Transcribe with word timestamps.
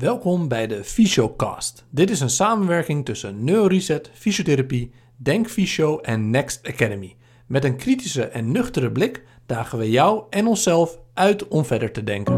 Welkom 0.00 0.48
bij 0.48 0.66
de 0.66 0.84
Fysiocast. 0.84 1.84
Dit 1.90 2.10
is 2.10 2.20
een 2.20 2.30
samenwerking 2.30 3.04
tussen 3.04 3.44
Neuroreset, 3.44 4.10
Fysiotherapie, 4.14 4.92
Denk 5.16 5.48
Fysio 5.48 5.98
en 5.98 6.30
Next 6.30 6.66
Academy. 6.66 7.16
Met 7.46 7.64
een 7.64 7.76
kritische 7.76 8.24
en 8.24 8.52
nuchtere 8.52 8.92
blik 8.92 9.24
dagen 9.46 9.78
we 9.78 9.90
jou 9.90 10.22
en 10.30 10.46
onszelf 10.46 10.98
uit 11.14 11.48
om 11.48 11.64
verder 11.64 11.92
te 11.92 12.04
denken. 12.04 12.36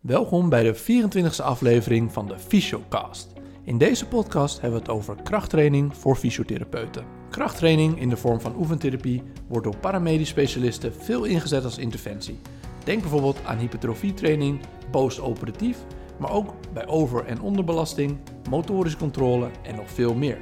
Welkom 0.00 0.48
bij 0.48 0.62
de 0.62 0.76
24e 0.76 1.42
aflevering 1.42 2.12
van 2.12 2.26
de 2.26 2.38
Fysiocast. 2.38 3.32
In 3.64 3.78
deze 3.78 4.06
podcast 4.06 4.60
hebben 4.60 4.80
we 4.80 4.86
het 4.86 4.94
over 4.94 5.16
krachttraining 5.22 5.96
voor 5.96 6.16
fysiotherapeuten. 6.16 7.23
Krachttraining 7.34 8.00
in 8.00 8.08
de 8.08 8.16
vorm 8.16 8.40
van 8.40 8.56
oefentherapie 8.56 9.22
wordt 9.46 9.64
door 9.64 9.76
paramedisch 9.76 10.28
specialisten 10.28 10.94
veel 10.94 11.24
ingezet 11.24 11.64
als 11.64 11.78
interventie. 11.78 12.38
Denk 12.84 13.00
bijvoorbeeld 13.00 13.38
aan 13.44 13.58
hypertrofietraining, 13.58 14.60
post-operatief, 14.90 15.78
maar 16.18 16.30
ook 16.30 16.54
bij 16.72 16.86
over- 16.86 17.24
en 17.24 17.40
onderbelasting, 17.40 18.16
motorische 18.50 18.98
controle 18.98 19.48
en 19.62 19.74
nog 19.74 19.90
veel 19.90 20.14
meer. 20.14 20.38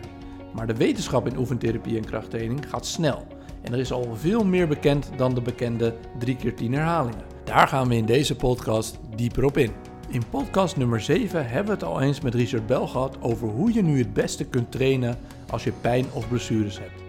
Maar 0.55 0.66
de 0.66 0.74
wetenschap 0.74 1.27
in 1.27 1.38
oefentherapie 1.38 1.97
en 1.97 2.05
krachttraining 2.05 2.69
gaat 2.69 2.86
snel 2.86 3.27
en 3.62 3.72
er 3.72 3.78
is 3.78 3.92
al 3.92 4.14
veel 4.14 4.45
meer 4.45 4.69
bekend 4.69 5.11
dan 5.16 5.34
de 5.34 5.42
bekende 5.42 5.95
3 6.19 6.36
keer 6.36 6.55
10 6.55 6.72
herhalingen. 6.72 7.24
Daar 7.45 7.69
gaan 7.69 7.88
we 7.88 7.97
in 7.97 8.06
deze 8.06 8.36
podcast 8.36 8.98
dieper 9.16 9.45
op 9.45 9.56
in. 9.56 9.72
In 10.09 10.22
podcast 10.30 10.77
nummer 10.77 11.00
7 11.00 11.48
hebben 11.48 11.78
we 11.78 11.84
het 11.84 11.92
al 11.95 12.00
eens 12.00 12.20
met 12.20 12.34
Richard 12.34 12.66
Bel 12.66 12.86
gehad 12.86 13.16
over 13.20 13.48
hoe 13.48 13.72
je 13.72 13.83
nu 13.83 13.98
het 13.98 14.12
beste 14.12 14.45
kunt 14.45 14.72
trainen 14.72 15.19
als 15.52 15.65
je 15.65 15.73
pijn 15.73 16.06
of 16.12 16.29
blessures 16.29 16.79
hebt. 16.79 17.02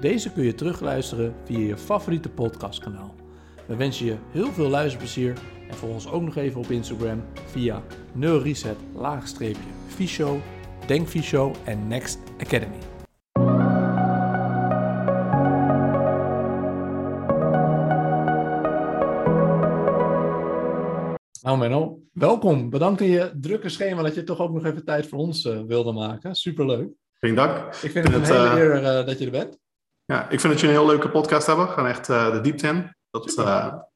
Deze 0.00 0.32
kun 0.32 0.44
je 0.44 0.54
terugluisteren 0.54 1.34
via 1.44 1.58
je 1.58 1.76
favoriete 1.76 2.28
podcastkanaal. 2.28 3.14
We 3.66 3.76
wensen 3.76 4.06
je 4.06 4.16
heel 4.30 4.52
veel 4.52 4.68
luisterplezier 4.68 5.34
en 5.68 5.74
volg 5.74 5.92
ons 5.92 6.10
ook 6.10 6.22
nog 6.22 6.36
even 6.36 6.60
op 6.60 6.70
Instagram 6.70 7.22
via 7.46 7.82
neureset 8.12 8.76
laagstreepje 8.94 9.70
Denk 10.86 11.08
Fysio 11.08 11.52
en 11.64 11.88
Next 11.88 12.18
Academy. 12.38 12.78
Nou 21.42 21.58
Menno, 21.58 21.98
welkom. 22.12 22.70
Bedankt 22.70 23.00
in 23.00 23.08
je 23.08 23.32
drukke 23.40 23.68
schema 23.68 24.02
dat 24.02 24.14
je 24.14 24.24
toch 24.24 24.40
ook 24.40 24.52
nog 24.52 24.64
even 24.64 24.84
tijd 24.84 25.06
voor 25.06 25.18
ons 25.18 25.44
uh, 25.44 25.60
wilde 25.60 25.92
maken. 25.92 26.34
Superleuk. 26.34 27.03
Geen 27.24 27.34
dank. 27.34 27.74
Ik 27.74 27.90
vind 27.90 28.08
het 28.08 28.14
een 28.14 28.24
hele 28.24 28.48
uh, 28.48 28.54
eer 28.54 28.82
uh, 28.82 29.06
dat 29.06 29.18
je 29.18 29.24
er 29.24 29.30
bent. 29.30 29.58
Ja, 30.04 30.28
ik 30.28 30.40
vind 30.40 30.52
dat 30.52 30.60
je 30.60 30.66
een 30.66 30.72
heel 30.72 30.86
leuke 30.86 31.10
podcast 31.10 31.46
hebben. 31.46 31.66
We 31.66 31.72
gaan 31.72 31.86
echt 31.86 32.06
de 32.06 32.38
diepte 32.42 32.66
in. 32.66 32.94
Dat, 33.10 33.34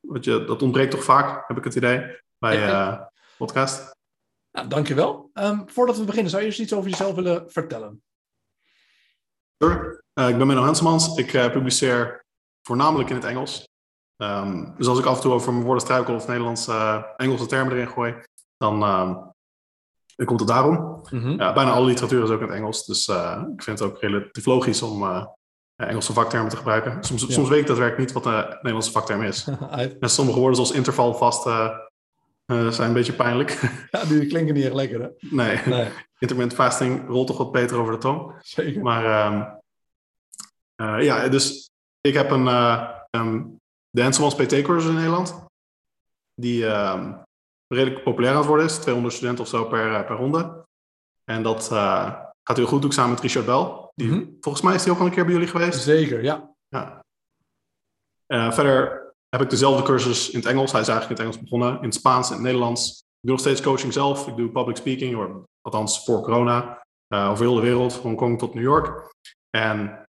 wat 0.00 0.24
je, 0.24 0.44
dat 0.44 0.62
ontbreekt 0.62 0.90
toch 0.90 1.04
vaak, 1.04 1.48
heb 1.48 1.56
ik 1.56 1.64
het 1.64 1.74
idee, 1.74 2.20
bij 2.38 3.08
podcast. 3.36 3.96
Nou, 4.52 4.68
dankjewel. 4.68 5.30
Um, 5.34 5.62
voordat 5.70 5.98
we 5.98 6.04
beginnen, 6.04 6.30
zou 6.30 6.42
je 6.42 6.48
eens 6.48 6.60
iets 6.60 6.72
over 6.72 6.90
jezelf 6.90 7.14
willen 7.14 7.50
vertellen? 7.50 8.02
Sure. 9.58 10.02
ik 10.14 10.38
ben 10.38 10.46
Menno 10.46 10.64
Hensemans. 10.64 11.16
Ik 11.16 11.30
publiceer 11.30 12.24
voornamelijk 12.62 13.10
in 13.10 13.16
het 13.16 13.24
Engels. 13.24 13.68
Um, 14.16 14.74
dus 14.76 14.86
als 14.86 14.98
ik 14.98 15.04
af 15.04 15.16
en 15.16 15.22
toe 15.22 15.32
over 15.32 15.52
mijn 15.52 15.64
woorden 15.64 15.82
struikel 15.82 16.14
of 16.14 16.26
Nederlands, 16.26 16.68
Engelse 17.16 17.46
termen 17.46 17.72
erin 17.72 17.88
gooi, 17.88 18.14
dan, 18.56 18.82
uh, 18.82 19.26
dan 20.18 20.26
komt 20.26 20.40
het 20.40 20.48
daarom. 20.48 21.02
Mm 21.10 21.20
-hmm. 21.20 21.38
ja, 21.38 21.52
bijna 21.52 21.70
alle 21.70 21.86
literatuur 21.86 22.22
is 22.22 22.30
ook 22.30 22.40
in 22.40 22.46
het 22.46 22.56
Engels, 22.56 22.86
dus 22.86 23.08
uh, 23.08 23.42
ik 23.56 23.62
vind 23.62 23.78
het 23.78 23.88
ook 23.88 24.00
relatief 24.00 24.46
logisch 24.46 24.82
om 24.82 25.28
Engelse 25.76 26.12
vaktermen 26.12 26.50
te 26.50 26.56
gebruiken. 26.56 27.04
Soms, 27.04 27.22
ja. 27.22 27.32
soms 27.32 27.48
weet 27.48 27.60
ik 27.60 27.66
daadwerkelijk 27.66 28.06
niet 28.06 28.24
wat 28.24 28.34
een 28.34 28.48
Nederlandse 28.48 28.90
vakterm 28.90 29.22
is. 29.22 29.48
en 30.00 30.10
sommige 30.10 30.38
woorden 30.38 30.56
zoals 30.56 30.72
interval 30.72 31.14
vast 31.14 31.42
zijn 31.42 32.88
een 32.88 32.92
beetje 32.92 33.12
pijnlijk. 33.12 33.60
ja, 33.90 34.04
die 34.04 34.26
klinken 34.26 34.54
niet 34.54 34.64
echt 34.64 34.74
lekker, 34.74 35.00
hè? 35.00 35.08
Nee. 35.20 35.60
nee. 35.66 35.88
Intermittent 36.18 36.60
fasting 36.60 37.08
rolt 37.08 37.26
toch 37.26 37.38
wat 37.38 37.52
beter 37.52 37.78
over 37.78 37.92
de 37.92 37.98
tong. 37.98 38.34
Zeker. 38.40 38.82
Maar 38.82 39.26
um, 40.76 41.00
ja, 41.00 41.28
dus 41.28 41.70
ik 42.00 42.14
heb 42.14 42.30
een... 42.30 42.46
Um, 43.10 43.58
de 43.90 44.02
Henselmans 44.02 44.34
PT-cursus 44.34 44.88
in 44.88 44.94
Nederland. 44.94 45.44
Die 46.34 46.62
uh, 46.62 47.14
redelijk 47.68 48.02
populair 48.02 48.32
aan 48.32 48.38
het 48.38 48.48
worden 48.48 48.66
is. 48.66 48.76
200 48.76 49.14
studenten 49.14 49.44
of 49.44 49.50
zo 49.50 49.64
per, 49.64 50.04
per 50.04 50.16
ronde. 50.16 50.66
En 51.24 51.42
dat 51.42 51.70
uh, 51.72 52.14
gaat 52.42 52.56
heel 52.56 52.66
goed, 52.66 52.80
doe 52.80 52.90
ik 52.90 52.96
samen 52.96 53.10
met 53.10 53.20
Richard 53.20 53.46
Bell. 53.46 53.90
Die, 53.94 54.06
mm 54.06 54.12
-hmm. 54.12 54.36
Volgens 54.40 54.64
mij 54.64 54.74
is 54.74 54.84
hij 54.84 54.92
ook 54.92 54.98
al 54.98 55.06
een 55.06 55.12
keer 55.12 55.24
bij 55.24 55.32
jullie 55.32 55.48
geweest. 55.48 55.82
Zeker, 55.82 56.22
ja. 56.22 56.54
ja. 56.68 57.04
Uh, 58.26 58.52
verder 58.52 59.06
heb 59.28 59.40
ik 59.40 59.50
dezelfde 59.50 59.82
cursus 59.82 60.30
in 60.30 60.38
het 60.38 60.48
Engels. 60.48 60.72
Hij 60.72 60.80
is 60.80 60.88
eigenlijk 60.88 61.20
in 61.20 61.26
het 61.26 61.34
Engels 61.34 61.50
begonnen. 61.50 61.78
In 61.78 61.84
het 61.84 61.94
Spaans 61.94 62.28
en 62.28 62.34
het 62.34 62.42
Nederlands. 62.42 62.98
Ik 62.98 63.28
doe 63.28 63.30
nog 63.30 63.40
steeds 63.40 63.60
coaching 63.60 63.92
zelf. 63.92 64.26
Ik 64.26 64.36
doe 64.36 64.48
public 64.48 64.76
speaking, 64.76 65.44
althans 65.60 66.04
voor 66.04 66.22
corona. 66.22 66.86
Uh, 67.14 67.30
over 67.30 67.44
heel 67.44 67.54
de 67.54 67.60
wereld, 67.60 67.94
Hongkong 67.94 68.38
tot 68.38 68.54
New 68.54 68.62
York. 68.64 69.14
En 69.50 70.06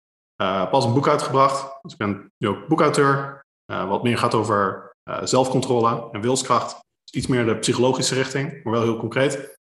pas 0.71 0.85
een 0.85 0.95
boek 0.95 1.09
uitgebracht. 1.09 1.83
Dus 1.83 1.93
ik 1.93 1.99
ben 1.99 2.33
nu 2.39 2.49
ook 2.49 2.69
boekauteur. 2.69 3.45
Uh, 3.73 3.89
wat 3.89 4.03
meer 4.03 4.19
gaat 4.19 4.35
over 4.35 4.93
zelfcontrole 5.23 6.09
en 6.13 6.21
wilskracht. 6.21 6.86
Iets 7.17 7.27
meer 7.27 7.45
de 7.45 7.59
psychologische 7.59 8.15
richting, 8.15 8.65
maar 8.65 8.73
wel 8.73 8.83
heel 8.83 8.97
concreet. 8.97 9.59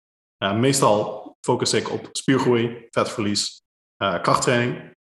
Uh, 0.44 0.58
meestal 0.58 1.36
focus 1.42 1.74
ik 1.74 1.92
op 1.92 2.10
spiergroei, 2.12 2.88
vetverlies, 2.90 3.62
krachttraining. 3.98 4.96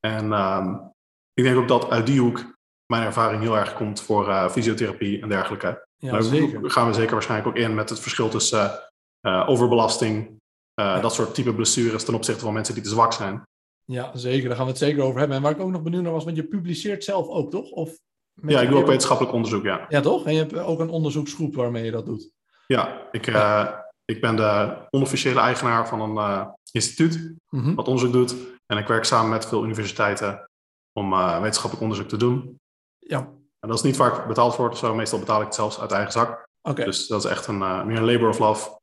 En 0.00 0.32
um, 0.32 0.92
ik 1.34 1.44
denk 1.44 1.56
ook 1.56 1.68
dat 1.68 1.90
uit 1.90 2.06
die 2.06 2.20
hoek 2.20 2.56
mijn 2.86 3.02
ervaring 3.02 3.42
heel 3.42 3.56
erg 3.56 3.74
komt 3.74 4.00
voor 4.00 4.50
fysiotherapie 4.50 5.22
en 5.22 5.28
dergelijke. 5.28 5.86
Ja, 5.96 6.10
Daar 6.10 6.22
zeker. 6.22 6.70
gaan 6.70 6.86
we 6.86 6.92
zeker 6.92 7.12
waarschijnlijk 7.12 7.48
ook 7.48 7.62
in 7.64 7.74
met 7.74 7.88
het 7.88 8.00
verschil 8.00 8.28
tussen 8.28 8.92
overbelasting, 9.22 10.40
ja. 10.74 11.00
dat 11.00 11.14
soort 11.14 11.34
type 11.34 11.54
blessures 11.54 12.04
ten 12.04 12.14
opzichte 12.14 12.44
van 12.44 12.52
mensen 12.52 12.74
die 12.74 12.82
te 12.82 12.88
zwak 12.88 13.12
zijn. 13.12 13.42
Ja, 13.84 14.16
zeker. 14.16 14.48
Daar 14.48 14.56
gaan 14.56 14.66
we 14.66 14.70
het 14.70 14.80
zeker 14.80 15.02
over 15.02 15.18
hebben. 15.18 15.36
En 15.36 15.42
waar 15.42 15.52
ik 15.52 15.60
ook 15.60 15.70
nog 15.70 15.82
benieuwd 15.82 16.02
naar 16.02 16.12
was, 16.12 16.24
want 16.24 16.36
je 16.36 16.44
publiceert 16.44 17.04
zelf 17.04 17.28
ook, 17.28 17.50
toch? 17.50 17.70
Of 17.70 17.98
ja, 18.42 18.60
ik 18.60 18.68
doe 18.68 18.78
ook 18.78 18.86
wetenschappelijk 18.86 19.34
onderzoek, 19.34 19.64
ja. 19.64 19.86
Ja, 19.88 20.00
toch? 20.00 20.26
En 20.26 20.32
je 20.32 20.38
hebt 20.38 20.58
ook 20.58 20.80
een 20.80 20.88
onderzoeksgroep 20.88 21.54
waarmee 21.54 21.84
je 21.84 21.90
dat 21.90 22.06
doet. 22.06 22.30
Ja, 22.66 23.08
ik, 23.10 23.26
ja. 23.26 23.64
Uh, 23.64 23.78
ik 24.04 24.20
ben 24.20 24.36
de 24.36 24.76
onofficiële 24.90 25.40
eigenaar 25.40 25.88
van 25.88 26.00
een 26.00 26.14
uh, 26.14 26.46
instituut 26.72 27.34
mm 27.48 27.62
-hmm. 27.62 27.74
wat 27.74 27.88
onderzoek 27.88 28.12
doet. 28.12 28.36
En 28.66 28.78
ik 28.78 28.86
werk 28.86 29.04
samen 29.04 29.30
met 29.30 29.46
veel 29.46 29.64
universiteiten 29.64 30.50
om 30.92 31.12
uh, 31.12 31.34
wetenschappelijk 31.40 31.82
onderzoek 31.82 32.08
te 32.08 32.16
doen. 32.16 32.60
Ja. 32.98 33.18
En 33.60 33.68
dat 33.68 33.78
is 33.78 33.82
niet 33.82 33.96
vaak 33.96 34.26
betaald 34.26 34.54
voor 34.54 34.70
of 34.70 34.78
zo. 34.78 34.94
Meestal 34.94 35.18
betaal 35.18 35.40
ik 35.40 35.46
het 35.46 35.54
zelfs 35.54 35.80
uit 35.80 35.92
eigen 35.92 36.12
zak. 36.12 36.28
Oké. 36.28 36.70
Okay. 36.70 36.84
Dus 36.84 37.06
dat 37.06 37.24
is 37.24 37.30
echt 37.30 37.46
een, 37.46 37.58
meer 37.58 37.96
een 37.96 38.04
labor 38.04 38.28
of 38.28 38.38
love. 38.38 38.80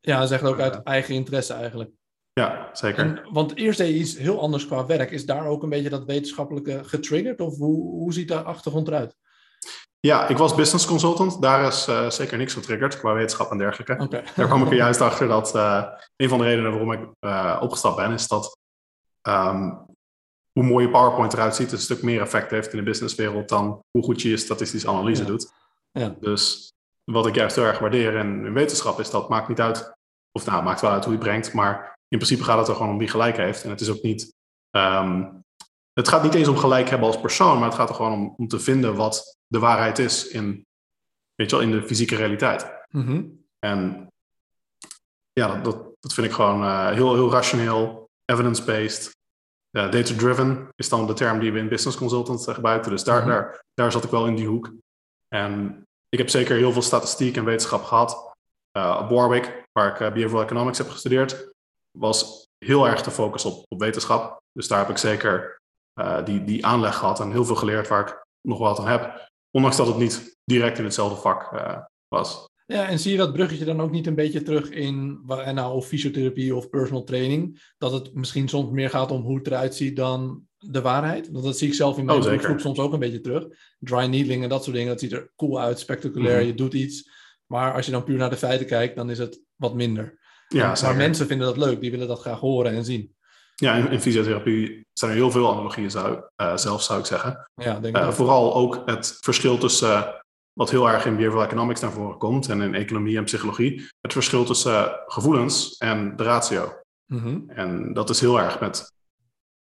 Ja, 0.00 0.18
dat 0.18 0.24
is 0.24 0.30
echt 0.30 0.44
ook 0.44 0.60
uit 0.60 0.82
eigen 0.82 1.14
interesse 1.14 1.52
eigenlijk. 1.52 1.90
Ja, 2.32 2.70
zeker. 2.72 3.04
En, 3.04 3.32
want 3.32 3.56
eerst 3.56 3.78
deed 3.78 3.88
je 3.88 3.98
iets 3.98 4.18
heel 4.18 4.40
anders 4.40 4.66
qua 4.66 4.86
werk. 4.86 5.10
Is 5.10 5.26
daar 5.26 5.46
ook 5.46 5.62
een 5.62 5.68
beetje 5.68 5.90
dat 5.90 6.04
wetenschappelijke 6.04 6.84
getriggerd? 6.84 7.40
Of 7.40 7.56
hoe, 7.56 7.82
hoe 7.82 8.12
ziet 8.12 8.28
de 8.28 8.42
achtergrond 8.42 8.88
eruit? 8.88 9.16
Ja, 10.00 10.28
ik 10.28 10.36
was 10.36 10.54
business 10.54 10.86
consultant. 10.86 11.42
Daar 11.42 11.66
is 11.66 11.88
uh, 11.88 12.10
zeker 12.10 12.38
niks 12.38 12.52
getriggerd 12.52 12.98
qua 12.98 13.12
wetenschap 13.12 13.50
en 13.50 13.58
dergelijke. 13.58 14.04
Okay. 14.04 14.24
Daar 14.36 14.46
kwam 14.46 14.62
ik 14.62 14.70
er 14.70 14.76
juist 14.76 15.00
achter 15.00 15.28
dat 15.28 15.54
uh, 15.54 15.84
een 16.16 16.28
van 16.28 16.38
de 16.38 16.44
redenen 16.44 16.70
waarom 16.70 16.92
ik 16.92 17.00
uh, 17.20 17.58
opgestapt 17.60 17.96
ben, 17.96 18.12
is 18.12 18.28
dat 18.28 18.58
um, 19.28 19.88
hoe 20.52 20.64
mooi 20.64 20.86
je 20.86 20.90
PowerPoint 20.90 21.32
eruit 21.32 21.54
ziet, 21.54 21.72
een 21.72 21.78
stuk 21.78 22.02
meer 22.02 22.20
effect 22.20 22.50
heeft 22.50 22.72
in 22.72 22.78
de 22.78 22.84
businesswereld 22.84 23.48
dan 23.48 23.82
hoe 23.90 24.02
goed 24.02 24.22
je 24.22 24.28
je 24.28 24.36
statistische 24.36 24.88
analyse 24.88 25.22
ja. 25.22 25.28
doet. 25.28 25.52
Ja. 25.92 26.16
Dus 26.20 26.72
wat 27.04 27.26
ik 27.26 27.34
juist 27.34 27.56
heel 27.56 27.64
erg 27.64 27.78
waardeer 27.78 28.14
in, 28.14 28.44
in 28.44 28.52
wetenschap 28.52 29.00
is 29.00 29.10
dat 29.10 29.28
maakt 29.28 29.48
niet 29.48 29.60
uit, 29.60 29.92
of 30.32 30.46
nou, 30.46 30.62
maakt 30.62 30.80
wel 30.80 30.90
uit 30.90 31.04
hoe 31.04 31.12
je 31.12 31.18
het 31.18 31.28
brengt, 31.28 31.52
maar 31.52 31.98
in 32.10 32.18
principe 32.18 32.44
gaat 32.44 32.58
het 32.58 32.68
er 32.68 32.74
gewoon 32.74 32.92
om 32.92 32.98
wie 32.98 33.08
gelijk 33.08 33.36
heeft. 33.36 33.64
En 33.64 33.70
het 33.70 33.80
is 33.80 33.90
ook 33.90 34.02
niet. 34.02 34.34
Um, 34.70 35.44
het 35.92 36.08
gaat 36.08 36.22
niet 36.22 36.34
eens 36.34 36.48
om 36.48 36.56
gelijk 36.56 36.88
hebben 36.88 37.06
als 37.06 37.20
persoon, 37.20 37.58
maar 37.58 37.68
het 37.68 37.78
gaat 37.78 37.88
er 37.88 37.94
gewoon 37.94 38.12
om, 38.12 38.34
om 38.36 38.48
te 38.48 38.60
vinden 38.60 38.94
wat 38.94 39.38
de 39.46 39.58
waarheid 39.58 39.98
is 39.98 40.28
in, 40.28 40.66
weet 41.34 41.50
je 41.50 41.56
wel, 41.56 41.64
in 41.64 41.70
de 41.70 41.82
fysieke 41.82 42.16
realiteit. 42.16 42.72
Mm 42.88 43.06
-hmm. 43.06 43.44
En 43.58 44.08
ja, 45.32 45.46
dat, 45.54 45.64
dat, 45.64 45.96
dat, 46.00 46.14
vind 46.14 46.26
ik 46.26 46.32
gewoon 46.32 46.62
uh, 46.62 46.90
heel, 46.90 47.14
heel 47.14 47.30
rationeel, 47.30 48.10
evidence-based. 48.24 49.18
Uh, 49.70 49.90
Data-driven 49.90 50.68
is 50.76 50.88
dan 50.88 51.06
de 51.06 51.12
term 51.12 51.38
die 51.38 51.52
we 51.52 51.58
in 51.58 51.68
business 51.68 51.96
consultants 51.96 52.46
gebruiken. 52.46 52.90
Dus 52.90 53.04
daar, 53.04 53.16
mm 53.16 53.22
-hmm. 53.22 53.30
daar, 53.30 53.64
daar 53.74 53.92
zat 53.92 54.04
ik 54.04 54.10
wel 54.10 54.26
in 54.26 54.34
die 54.34 54.46
hoek. 54.46 54.72
En 55.28 55.84
ik 56.08 56.18
heb 56.18 56.28
zeker 56.28 56.56
heel 56.56 56.72
veel 56.72 56.82
statistiek 56.82 57.36
en 57.36 57.44
wetenschap 57.44 57.84
gehad. 57.84 58.34
Uh, 58.76 59.00
op 59.02 59.10
Warwick, 59.10 59.64
waar 59.72 59.90
ik 59.90 60.14
behavioral 60.14 60.42
economics 60.42 60.78
heb 60.78 60.88
gestudeerd, 60.88 61.52
was 61.90 62.48
heel 62.58 62.88
erg 62.88 63.02
te 63.02 63.10
focussen 63.10 63.50
op, 63.50 63.64
op 63.68 63.80
wetenschap. 63.80 64.42
Dus 64.52 64.68
daar 64.68 64.78
heb 64.78 64.88
ik 64.88 64.98
zeker 64.98 65.60
uh, 66.00 66.24
die, 66.24 66.44
die 66.44 66.66
aanleg 66.66 66.96
gehad 66.96 67.20
en 67.20 67.30
heel 67.30 67.44
veel 67.44 67.54
geleerd 67.54 67.88
waar 67.88 68.08
ik 68.08 68.26
nog 68.40 68.58
wat 68.58 68.78
aan 68.78 68.86
heb. 68.86 69.30
Ondanks 69.50 69.76
dat 69.76 69.86
het 69.86 69.96
niet 69.96 70.36
direct 70.44 70.78
in 70.78 70.84
hetzelfde 70.84 71.20
vak 71.20 71.52
uh, 71.52 71.78
was. 72.08 72.48
Ja, 72.66 72.88
en 72.88 72.98
zie 72.98 73.12
je 73.12 73.18
dat 73.18 73.32
bruggetje 73.32 73.64
dan 73.64 73.80
ook 73.80 73.90
niet 73.90 74.06
een 74.06 74.14
beetje 74.14 74.42
terug 74.42 74.70
in 74.70 75.22
nou, 75.26 75.74
of 75.74 75.86
fysiotherapie 75.86 76.54
of 76.56 76.68
personal 76.68 77.04
training? 77.04 77.72
Dat 77.78 77.92
het 77.92 78.14
misschien 78.14 78.48
soms 78.48 78.70
meer 78.70 78.90
gaat 78.90 79.10
om 79.10 79.22
hoe 79.22 79.38
het 79.38 79.46
eruit 79.46 79.74
ziet 79.74 79.96
dan 79.96 80.46
de 80.58 80.80
waarheid. 80.80 81.30
Want 81.30 81.44
dat 81.44 81.58
zie 81.58 81.68
ik 81.68 81.74
zelf 81.74 81.98
in 81.98 82.04
mijn 82.04 82.18
Oh, 82.18 82.38
groep 82.38 82.60
soms 82.60 82.78
ook 82.78 82.92
een 82.92 82.98
beetje 82.98 83.20
terug. 83.20 83.46
Dry 83.78 84.04
needling 84.06 84.42
en 84.42 84.48
dat 84.48 84.62
soort 84.64 84.76
dingen, 84.76 84.90
dat 84.90 85.00
ziet 85.00 85.12
er 85.12 85.32
cool 85.36 85.60
uit, 85.60 85.78
spectaculair, 85.78 86.36
Mhm. 86.38 86.46
je 86.46 86.54
doet 86.54 86.74
iets. 86.74 87.10
Maar 87.46 87.74
als 87.74 87.86
je 87.86 87.92
dan 87.92 88.04
puur 88.04 88.16
naar 88.16 88.30
de 88.30 88.36
feiten 88.36 88.66
kijkt, 88.66 88.96
dan 88.96 89.10
is 89.10 89.18
het 89.18 89.42
wat 89.56 89.74
minder. 89.74 90.18
Ja, 90.54 90.66
maar 90.66 90.76
zeker. 90.76 90.96
mensen 90.96 91.26
vinden 91.26 91.46
dat 91.46 91.56
leuk, 91.56 91.80
die 91.80 91.90
willen 91.90 92.08
dat 92.08 92.20
graag 92.20 92.38
horen 92.38 92.72
en 92.72 92.84
zien. 92.84 93.14
Ja, 93.54 93.74
in, 93.74 93.90
in 93.90 94.00
fysiotherapie 94.00 94.86
zijn 94.92 95.10
er 95.10 95.16
heel 95.16 95.30
veel 95.30 95.50
analogieën, 95.52 95.90
zou, 95.90 96.22
eh, 96.36 96.56
zelf 96.56 96.82
zou 96.82 97.00
ik 97.00 97.06
zeggen. 97.06 97.50
Ja, 97.54 97.80
denk 97.80 97.96
ik. 97.96 98.02
Eh, 98.02 98.08
ook. 98.08 98.14
vooral 98.14 98.54
ook 98.54 98.82
het 98.84 99.16
verschil 99.20 99.58
tussen, 99.58 99.92
eh, 99.92 100.08
wat 100.52 100.70
heel 100.70 100.88
erg 100.90 101.06
in 101.06 101.16
behavioral 101.16 101.44
economics 101.44 101.80
naar 101.80 101.92
voren 101.92 102.18
komt 102.18 102.48
en 102.48 102.60
in 102.60 102.74
economie 102.74 103.16
en 103.16 103.24
psychologie, 103.24 103.88
het 104.00 104.12
verschil 104.12 104.44
tussen 104.44 105.00
gevoelens 105.06 105.76
en 105.76 106.16
de 106.16 106.22
ratio. 106.22 106.72
Mhm. 107.06 107.40
En 107.50 107.92
dat 107.92 108.10
is 108.10 108.20
heel 108.20 108.40
erg 108.40 108.60
met 108.60 108.92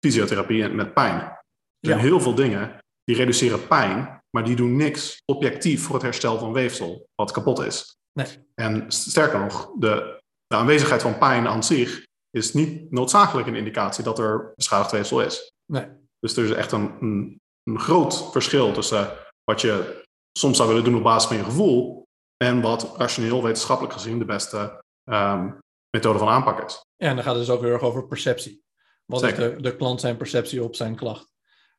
fysiotherapie 0.00 0.62
en 0.62 0.75
met 0.75 0.94
pijn. 0.94 1.20
Er 1.20 1.42
zijn 1.81 1.98
Ja. 1.98 2.04
heel 2.04 2.20
veel 2.20 2.34
dingen 2.34 2.78
die 3.04 3.16
reduceren 3.16 3.66
pijn, 3.66 4.22
maar 4.31 4.44
die 4.44 4.56
doen 4.56 4.76
niks 4.76 5.22
objectief 5.25 5.82
voor 5.82 5.94
het 5.94 6.02
herstel 6.04 6.38
van 6.38 6.52
weefsel 6.52 7.08
wat 7.14 7.31
kapot 7.32 7.58
is. 7.64 7.96
Nee. 8.12 8.26
En 8.54 8.84
sterker 8.88 9.38
nog, 9.40 9.70
de, 9.78 10.13
de 10.55 10.61
aanwezigheid 10.61 11.03
van 11.03 11.19
pijn 11.19 11.49
aan 11.49 11.65
zich 11.65 12.06
is 12.31 12.53
niet 12.53 12.91
noodzakelijk 12.91 13.49
een 13.49 13.55
indicatie 13.55 14.05
dat 14.05 14.19
er 14.19 14.53
beschadigd 14.55 14.91
weefsel 14.91 15.21
is. 15.21 15.53
Nee. 15.67 15.87
Dus 16.19 16.37
er 16.37 16.45
is 16.45 16.51
echt 16.51 16.73
een, 16.73 16.97
een, 17.01 17.41
een 17.62 17.81
groot 17.81 18.33
verschil 18.33 18.73
tussen 18.73 19.12
wat 19.45 19.61
je 19.61 20.03
soms 20.39 20.56
zou 20.56 20.69
willen 20.69 20.85
doen 20.85 20.97
op 20.97 21.03
basis 21.03 21.29
van 21.29 21.37
je 21.37 21.45
gevoel 21.45 22.06
en 22.37 22.61
wat 22.61 22.95
rationeel 22.97 23.43
wetenschappelijk 23.43 23.95
gezien 23.95 24.19
de 24.19 24.25
beste 24.25 24.83
ehm, 25.05 25.51
methode 25.91 26.19
van 26.19 26.29
aanpak 26.29 26.65
is. 26.67 26.85
Ja, 26.97 27.09
en 27.09 27.15
dan 27.15 27.25
gaat 27.25 27.35
het 27.35 27.47
dus 27.47 27.55
ook 27.55 27.62
heel 27.62 27.73
erg 27.73 27.83
over 27.83 28.06
perceptie. 28.06 28.62
Wat 29.05 29.23
is 29.23 29.35
de, 29.35 29.56
de 29.61 29.77
klant 29.77 30.01
zijn 30.01 30.17
perceptie 30.17 30.62
op 30.62 30.75
zijn 30.75 30.97
klacht? 30.97 31.33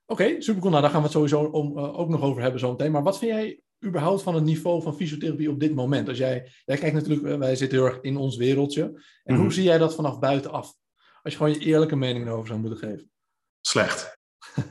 Oké, 0.06 0.42
supercool. 0.42 0.70
Nou, 0.70 0.82
daar 0.82 0.92
gaan 0.92 1.00
we 1.00 1.06
het 1.06 1.16
sowieso 1.16 1.44
om, 1.44 1.78
eh, 1.78 2.00
ook 2.00 2.10
nog 2.10 2.22
over 2.22 2.42
hebben 2.42 2.60
zometeen. 2.60 2.92
Maar 2.92 3.04
wat 3.04 3.18
vind 3.18 3.32
jij 3.32 3.60
überhaupt 3.86 4.22
van 4.22 4.36
het 4.36 4.44
niveau 4.44 4.82
van 4.82 4.96
fysiotherapie 4.96 5.50
op 5.50 5.60
dit 5.60 5.76
moment? 5.76 6.08
Als 6.10 6.18
jij, 6.18 6.52
jij 6.66 6.78
kijkt 6.78 6.96
natuurlijk, 6.96 7.28
eh, 7.28 7.38
wij 7.38 7.56
zitten 7.56 7.78
heel 7.78 7.88
erg 7.88 8.02
in 8.02 8.18
ons 8.18 8.38
wereldje. 8.38 8.84
En 9.24 9.34
Mhm. 9.34 9.42
hoe 9.42 9.54
zie 9.54 9.64
jij 9.64 9.78
dat 9.78 9.96
vanaf 9.96 10.20
buitenaf? 10.20 10.74
Als 11.24 11.34
je 11.34 11.40
gewoon 11.40 11.54
je 11.54 11.60
eerlijke 11.60 11.96
mening 11.96 12.26
erover 12.26 12.48
zou 12.48 12.60
moeten 12.60 12.78
geven. 12.80 13.10
Slecht. 13.68 14.14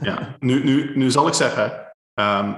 Ja, 0.00 0.36
nu, 0.40 0.64
nu, 0.64 0.96
nu 0.96 1.10
zal 1.10 1.26
ik 1.26 1.34
zeggen, 1.34 1.92
ehm, 2.14 2.54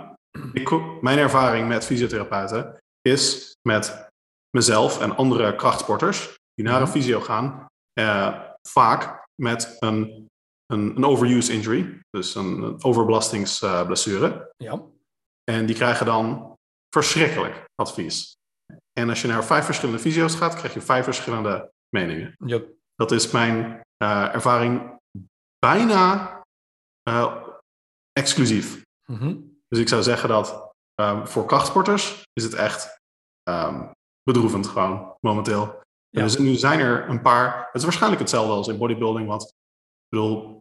ik, 0.53 0.71
mijn 1.01 1.19
ervaring 1.19 1.69
met 1.69 1.85
fysiotherapeuten 1.85 2.77
is 3.01 3.55
met 3.69 4.09
mezelf 4.57 5.01
en 5.01 5.17
andere 5.17 5.55
krachtsporters 5.57 6.35
die 6.55 6.65
naar 6.65 6.77
een 6.77 6.83
Mhm. 6.83 6.91
fysio 6.91 7.21
gaan, 7.21 7.67
eh, 7.93 8.41
vaak 8.69 9.27
met 9.43 9.77
een, 9.79 10.27
een, 10.67 10.97
een 10.97 11.05
overuse 11.05 11.53
injury, 11.53 12.01
dus 12.11 12.35
een, 12.35 12.85
overbelastingsblessure. 12.85 14.53
Ja. 14.57 14.83
En 15.51 15.67
die 15.67 15.77
krijgen 15.77 16.07
dan 16.07 16.55
verschrikkelijk 16.89 17.65
advies. 17.75 18.37
En 18.93 19.09
als 19.09 19.23
je 19.23 19.29
naar 19.29 19.45
vijf 19.45 19.65
verschillende 19.65 20.01
fysio's 20.01 20.35
gaat, 20.35 20.55
krijg 20.55 20.75
je 20.75 20.81
vijf 20.81 21.05
verschillende 21.05 21.73
meningen. 21.89 22.35
Yep. 22.45 22.75
Dat 22.95 23.13
is 23.13 23.31
mijn 23.31 23.83
eh, 23.97 24.35
ervaring 24.35 24.99
bijna 25.59 26.33
eh, 27.03 27.43
exclusief. 28.13 28.85
Mhm. 29.11 29.37
Dus 29.69 29.79
ik 29.79 29.89
zou 29.89 30.03
zeggen 30.03 30.29
dat 30.29 30.73
ehm, 30.95 31.27
voor 31.27 31.47
krachtsporters 31.47 32.23
is 32.33 32.45
het 32.45 32.55
echt 32.55 32.99
ehm, 33.43 33.93
bedroevend 34.23 34.67
gewoon 34.67 35.17
momenteel. 35.21 35.65
Ja. 36.09 36.21
En 36.21 36.23
dus 36.23 36.39
nu 36.39 36.55
zijn 36.55 36.81
er 36.81 37.09
een 37.09 37.23
paar, 37.23 37.65
het 37.67 37.75
is 37.75 37.83
waarschijnlijk 37.83 38.21
hetzelfde 38.21 38.53
als 38.53 38.69
in 38.69 38.79
bodybuilding, 38.79 39.29
want 39.29 39.43
ik 39.43 39.53
bedoel, 40.09 40.59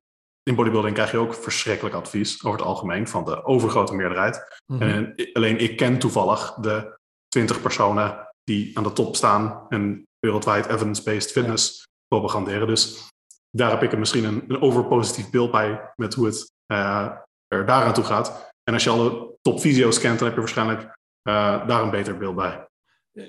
in 0.50 0.56
bodybuilding 0.56 0.94
krijg 0.95 1.12
je 1.12 1.18
ook 1.18 1.33
verschrikkelijk 1.33 1.95
advies 1.95 2.44
over 2.44 2.59
het 2.59 2.68
algemeen 2.68 3.07
van 3.07 3.25
de 3.25 3.45
overgrote 3.45 3.95
meerderheid. 3.95 4.62
Mhm. 4.65 4.81
En 4.81 5.15
alleen 5.33 5.57
ik 5.57 5.77
ken 5.77 6.00
toevallig 6.00 6.53
de 6.53 6.97
20 7.27 7.62
personen 7.62 8.27
die 8.44 8.77
aan 8.77 8.83
de 8.83 8.94
top 8.94 9.15
staan 9.15 9.65
en 9.69 10.07
wereldwijd 10.19 10.65
evidence-based 10.65 11.31
fitness 11.31 11.83
propaganderen. 12.07 12.68
Dus 12.68 13.09
daar 13.50 13.71
heb 13.71 13.83
ik 13.83 13.92
er 13.92 14.00
misschien 14.00 14.24
een, 14.24 14.44
een 14.47 14.62
overpositief 14.62 15.30
beeld 15.30 15.51
bij 15.51 15.92
met 15.95 16.13
hoe 16.13 16.25
het 16.25 16.51
eh, 16.65 17.12
er 17.48 17.65
daaraan 17.65 17.94
toe 17.94 18.03
gaat. 18.03 18.53
En 18.63 18.74
als 18.74 18.83
je 18.83 18.89
alle 18.89 19.38
top 19.41 19.59
fysio's 19.59 20.00
kent, 20.00 20.18
dan 20.18 20.27
heb 20.27 20.36
je 20.36 20.41
waarschijnlijk 20.41 20.81
eh, 21.21 21.68
daar 21.68 21.81
een 21.83 21.89
beter 21.89 22.18
beeld 22.18 22.36
bij. 22.36 22.68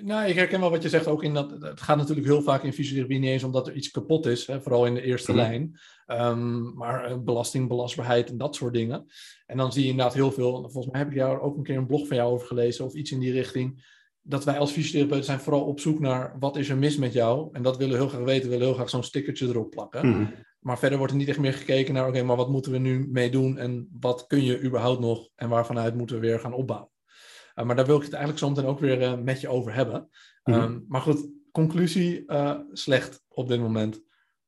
Nou, 0.01 0.29
ik 0.29 0.35
herken 0.35 0.61
wel 0.61 0.71
wat 0.71 0.83
je 0.83 0.89
zegt 0.89 1.07
ook 1.07 1.23
in 1.23 1.35
dat 1.35 1.51
het 1.61 1.81
gaat 1.81 1.97
natuurlijk 1.97 2.27
heel 2.27 2.43
vaak 2.43 2.63
in 2.63 2.73
fysiotherapie 2.73 3.19
niet 3.19 3.31
eens 3.31 3.43
omdat 3.43 3.67
er 3.67 3.75
iets 3.75 3.91
kapot 3.91 4.27
is, 4.27 4.47
hè, 4.47 4.63
vooral 4.63 4.87
in 4.87 4.95
de 4.95 5.03
eerste 5.03 5.31
Mhm. 5.33 5.41
lijn, 5.41 5.79
Ehm, 6.07 6.75
maar 6.75 7.05
eh, 7.05 7.19
belasting, 7.19 7.69
belastbaarheid 7.69 8.31
en 8.31 8.37
dat 8.37 8.55
soort 8.55 8.75
dingen. 8.75 9.07
En 9.47 9.57
dan 9.57 9.73
zie 9.73 9.83
je 9.83 9.91
inderdaad 9.91 10.15
heel 10.15 10.33
veel, 10.33 10.53
volgens 10.53 10.87
mij 10.87 11.01
heb 11.01 11.11
ik 11.11 11.17
jou 11.17 11.41
ook 11.41 11.57
een 11.57 11.63
keer 11.63 11.77
een 11.77 11.87
blog 11.87 12.07
van 12.07 12.17
jou 12.17 12.33
over 12.33 12.47
gelezen 12.47 12.85
of 12.85 12.95
iets 12.95 13.11
in 13.11 13.19
die 13.21 13.33
richting, 13.33 13.95
dat 14.23 14.45
wij 14.45 14.59
als 14.59 14.73
fysiotherapeuten 14.73 15.27
zijn 15.27 15.41
vooral 15.41 15.65
op 15.65 15.81
zoek 15.81 16.01
naar 16.01 16.37
wat 16.39 16.57
is 16.57 16.69
er 16.69 16.77
mis 16.77 16.97
met 16.97 17.13
jou 17.13 17.49
en 17.53 17.63
dat 17.63 17.77
willen 17.77 17.93
we 17.93 18.01
heel 18.01 18.09
graag 18.09 18.25
weten, 18.25 18.43
we 18.43 18.49
willen 18.49 18.67
heel 18.67 18.75
graag 18.75 18.91
zo'n 18.91 19.03
stickertje 19.03 19.47
erop 19.47 19.71
plakken. 19.71 20.09
Mhm. 20.09 20.31
Maar 20.59 20.79
verder 20.79 20.99
wordt 20.99 21.13
er 21.13 21.19
niet 21.19 21.29
echt 21.29 21.39
meer 21.39 21.53
gekeken 21.53 21.95
naar, 21.95 22.09
oké, 22.09 22.23
maar 22.23 22.37
wat 22.37 22.51
moeten 22.51 22.73
we 22.73 22.79
nu 22.79 23.09
mee 23.11 23.31
doen 23.31 23.59
en 23.59 23.89
wat 24.01 24.27
kun 24.27 24.45
je 24.45 24.63
überhaupt 24.63 25.01
nog 25.01 25.29
en 25.35 25.49
waarvanuit 25.49 25.95
moeten 25.95 26.17
we 26.17 26.27
weer 26.27 26.41
gaan 26.41 26.55
opbouwen. 26.55 26.91
Uh, 27.55 27.65
maar 27.65 27.77
daar 27.77 27.87
wil 27.87 27.97
ik 27.97 28.03
het 28.03 28.13
eigenlijk 28.13 28.43
zo 28.43 28.49
meteen 28.49 28.71
ook 28.71 28.81
weer 28.81 29.03
uh, 29.03 29.19
met 29.19 29.41
je 29.41 29.49
over 29.49 29.75
hebben. 29.75 30.09
Mhm. 30.45 30.61
Um, 30.61 30.85
maar 30.89 31.01
goed, 31.01 31.29
conclusie, 31.53 32.23
uh, 32.27 32.59
slecht 32.73 33.25
op 33.29 33.49
dit 33.49 33.61
moment. 33.61 34.03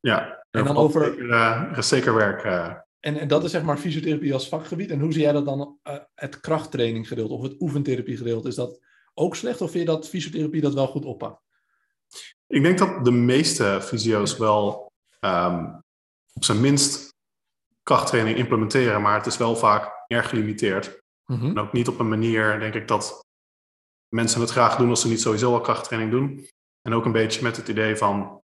Ja, 0.08 0.44
en 0.50 0.64
dan 0.64 0.76
over... 0.76 1.04
Zeker, 1.04 1.30
er 1.30 1.78
is 1.78 1.88
zeker 1.88 2.14
werk. 2.14 2.44
uh, 2.44 2.74
En, 3.00 3.18
en, 3.18 3.28
dat 3.28 3.44
is 3.44 3.50
zeg 3.50 3.62
maar 3.62 3.78
fysiotherapie 3.78 4.32
als 4.32 4.48
vakgebied. 4.48 4.90
En 4.90 5.00
hoe 5.00 5.12
zie 5.12 5.22
jij 5.22 5.32
dat 5.32 5.44
dan, 5.44 5.78
uh, 5.88 5.94
het 6.14 6.40
krachttraining 6.40 7.08
gedeelte 7.08 7.32
of 7.34 7.42
het 7.42 7.60
oefentherapie 7.60 8.16
gedeelte? 8.16 8.48
Is 8.48 8.54
dat 8.54 8.80
ook 9.14 9.36
slecht 9.36 9.60
of 9.60 9.70
vind 9.70 9.84
je 9.88 9.90
dat 9.94 10.08
fysiotherapie 10.08 10.60
dat 10.60 10.74
wel 10.74 10.86
goed 10.86 11.04
oppakt? 11.04 11.42
Ik 12.46 12.62
denk 12.62 12.78
dat 12.78 13.04
de 13.04 13.10
meeste 13.10 13.78
fysio's 13.82 14.36
wel 14.36 14.92
um, 15.20 15.82
op 16.32 16.44
zijn 16.44 16.60
minst 16.60 17.14
krachttraining 17.82 18.36
implementeren, 18.36 19.02
maar 19.02 19.16
het 19.16 19.26
is 19.26 19.36
wel 19.36 19.56
vaak 19.56 20.04
erg 20.06 20.28
gelimiteerd. 20.28 21.00
Mm-hmm. 21.24 21.50
En 21.50 21.58
ook 21.58 21.72
niet 21.72 21.88
op 21.88 21.98
een 21.98 22.08
manier, 22.08 22.58
denk 22.60 22.74
ik, 22.74 22.88
dat 22.88 23.26
mensen 24.08 24.40
het 24.40 24.50
graag 24.50 24.76
doen 24.76 24.88
als 24.88 25.00
ze 25.00 25.08
niet 25.08 25.20
sowieso 25.20 25.52
al 25.52 25.60
krachttraining 25.60 26.12
doen. 26.12 26.48
En 26.82 26.92
ook 26.92 27.04
een 27.04 27.12
beetje 27.12 27.42
met 27.42 27.56
het 27.56 27.68
idee 27.68 27.96
van, 27.96 28.42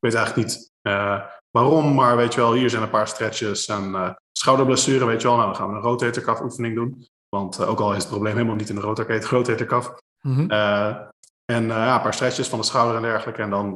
weet 0.00 0.14
eigenlijk 0.14 0.48
niet 0.48 0.72
uh, 0.82 1.20
waarom, 1.50 1.94
maar 1.94 2.16
weet 2.16 2.34
je 2.34 2.40
wel, 2.40 2.52
hier 2.52 2.70
zijn 2.70 2.82
een 2.82 2.90
paar 2.90 3.08
stretches 3.08 3.66
en 3.66 3.90
uh, 3.90 4.10
schouderblessure, 4.32 5.04
weet 5.04 5.22
je 5.22 5.28
wel. 5.28 5.36
Nou, 5.36 5.48
dan 5.48 5.56
gaan 5.56 5.70
we 5.70 5.76
een 5.76 5.82
rotator 5.82 6.22
cuff 6.22 6.40
oefening 6.40 6.74
doen. 6.74 7.08
Want 7.28 7.60
uh, 7.60 7.68
ook 7.68 7.80
al 7.80 7.92
is 7.92 7.98
het 7.98 8.08
probleem 8.08 8.34
helemaal 8.34 8.54
niet 8.54 8.68
in 8.68 8.74
de 8.74 8.80
rotator, 8.80 9.24
rotator 9.24 9.66
cuff. 9.66 9.92
Mm-hmm. 10.20 10.50
en 11.44 11.66
ja, 11.66 11.94
een 11.94 12.02
paar 12.02 12.14
stretches 12.14 12.48
van 12.48 12.58
de 12.58 12.64
schouder 12.64 12.96
en 12.96 13.02
dergelijke. 13.02 13.42
En 13.42 13.50
dan, 13.50 13.74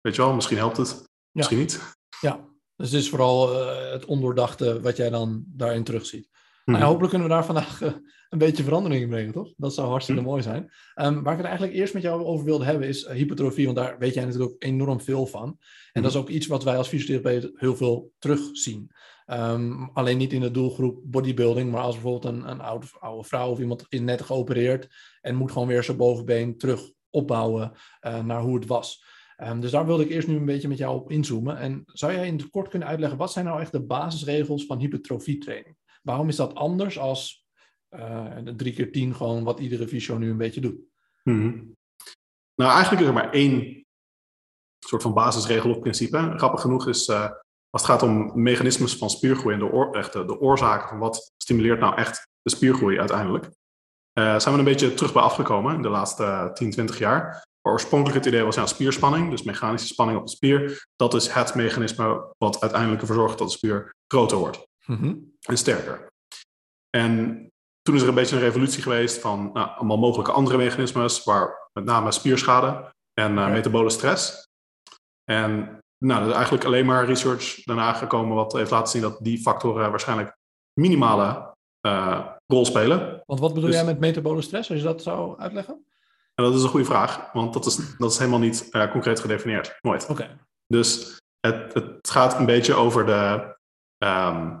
weet 0.00 0.16
je 0.16 0.22
wel, 0.22 0.34
misschien 0.34 0.56
helpt 0.56 0.76
het, 0.76 1.08
misschien 1.30 1.58
niet. 1.58 1.96
Ja, 2.20 2.40
dus 2.76 2.90
het 2.90 3.00
is 3.00 3.10
vooral 3.10 3.56
het 3.92 4.04
ondoordachte 4.04 4.80
wat 4.80 4.96
jij 4.96 5.10
dan 5.10 5.44
daarin 5.46 5.84
terugziet. 5.84 6.28
Nou, 6.72 6.84
hopelijk 6.84 7.10
kunnen 7.10 7.28
we 7.28 7.34
daar 7.34 7.44
vandaag 7.44 7.82
uh, 7.82 7.92
een 8.28 8.38
beetje 8.38 8.62
verandering 8.62 9.02
in 9.02 9.08
brengen, 9.08 9.32
toch? 9.32 9.52
Dat 9.56 9.74
zou 9.74 9.88
hartstikke 9.88 10.22
mooi 10.22 10.42
zijn. 10.42 10.70
Um, 10.94 11.22
waar 11.22 11.32
ik 11.32 11.38
het 11.38 11.46
eigenlijk 11.46 11.76
eerst 11.76 11.94
met 11.94 12.02
jou 12.02 12.24
over 12.24 12.44
wilde 12.44 12.64
hebben 12.64 12.88
is 12.88 13.04
uh, 13.04 13.10
hypertrofie, 13.10 13.64
want 13.64 13.76
daar 13.76 13.98
weet 13.98 14.14
jij 14.14 14.24
natuurlijk 14.24 14.50
ook 14.52 14.62
enorm 14.62 15.00
veel 15.00 15.26
van. 15.26 15.58
En 15.92 16.02
dat 16.02 16.10
is 16.10 16.16
ook 16.16 16.28
iets 16.28 16.46
wat 16.46 16.64
wij 16.64 16.76
als 16.76 16.88
fysiotherapeut 16.88 17.50
heel 17.54 17.76
veel 17.76 18.12
terugzien. 18.18 18.90
Um, 19.26 19.90
alleen 19.92 20.18
niet 20.18 20.32
in 20.32 20.40
de 20.40 20.50
doelgroep 20.50 21.00
bodybuilding, 21.04 21.70
maar 21.70 21.82
als 21.82 21.94
bijvoorbeeld 21.94 22.34
een, 22.34 22.50
een 22.50 22.60
oude, 22.60 22.86
oude 22.98 23.28
vrouw 23.28 23.50
of 23.50 23.58
iemand 23.58 23.84
is 23.88 24.00
net 24.00 24.22
geopereerd 24.22 24.88
en 25.20 25.34
moet 25.34 25.52
gewoon 25.52 25.68
weer 25.68 25.84
zijn 25.84 25.96
bovenbeen 25.96 26.58
terug 26.58 26.90
opbouwen 27.10 27.72
uh, 28.06 28.24
naar 28.24 28.40
hoe 28.40 28.54
het 28.54 28.66
was. 28.66 29.04
Um, 29.42 29.60
dus 29.60 29.70
daar 29.70 29.86
wilde 29.86 30.04
ik 30.04 30.10
eerst 30.10 30.28
nu 30.28 30.36
een 30.36 30.44
beetje 30.44 30.68
met 30.68 30.78
jou 30.78 30.96
op 30.96 31.10
inzoomen. 31.10 31.58
En 31.58 31.82
zou 31.86 32.12
jij 32.12 32.26
in 32.26 32.36
het 32.36 32.50
kort 32.50 32.68
kunnen 32.68 32.88
uitleggen, 32.88 33.18
wat 33.18 33.32
zijn 33.32 33.44
nou 33.44 33.60
echt 33.60 33.72
de 33.72 33.86
basisregels 33.86 34.66
van 34.66 34.78
hypertrofietraining? 34.78 35.76
Waarom 36.08 36.28
is 36.28 36.36
dat 36.36 36.54
anders 36.54 36.98
als 36.98 37.46
de 38.44 38.54
drie 38.56 38.72
keer 38.72 38.92
tien 38.92 39.14
gewoon 39.14 39.44
wat 39.44 39.60
iedere 39.60 39.88
fysio 39.88 40.18
nu 40.18 40.30
een 40.30 40.36
beetje 40.36 40.60
doet? 40.60 40.78
Mm-hmm. 41.22 41.76
Nou, 42.54 42.72
eigenlijk 42.72 43.02
is 43.02 43.08
er 43.08 43.14
maar 43.14 43.32
één 43.32 43.86
soort 44.78 45.02
van 45.02 45.14
basisregel 45.14 45.70
of 45.70 45.78
principe. 45.78 46.32
Grappig 46.36 46.60
genoeg 46.60 46.88
is, 46.88 47.08
uh, 47.08 47.30
als 47.70 47.82
het 47.82 47.90
gaat 47.90 48.02
om 48.02 48.42
mechanismes 48.42 48.96
van 48.96 49.10
spiergroei 49.10 49.54
en 49.54 49.60
de, 49.60 49.72
oor, 49.72 50.10
de, 50.12 50.40
oorzaken 50.40 50.88
van 50.88 50.98
wat 50.98 51.32
stimuleert 51.36 51.80
nou 51.80 51.96
echt 51.96 52.28
de 52.42 52.50
spiergroei 52.50 52.98
uiteindelijk, 52.98 53.44
uh, 53.44 54.38
zijn 54.38 54.54
we 54.54 54.60
een 54.60 54.64
beetje 54.64 54.94
terug 54.94 55.12
bij 55.12 55.22
afgekomen 55.22 55.74
in 55.74 55.82
de 55.82 55.88
laatste 55.88 56.50
10, 56.54 56.70
20 56.70 56.98
jaar. 56.98 57.22
Maar 57.60 57.72
oorspronkelijk 57.72 58.16
het 58.16 58.26
idee 58.26 58.44
was 58.44 58.54
ja, 58.54 58.66
spierspanning, 58.66 59.30
dus 59.30 59.42
mechanische 59.42 59.86
spanning 59.86 60.18
op 60.18 60.24
de 60.24 60.32
spier. 60.32 60.86
Dat 60.96 61.14
is 61.14 61.28
het 61.28 61.54
mechanisme 61.54 62.34
wat 62.38 62.60
uiteindelijk 62.60 63.00
ervoor 63.00 63.16
zorgt 63.16 63.38
dat 63.38 63.48
de 63.48 63.54
spier 63.54 63.94
groter 64.06 64.38
wordt 64.38 64.68
en 64.88 65.56
sterker. 65.56 66.06
En 66.90 67.42
toen 67.82 67.94
is 67.94 68.02
er 68.02 68.08
een 68.08 68.14
beetje 68.14 68.36
een 68.36 68.42
revolutie 68.42 68.82
geweest 68.82 69.18
van 69.18 69.50
nou, 69.52 69.68
allemaal 69.76 69.98
mogelijke 69.98 70.32
andere 70.32 70.56
mechanismes, 70.56 71.24
waar 71.24 71.68
met 71.72 71.84
name 71.84 72.12
spierschade 72.12 72.92
en 73.12 73.32
uh, 73.32 73.50
metabole 73.50 73.90
stress. 73.90 74.46
En 75.24 75.78
nou, 76.04 76.22
er 76.22 76.28
is 76.28 76.34
eigenlijk 76.34 76.64
alleen 76.64 76.86
maar 76.86 77.04
research 77.04 77.64
daarna 77.64 77.92
gekomen 77.92 78.36
wat 78.36 78.52
heeft 78.52 78.70
laten 78.70 78.88
zien 78.88 79.02
dat 79.02 79.18
die 79.20 79.38
factoren 79.38 79.90
waarschijnlijk 79.90 80.36
minimale 80.80 81.54
uh, 81.86 82.26
rol 82.46 82.64
spelen. 82.64 83.22
Want 83.26 83.40
wat 83.40 83.54
bedoel 83.54 83.68
Dus- 83.68 83.78
jij 83.78 83.84
met 83.84 83.98
metabole 83.98 84.42
stress, 84.42 84.70
als 84.70 84.78
je 84.78 84.84
dat 84.84 85.02
zou 85.02 85.38
uitleggen? 85.38 85.86
En 86.34 86.44
dat 86.44 86.54
is 86.54 86.62
een 86.62 86.68
goede 86.68 86.86
vraag, 86.86 87.32
want 87.32 87.52
dat 87.52 87.66
is, 87.66 87.96
dat 87.96 88.10
is 88.10 88.18
helemaal 88.18 88.38
niet 88.38 88.70
eh, 88.70 88.90
concreet 88.90 89.20
gedefinieerd. 89.20 89.78
Nooit. 89.80 90.08
Oké. 90.08 90.38
Dus 90.66 91.18
het, 91.40 91.74
het 91.74 92.10
gaat 92.10 92.38
een 92.38 92.46
beetje 92.46 92.74
over 92.74 93.06
de, 93.06 93.56
ehm, 93.98 94.56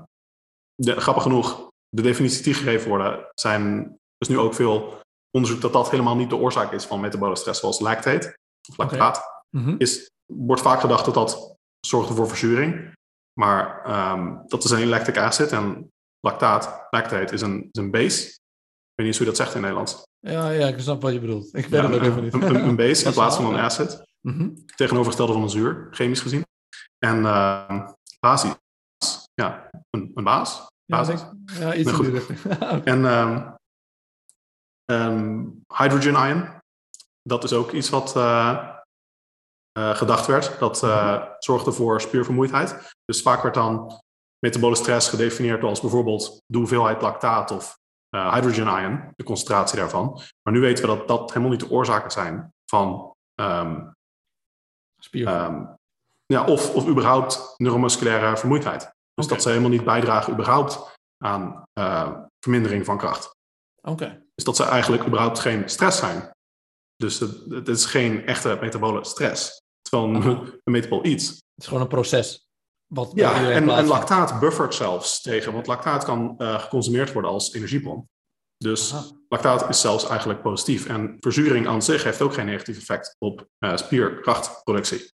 Grappig 0.78 1.22
genoeg, 1.22 1.68
de 1.88 2.02
definities 2.02 2.42
die 2.42 2.54
gegeven 2.54 2.88
worden 2.88 3.26
zijn. 3.34 3.92
Is 4.18 4.28
nu 4.28 4.38
ook 4.38 4.54
veel 4.54 5.00
onderzoek 5.30 5.60
dat 5.60 5.72
dat 5.72 5.90
helemaal 5.90 6.16
niet 6.16 6.30
de 6.30 6.36
oorzaak 6.36 6.72
is 6.72 6.84
van 6.84 7.00
metabole 7.00 7.36
stress, 7.36 7.60
zoals 7.60 7.80
lactate 7.80 8.38
of 8.70 8.76
lactaat. 8.76 9.44
Mhm. 9.50 9.74
Is, 9.78 10.10
wordt 10.32 10.62
vaak 10.62 10.80
gedacht 10.80 11.04
dat 11.04 11.14
dat 11.14 11.56
zorgt 11.80 12.10
voor 12.14 12.28
verzuring. 12.28 12.92
Maar 13.40 13.84
ehm, 13.84 14.36
dat 14.46 14.64
is 14.64 14.70
een 14.70 14.88
lactic 14.88 15.16
acid 15.18 15.52
en 15.52 15.90
lactaat, 16.20 16.86
lactate, 16.90 17.34
is 17.34 17.40
een, 17.40 17.68
is 17.72 17.80
een 17.80 17.90
base. 17.90 18.26
Ik 18.26 18.94
weet 18.94 19.06
niet 19.06 19.06
eens 19.06 19.16
hoe 19.18 19.26
je 19.26 19.32
dat 19.32 19.36
zegt 19.36 19.54
in 19.54 19.62
het 19.62 19.70
Nederlands. 19.72 20.06
Ja, 20.20 20.50
ja, 20.50 20.66
ik 20.66 20.80
snap 20.80 21.02
wat 21.02 21.12
je 21.12 21.20
bedoelt. 21.20 21.46
Ik 21.46 21.66
weet 21.66 21.80
Ja, 21.82 21.90
het 21.90 21.94
ook 22.00 22.06
even 22.06 22.22
niet. 22.22 22.34
een, 22.34 22.42
een, 22.42 22.68
een 22.68 22.76
base 22.86 23.04
in 23.06 23.12
plaats 23.12 23.36
van 23.36 23.44
een 23.54 23.60
acid. 23.60 24.06
Mhm. 24.20 24.48
tegenovergestelde 24.76 25.32
van 25.32 25.42
een 25.42 25.50
zuur, 25.50 25.88
chemisch 25.90 26.20
gezien. 26.20 26.46
En 26.98 27.18
uh, 27.18 27.88
basis, 28.20 28.50
ja, 29.42 29.70
een, 29.90 30.10
een 30.14 30.24
baas. 30.24 30.66
Basis. 30.86 31.24
ja, 31.58 31.74
iets 31.74 31.92
in. 31.92 32.16
Oké. 32.76 32.80
En 32.84 33.04
ehm, 34.84 35.46
hydrogen 35.74 36.28
ion, 36.28 36.48
dat 37.22 37.44
is 37.44 37.52
ook 37.52 37.72
iets 37.72 37.88
wat 37.88 38.16
eh, 38.16 38.68
eh, 39.72 39.96
gedacht 39.96 40.26
werd. 40.26 40.58
Dat 40.58 40.82
eh, 40.82 41.22
zorgde 41.38 41.72
voor 41.72 42.00
spiervermoeidheid. 42.00 42.94
Dus 43.04 43.22
vaak 43.22 43.42
werd 43.42 43.54
dan 43.54 44.00
metabole 44.38 44.74
stress 44.74 45.08
gedefinieerd 45.08 45.62
als 45.62 45.80
bijvoorbeeld 45.80 46.42
de 46.46 46.58
hoeveelheid 46.58 47.02
lactaat 47.02 47.50
of 47.50 47.78
hydrogen 48.10 48.82
ion, 48.82 49.12
de 49.16 49.24
concentratie 49.24 49.78
daarvan. 49.78 50.20
Maar 50.42 50.54
nu 50.54 50.60
weten 50.60 50.88
we 50.88 50.96
dat 50.96 51.08
dat 51.08 51.28
helemaal 51.28 51.50
niet 51.50 51.60
de 51.60 51.70
oorzaken 51.70 52.10
zijn 52.10 52.52
van 52.64 53.14
ehm, 53.34 53.86
Spier. 55.00 55.28
Ja, 56.26 56.44
of, 56.44 56.74
of 56.74 56.86
überhaupt 56.86 57.54
neuromusculaire 57.56 58.36
vermoeidheid. 58.36 58.96
Dus 59.18 59.26
dat 59.26 59.42
ze 59.42 59.48
helemaal 59.48 59.70
niet 59.70 59.84
bijdragen 59.84 60.32
überhaupt 60.32 60.96
aan 61.24 61.62
eh, 61.72 62.12
vermindering 62.40 62.84
van 62.84 62.98
kracht. 62.98 63.30
Oké. 63.82 64.22
Dus 64.34 64.44
dat 64.44 64.56
ze 64.56 64.64
eigenlijk 64.64 65.06
überhaupt 65.06 65.38
geen 65.38 65.68
stress 65.68 65.98
zijn. 65.98 66.30
Dus 66.96 67.18
het, 67.18 67.44
het 67.48 67.68
is 67.68 67.84
geen 67.84 68.26
echte 68.26 68.58
metabole 68.60 69.04
stress. 69.04 69.62
Terwijl 69.80 70.14
een, 70.14 70.22
Aha. 70.22 70.30
een 70.64 70.72
metabol 70.72 71.04
iets. 71.04 71.28
Het 71.28 71.42
is 71.56 71.66
gewoon 71.66 71.82
een 71.82 71.88
proces. 71.88 72.46
Wat 72.86 73.12
Ja, 73.14 73.50
en, 73.50 73.86
lactaat 73.86 74.40
buffert 74.40 74.74
zelfs 74.74 75.22
tegen. 75.22 75.52
Want 75.52 75.66
lactaat 75.66 76.04
kan 76.04 76.38
eh, 76.38 76.60
geconsumeerd 76.60 77.12
worden 77.12 77.30
als 77.30 77.52
energiebron. 77.52 78.08
Dus 78.56 78.94
Aha. 78.94 79.04
lactaat 79.28 79.68
is 79.68 79.80
zelfs 79.80 80.08
eigenlijk 80.08 80.42
positief. 80.42 80.86
En 80.86 81.16
verzuring 81.20 81.66
aan 81.66 81.82
zich 81.82 82.04
heeft 82.04 82.22
ook 82.22 82.34
geen 82.34 82.46
negatief 82.46 82.76
effect 82.76 83.16
op 83.18 83.48
eh, 83.58 83.76
spierkrachtproductie. 83.76 85.12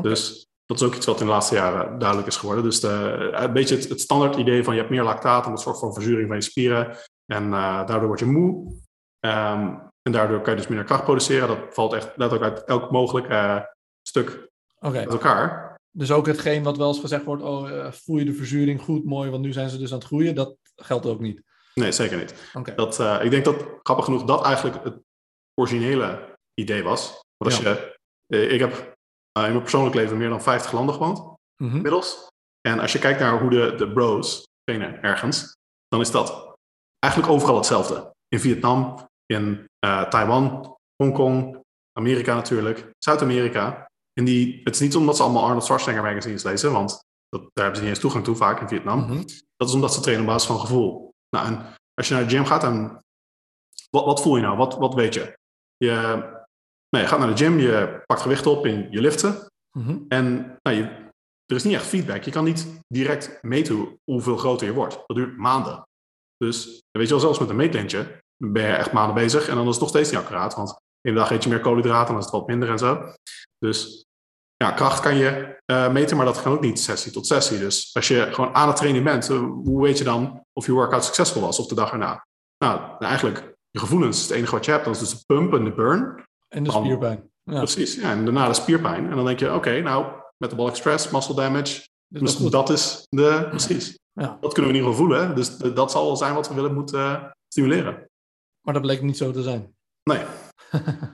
Dus 0.00 0.47
dat 0.68 0.80
is 0.80 0.86
ook 0.86 0.94
iets 0.94 1.06
wat 1.06 1.20
in 1.20 1.26
de 1.26 1.32
laatste 1.32 1.54
jaren 1.54 1.98
duidelijk 1.98 2.28
is 2.28 2.36
geworden. 2.36 2.64
Dus 2.64 2.80
de, 2.80 3.28
een 3.32 3.52
beetje 3.52 3.76
het, 3.76 3.88
het 3.88 4.00
standaard 4.00 4.36
idee 4.36 4.64
van 4.64 4.74
je 4.74 4.80
hebt 4.80 4.92
meer 4.92 5.02
lactaat 5.02 5.44
en 5.44 5.50
dat 5.50 5.60
zorgt 5.60 5.80
voor 5.80 5.92
verzuring 5.92 6.26
van 6.26 6.36
je 6.36 6.42
spieren. 6.42 6.96
En 7.26 7.44
eh, 7.44 7.86
daardoor 7.86 8.06
word 8.06 8.18
je 8.18 8.26
moe. 8.26 8.74
Ehm, 9.20 9.74
en 10.02 10.12
daardoor 10.12 10.40
kan 10.40 10.52
je 10.52 10.58
dus 10.58 10.68
minder 10.68 10.86
kracht 10.86 11.04
produceren. 11.04 11.48
Dat 11.48 11.58
valt 11.70 11.92
echt 11.92 12.10
letterlijk 12.16 12.54
uit 12.54 12.64
elk 12.64 12.90
mogelijk 12.90 13.28
eh, 13.28 13.60
stuk 14.02 14.48
Oké. 14.80 14.98
uit 14.98 15.12
elkaar. 15.12 15.76
Dus 15.90 16.12
ook 16.12 16.26
hetgeen 16.26 16.62
wat 16.62 16.76
wel 16.76 16.88
eens 16.88 17.00
gezegd 17.00 17.24
wordt, 17.24 17.42
oh, 17.42 17.70
eh, 17.70 17.92
voel 17.92 18.18
je 18.18 18.24
de 18.24 18.34
verzuring 18.34 18.82
goed, 18.82 19.04
mooi, 19.04 19.30
want 19.30 19.42
nu 19.42 19.52
zijn 19.52 19.68
ze 19.68 19.78
dus 19.78 19.92
aan 19.92 19.98
het 19.98 20.06
groeien. 20.06 20.34
Dat 20.34 20.56
geldt 20.76 21.06
ook 21.06 21.20
niet. 21.20 21.42
Nee, 21.74 21.92
zeker 21.92 22.18
niet. 22.18 22.34
Dat, 22.76 23.00
eh, 23.00 23.18
ik 23.22 23.30
denk 23.30 23.44
dat, 23.44 23.64
grappig 23.82 24.04
genoeg, 24.04 24.24
dat 24.24 24.44
eigenlijk 24.44 24.84
het 24.84 24.94
originele 25.54 26.36
idee 26.54 26.82
was. 26.82 27.24
Want 27.36 27.54
als 27.54 27.62
Ja. 27.62 27.70
je, 27.70 27.98
eh, 28.26 28.52
ik 28.52 28.60
heb 28.60 28.72
eh, 28.72 28.84
in 29.44 29.50
mijn 29.50 29.62
persoonlijk 29.62 29.94
leven 29.94 30.16
meer 30.16 30.28
dan 30.28 30.42
50 30.42 30.72
landen 30.72 30.94
gewoond. 30.94 31.36
Mhm. 31.62 31.76
inmiddels. 31.76 32.26
En 32.68 32.80
als 32.80 32.92
je 32.92 32.98
kijkt 32.98 33.20
naar 33.20 33.40
hoe 33.40 33.50
de, 33.50 33.74
de 33.76 33.92
bros 33.92 34.42
trainen 34.64 35.02
ergens, 35.02 35.56
dan 35.88 36.00
is 36.00 36.10
dat 36.10 36.56
eigenlijk 36.98 37.32
overal 37.32 37.56
hetzelfde. 37.56 38.14
In 38.28 38.40
Vietnam, 38.40 39.08
in 39.26 39.66
eh, 39.78 40.02
Taiwan, 40.08 40.76
Hongkong, 41.02 41.62
Amerika 41.98 42.34
natuurlijk, 42.34 42.90
Zuid-Amerika. 42.98 43.86
En 44.12 44.24
die, 44.24 44.60
het 44.64 44.74
is 44.74 44.80
niet 44.80 44.96
omdat 44.96 45.16
ze 45.16 45.22
allemaal 45.22 45.44
Arnold 45.44 45.64
Schwarzenegger 45.64 46.04
magazines 46.04 46.42
lezen, 46.42 46.72
want 46.72 47.04
dat, 47.28 47.40
daar 47.40 47.64
hebben 47.64 47.76
ze 47.76 47.80
niet 47.80 47.90
eens 47.90 48.00
toegang 48.00 48.24
toe 48.24 48.36
vaak 48.36 48.60
in 48.60 48.68
Vietnam. 48.68 49.00
Mhm. 49.00 49.22
Dat 49.56 49.68
is 49.68 49.74
omdat 49.74 49.94
ze 49.94 50.00
trainen 50.00 50.26
op 50.26 50.32
basis 50.32 50.48
van 50.48 50.60
gevoel. 50.60 51.10
Nou, 51.36 51.46
en 51.46 51.74
als 51.94 52.08
je 52.08 52.14
naar 52.14 52.22
de 52.22 52.30
gym 52.30 52.44
gaat, 52.44 52.60
dan 52.60 53.02
wat, 53.90 54.04
wat 54.04 54.22
voel 54.22 54.36
je 54.36 54.42
nou? 54.42 54.56
Wat, 54.56 54.76
wat 54.76 54.94
weet 54.94 55.14
je? 55.14 55.38
Je, 55.76 56.22
nou, 56.90 57.04
je 57.04 57.10
gaat 57.10 57.18
naar 57.18 57.28
de 57.28 57.36
gym, 57.36 57.58
je 57.58 58.02
pakt 58.06 58.20
gewicht 58.20 58.46
op 58.46 58.64
en 58.66 58.86
je 58.90 59.00
liften. 59.00 59.46
Mhm. 59.78 59.98
En 60.08 60.56
nou, 60.62 60.76
je, 60.76 60.82
er 61.46 61.56
is 61.56 61.64
niet 61.64 61.74
echt 61.74 61.86
feedback. 61.86 62.22
Je 62.22 62.30
kan 62.30 62.44
niet 62.44 62.66
direct 62.88 63.38
meten 63.42 63.74
hoe- 63.74 63.98
hoeveel 64.04 64.36
groter 64.36 64.66
je 64.66 64.72
wordt. 64.72 64.98
Dat 65.06 65.16
duurt 65.16 65.36
maanden. 65.36 65.82
Dus 66.36 66.64
weet 66.90 67.06
je 67.06 67.12
wel, 67.12 67.20
zelfs 67.20 67.38
met 67.38 67.48
een 67.48 67.56
meetlintje 67.56 68.22
ben 68.44 68.62
je 68.66 68.72
echt 68.72 68.92
maanden 68.92 69.14
bezig. 69.14 69.48
En 69.48 69.54
dan 69.54 69.64
is 69.64 69.70
het 69.70 69.80
nog 69.80 69.88
steeds 69.88 70.10
niet 70.10 70.20
accuraat. 70.20 70.54
Want 70.54 70.68
de 71.00 71.08
ene 71.08 71.18
dag 71.18 71.30
eet 71.30 71.42
je 71.42 71.48
meer 71.48 71.60
koolhydraten, 71.60 72.08
dan 72.08 72.18
is 72.18 72.24
het 72.24 72.34
wat 72.34 72.46
minder 72.46 72.68
en 72.70 72.78
zo. 72.78 73.12
Dus 73.58 74.04
ja, 74.56 74.70
kracht 74.70 75.00
kan 75.00 75.16
je 75.16 75.56
eh, 75.64 75.92
meten, 75.92 76.16
maar 76.16 76.26
dat 76.26 76.42
kan 76.42 76.52
ook 76.52 76.60
niet 76.60 76.80
sessie 76.80 77.12
tot 77.12 77.26
sessie. 77.26 77.58
Dus 77.58 77.90
als 77.94 78.08
je 78.08 78.28
gewoon 78.32 78.54
aan 78.54 78.68
het 78.68 78.76
trainen 78.76 79.04
bent, 79.04 79.30
eh, 79.30 79.38
hoe 79.38 79.82
weet 79.82 79.98
je 79.98 80.04
dan 80.04 80.44
of 80.52 80.66
je 80.66 80.72
workout 80.72 81.04
succesvol 81.04 81.42
was 81.42 81.58
of 81.58 81.66
de 81.66 81.74
dag 81.74 81.92
erna? 81.92 82.26
Nou, 82.64 82.80
eigenlijk, 82.98 83.54
je 83.70 83.78
gevoelens 83.78 84.16
is 84.16 84.22
het 84.22 84.36
enige 84.36 84.54
wat 84.54 84.64
je 84.64 84.70
hebt. 84.70 84.84
Dat 84.84 84.94
is 84.94 85.00
dus 85.00 85.10
de 85.18 85.24
pump 85.26 85.54
en 85.54 85.64
de 85.64 85.72
burn. 85.74 86.22
En 86.48 86.62
de 86.64 86.70
Dan- 86.70 86.82
spierpijn. 86.84 87.30
Ja, 87.42 87.56
Precies. 87.58 87.94
Ja, 87.94 88.10
en 88.10 88.24
daarna 88.24 88.48
de 88.48 88.54
spierpijn. 88.54 89.10
En 89.10 89.16
dan 89.16 89.24
denk 89.24 89.38
je, 89.38 89.54
oké, 89.54 89.80
nou, 89.80 90.06
metabolic 90.36 90.74
stress, 90.74 91.10
muscle 91.10 91.34
damage, 91.34 91.88
dus 92.08 92.20
dat 92.20 92.28
is 92.28 92.34
goed. 92.34 92.52
dat 92.52 92.70
is 92.70 93.06
de. 93.08 93.46
Precies. 93.48 93.98
Ja. 94.12 94.38
Dat 94.40 94.52
kunnen 94.52 94.72
we 94.72 94.78
in 94.78 94.84
ieder 94.84 94.90
geval 94.90 95.06
voelen. 95.06 95.34
Dus 95.34 95.56
dat 95.56 95.90
zal 95.90 96.04
wel 96.06 96.16
zijn 96.16 96.34
wat 96.34 96.48
we 96.48 96.54
willen 96.54 96.74
moeten 96.74 97.00
eh, 97.00 97.24
stimuleren. 97.48 98.10
Maar 98.60 98.74
dat 98.74 98.82
bleek 98.82 99.02
niet 99.02 99.16
zo 99.16 99.30
te 99.30 99.42
zijn. 99.42 99.76
Nee. 100.02 100.22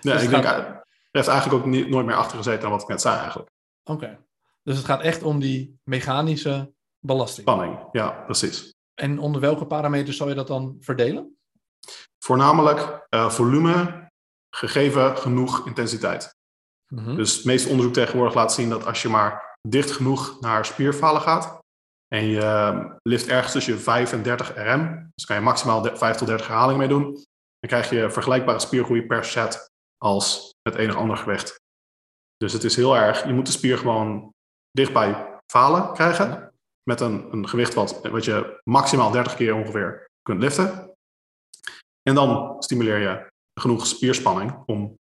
Ja, 0.00 0.12
Dus 0.12 0.22
ik 0.22 0.30
het 0.30 0.42
denk, 0.42 0.54
er 0.54 0.84
heeft 1.10 1.28
eigenlijk 1.28 1.60
ook 1.64 1.70
niet, 1.70 1.88
nooit 1.88 2.06
meer 2.06 2.14
achter 2.14 2.36
gezeten 2.36 2.64
aan 2.64 2.70
wat 2.70 2.82
ik 2.82 2.88
net 2.88 3.00
zei 3.00 3.18
eigenlijk. 3.18 3.50
Oké. 3.84 4.24
Dus 4.62 4.76
het 4.76 4.86
gaat 4.86 5.00
echt 5.00 5.22
om 5.22 5.40
die 5.40 5.78
mechanische 5.84 6.72
belasting. 6.98 7.48
Spanning, 7.48 7.78
ja, 7.92 8.10
precies. 8.10 8.74
En 8.94 9.18
onder 9.18 9.40
welke 9.40 9.66
parameters 9.66 10.16
zou 10.16 10.28
je 10.28 10.34
dat 10.34 10.46
dan 10.46 10.76
verdelen? 10.80 11.36
Voornamelijk 12.18 13.06
eh, 13.08 13.30
volume 13.30 14.07
gegeven 14.56 15.16
genoeg 15.16 15.66
intensiteit. 15.66 16.36
Mhm. 16.94 17.16
Dus 17.16 17.36
het 17.36 17.44
meeste 17.44 17.68
onderzoek 17.68 17.94
tegenwoordig 17.94 18.34
laat 18.34 18.52
zien 18.52 18.68
dat 18.68 18.86
als 18.86 19.02
je 19.02 19.08
maar 19.08 19.56
dicht 19.68 19.90
genoeg 19.90 20.40
naar 20.40 20.64
spierfalen 20.64 21.20
gaat 21.20 21.58
en 22.08 22.24
je 22.24 22.40
eh, 22.40 22.94
lift 23.02 23.28
ergens 23.28 23.52
tussen 23.52 23.80
5 23.80 24.12
en 24.12 24.22
30 24.22 24.54
RM, 24.54 25.10
dus 25.14 25.24
kan 25.24 25.36
je 25.36 25.42
maximaal 25.42 25.82
de- 25.82 25.96
5 25.96 26.16
tot 26.16 26.26
30 26.26 26.46
herhalingen 26.46 26.78
mee 26.78 26.88
doen, 26.88 27.12
dan 27.58 27.70
krijg 27.70 27.90
je 27.90 28.10
vergelijkbare 28.10 28.58
spiergroei 28.58 29.06
per 29.06 29.24
set 29.24 29.70
als 29.96 30.54
met 30.68 30.74
enig 30.78 30.96
ander 30.96 31.16
gewicht. 31.16 31.60
Dus 32.36 32.52
het 32.52 32.64
is 32.64 32.76
heel 32.76 32.96
erg, 32.96 33.26
je 33.26 33.32
moet 33.32 33.46
de 33.46 33.52
spier 33.52 33.78
gewoon 33.78 34.32
dicht 34.70 34.92
bij 34.92 35.40
falen 35.52 35.92
krijgen 35.92 36.52
met 36.82 37.00
een, 37.00 37.32
een 37.32 37.48
gewicht 37.48 37.74
wat, 37.74 38.00
wat 38.08 38.24
je 38.24 38.60
maximaal 38.64 39.10
30 39.10 39.34
keer 39.34 39.54
ongeveer 39.54 40.06
kunt 40.22 40.40
liften. 40.40 40.94
En 42.02 42.14
dan 42.14 42.62
stimuleer 42.62 42.98
je 42.98 43.30
genoeg 43.60 43.86
spierspanning 43.86 44.62
om 44.66 44.98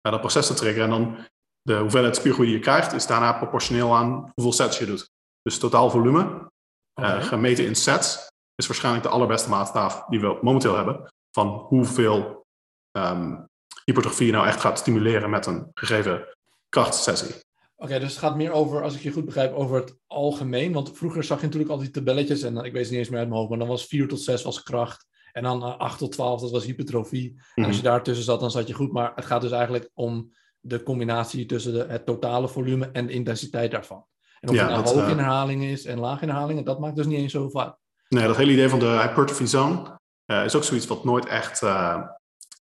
dat 0.00 0.20
proces 0.20 0.46
te 0.46 0.54
triggeren. 0.54 0.92
En 0.92 1.02
dan 1.02 1.26
de 1.62 1.76
hoeveelheid 1.76 2.16
spiergroei 2.16 2.48
die 2.48 2.56
je 2.56 2.62
krijgt, 2.62 2.92
is 2.92 3.06
daarna 3.06 3.32
proportioneel 3.32 3.94
aan 3.94 4.32
hoeveel 4.34 4.52
sets 4.52 4.78
je 4.78 4.86
doet. 4.86 5.10
Dus 5.42 5.58
totaal 5.58 5.90
volume, 5.90 6.50
eh, 6.92 7.22
gemeten 7.22 7.64
in 7.64 7.74
sets, 7.74 8.28
is 8.54 8.66
waarschijnlijk 8.66 9.04
de 9.04 9.10
allerbeste 9.10 9.48
maatstaaf 9.48 10.04
die 10.04 10.20
we 10.20 10.38
momenteel 10.40 10.76
hebben. 10.76 11.12
Van 11.30 11.48
hoeveel 11.48 12.44
ehm, 12.90 13.36
hypertrofie 13.84 14.26
je 14.26 14.32
nou 14.32 14.46
echt 14.46 14.60
gaat 14.60 14.78
stimuleren 14.78 15.30
met 15.30 15.46
een 15.46 15.70
gegeven 15.74 16.36
krachtsessie. 16.68 17.34
Oké, 17.76 17.98
dus 17.98 18.10
het 18.10 18.18
gaat 18.18 18.36
meer 18.36 18.52
over, 18.52 18.82
als 18.82 18.94
ik 18.94 19.00
je 19.00 19.12
goed 19.12 19.24
begrijp, 19.24 19.54
over 19.54 19.76
het 19.76 19.96
algemeen. 20.06 20.72
Want 20.72 20.96
vroeger 20.96 21.24
zag 21.24 21.38
je 21.38 21.44
natuurlijk 21.44 21.72
al 21.72 21.78
die 21.78 21.90
tabelletjes, 21.90 22.42
en 22.42 22.56
ik 22.56 22.72
weet 22.72 22.82
het 22.82 22.90
niet 22.90 22.98
eens 22.98 23.08
meer 23.08 23.18
uit 23.18 23.28
mijn 23.28 23.38
hoofd, 23.38 23.50
maar 23.50 23.58
dan 23.58 23.68
was 23.68 23.86
4 23.86 24.08
tot 24.08 24.20
6 24.20 24.42
was 24.42 24.62
kracht. 24.62 25.06
En 25.32 25.42
dan 25.42 25.62
eh, 25.62 25.76
8 25.78 25.98
tot 25.98 26.12
12, 26.12 26.40
dat 26.40 26.50
was 26.50 26.64
hypertrofie. 26.64 27.28
En 27.28 27.42
Mhm. 27.54 27.66
als 27.66 27.76
je 27.76 27.82
daartussen 27.82 28.24
zat, 28.24 28.40
dan 28.40 28.50
zat 28.50 28.66
je 28.68 28.74
goed. 28.74 28.92
Maar 28.92 29.12
het 29.14 29.24
gaat 29.24 29.40
dus 29.40 29.50
eigenlijk 29.50 29.90
om 29.94 30.32
de 30.60 30.82
combinatie 30.82 31.46
tussen 31.46 31.72
de, 31.72 31.84
het 31.88 32.06
totale 32.06 32.48
volume 32.48 32.90
en 32.92 33.06
de 33.06 33.12
intensiteit 33.12 33.70
daarvan. 33.70 34.04
En 34.40 34.48
of 34.48 34.54
Ja, 34.54 34.62
het 34.62 34.70
nou 34.70 34.84
dat, 34.84 34.94
hoog 34.94 35.04
eh, 35.04 35.10
in 35.10 35.18
herhalingen 35.18 35.68
is 35.68 35.84
en 35.84 35.98
laag 35.98 36.22
in 36.22 36.28
herhalingen, 36.28 36.64
dat 36.64 36.80
maakt 36.80 36.96
dus 36.96 37.06
niet 37.06 37.18
eens 37.18 37.32
zoveel 37.32 37.60
uit. 37.62 37.74
Nee, 38.08 38.26
dat 38.26 38.36
hele 38.36 38.52
idee 38.52 38.68
van 38.68 38.78
de 38.78 38.86
hypertrophy 38.86 39.44
zone 39.44 39.98
eh, 40.24 40.44
is 40.44 40.54
ook 40.54 40.64
zoiets 40.64 40.86
wat 40.86 41.04
nooit 41.04 41.26
echt 41.26 41.62
eh, 41.62 42.02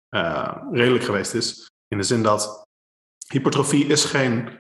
eh, 0.10 0.58
redelijk 0.72 1.04
geweest 1.04 1.34
is. 1.34 1.72
In 1.88 1.98
de 1.98 2.04
zin 2.04 2.24
dat 2.24 2.68
hypertrofie 3.28 3.86
is 3.86 4.06
geen 4.06 4.60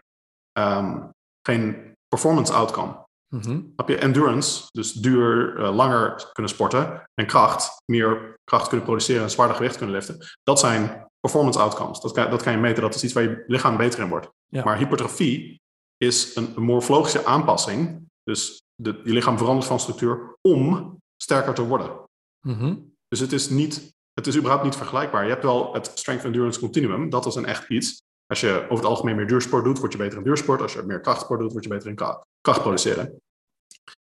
ehm, 0.51 1.01
geen 1.47 1.95
performance 2.07 2.53
outcome. 2.53 3.02
Mhm. 3.33 3.61
Heb 3.75 3.87
je 3.87 3.97
endurance, 3.97 4.67
dus 4.71 4.93
duur, 4.93 5.57
eh, 5.57 5.75
langer 5.75 6.29
kunnen 6.33 6.51
sporten, 6.51 7.09
en 7.13 7.25
kracht, 7.25 7.81
meer 7.85 8.39
kracht 8.43 8.67
kunnen 8.67 8.85
produceren 8.85 9.23
en 9.23 9.29
zwaarder 9.29 9.55
gewicht 9.55 9.77
kunnen 9.77 9.95
liften. 9.95 10.17
Dat 10.43 10.59
zijn 10.59 11.07
performance 11.19 11.59
outcomes. 11.59 11.99
Dat 11.99 12.11
kan, 12.11 12.29
dat 12.29 12.43
kan 12.43 12.53
je 12.53 12.59
meten, 12.59 12.81
dat 12.81 12.95
is 12.95 13.03
iets 13.03 13.13
waar 13.13 13.23
je 13.23 13.43
lichaam 13.47 13.77
beter 13.77 13.99
in 13.99 14.09
wordt. 14.09 14.29
Ja. 14.47 14.63
Maar 14.63 14.77
hypertrofie 14.77 15.61
is 15.97 16.35
een, 16.35 16.53
een 16.55 16.63
morfologische 16.63 17.25
aanpassing. 17.25 18.09
Dus 18.23 18.61
de, 18.75 19.01
je 19.03 19.13
lichaam 19.13 19.37
verandert 19.37 19.67
van 19.67 19.79
structuur 19.79 20.37
om 20.41 20.97
sterker 21.17 21.53
te 21.53 21.67
worden. 21.67 22.09
Mhm. 22.47 22.75
Dus 23.07 23.19
het 23.19 23.31
is, 23.31 23.49
niet, 23.49 23.93
het 24.13 24.27
is 24.27 24.37
überhaupt 24.37 24.63
niet 24.63 24.75
vergelijkbaar. 24.75 25.23
Je 25.23 25.29
hebt 25.29 25.43
wel 25.43 25.73
het 25.73 25.91
Strength 25.95 26.23
Endurance 26.25 26.59
Continuum, 26.59 27.09
dat 27.09 27.25
is 27.25 27.35
een 27.35 27.45
echt 27.45 27.69
iets. 27.69 28.01
Als 28.33 28.41
je 28.41 28.63
over 28.63 28.75
het 28.75 28.85
algemeen 28.85 29.15
meer 29.15 29.27
duursport 29.27 29.63
doet, 29.63 29.79
word 29.79 29.91
je 29.91 29.97
beter 29.97 30.17
in 30.17 30.23
duursport. 30.23 30.61
Als 30.61 30.73
je 30.73 30.81
meer 30.83 30.99
krachtsport 30.99 31.39
doet, 31.39 31.51
word 31.51 31.63
je 31.63 31.69
beter 31.69 31.89
in 31.89 31.95
kra- 31.95 32.25
kracht 32.41 32.61
produceren. 32.61 33.21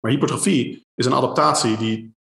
Maar 0.00 0.10
hypertrofie 0.10 0.86
is 0.94 1.06
een 1.06 1.14
adaptatie 1.14 1.76
die 1.76 2.14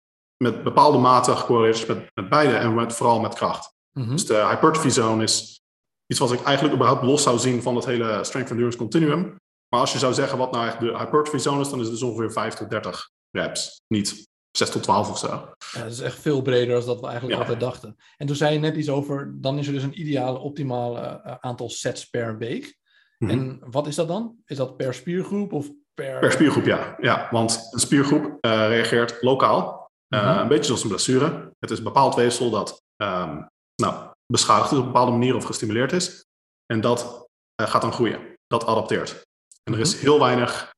met 0.43 0.63
bepaalde 0.63 0.97
mate 0.97 1.35
gecorreleerd 1.35 1.75
is 1.75 1.85
met, 1.85 2.11
met 2.13 2.29
beide 2.29 2.55
en 2.55 2.73
met, 2.73 2.93
vooral 2.93 3.19
met 3.19 3.33
kracht. 3.33 3.73
Mhm. 3.99 4.09
Dus 4.09 4.25
de 4.25 4.47
hypertrophy 4.47 4.89
zone 4.89 5.23
is 5.23 5.61
iets 6.07 6.19
wat 6.19 6.31
ik 6.31 6.43
eigenlijk 6.43 6.75
überhaupt 6.75 7.03
los 7.03 7.23
zou 7.23 7.37
zien 7.39 7.61
van 7.61 7.75
het 7.75 7.85
hele 7.85 8.23
Strength 8.23 8.49
Endurance 8.49 8.77
Continuum. 8.77 9.35
Maar 9.69 9.79
als 9.79 9.91
je 9.91 9.99
zou 9.99 10.13
zeggen 10.13 10.37
wat 10.37 10.51
nou 10.51 10.67
echt 10.67 10.79
de 10.79 10.97
hypertrophy 10.97 11.37
zone 11.37 11.61
is, 11.61 11.69
dan 11.69 11.79
is 11.79 11.85
het 11.85 11.93
dus 11.93 12.03
ongeveer 12.09 12.31
5 12.31 12.53
tot 12.53 12.69
30 12.69 13.09
reps. 13.31 13.81
Niet 13.87 14.27
6 14.57 14.69
tot 14.69 14.83
12 14.83 15.09
of 15.09 15.17
zo. 15.17 15.49
Ja, 15.71 15.81
dat 15.83 15.91
is 15.91 15.99
echt 15.99 16.19
veel 16.19 16.41
breder 16.41 16.75
dan 16.75 16.85
dat 16.85 16.99
we 16.99 17.05
eigenlijk 17.07 17.35
Ja. 17.35 17.41
altijd 17.41 17.59
dachten. 17.59 17.95
En 18.17 18.27
toen 18.27 18.35
zei 18.35 18.53
je 18.53 18.59
net 18.59 18.75
iets 18.75 18.89
over, 18.89 19.33
dan 19.35 19.57
is 19.57 19.67
er 19.67 19.73
dus 19.73 19.83
een 19.83 19.99
ideale, 19.99 20.37
optimale 20.39 20.99
eh, 20.99 21.35
aantal 21.39 21.69
sets 21.69 22.05
per 22.09 22.37
week. 22.37 22.77
Mhm. 23.17 23.31
En 23.31 23.61
wat 23.69 23.87
is 23.87 23.95
dat 23.95 24.07
dan? 24.07 24.35
Is 24.45 24.57
dat 24.57 24.77
per 24.77 24.93
spiergroep 24.93 25.53
of 25.53 25.69
per... 25.93 26.19
Per 26.19 26.31
spiergroep, 26.31 26.65
ja. 26.65 26.95
ja 27.01 27.27
want 27.31 27.67
een 27.71 27.79
spiergroep 27.79 28.37
eh, 28.41 28.51
reageert 28.67 29.21
lokaal. 29.21 29.89
Eh, 30.07 30.29
Mhm. 30.31 30.39
Een 30.39 30.47
beetje 30.47 30.63
zoals 30.65 30.83
een 30.83 30.89
blessure. 30.89 31.53
Het 31.59 31.71
is 31.71 31.77
een 31.77 31.83
bepaald 31.83 32.15
weefsel 32.15 32.49
dat 32.49 32.81
ehm, 32.95 33.41
nou, 33.75 34.13
beschadigd 34.25 34.71
is 34.71 34.77
op 34.77 34.83
een 34.85 34.91
bepaalde 34.91 35.11
manier 35.11 35.35
of 35.35 35.43
gestimuleerd 35.43 35.91
is. 35.91 36.25
En 36.65 36.81
dat 36.81 37.27
gaat 37.55 37.81
dan 37.81 37.93
groeien. 37.93 38.19
Dat 38.47 38.65
adapteert. 38.65 39.25
En 39.63 39.73
er 39.73 39.79
is 39.79 39.93
Mhm. 39.95 40.01
heel 40.03 40.19
weinig 40.19 40.71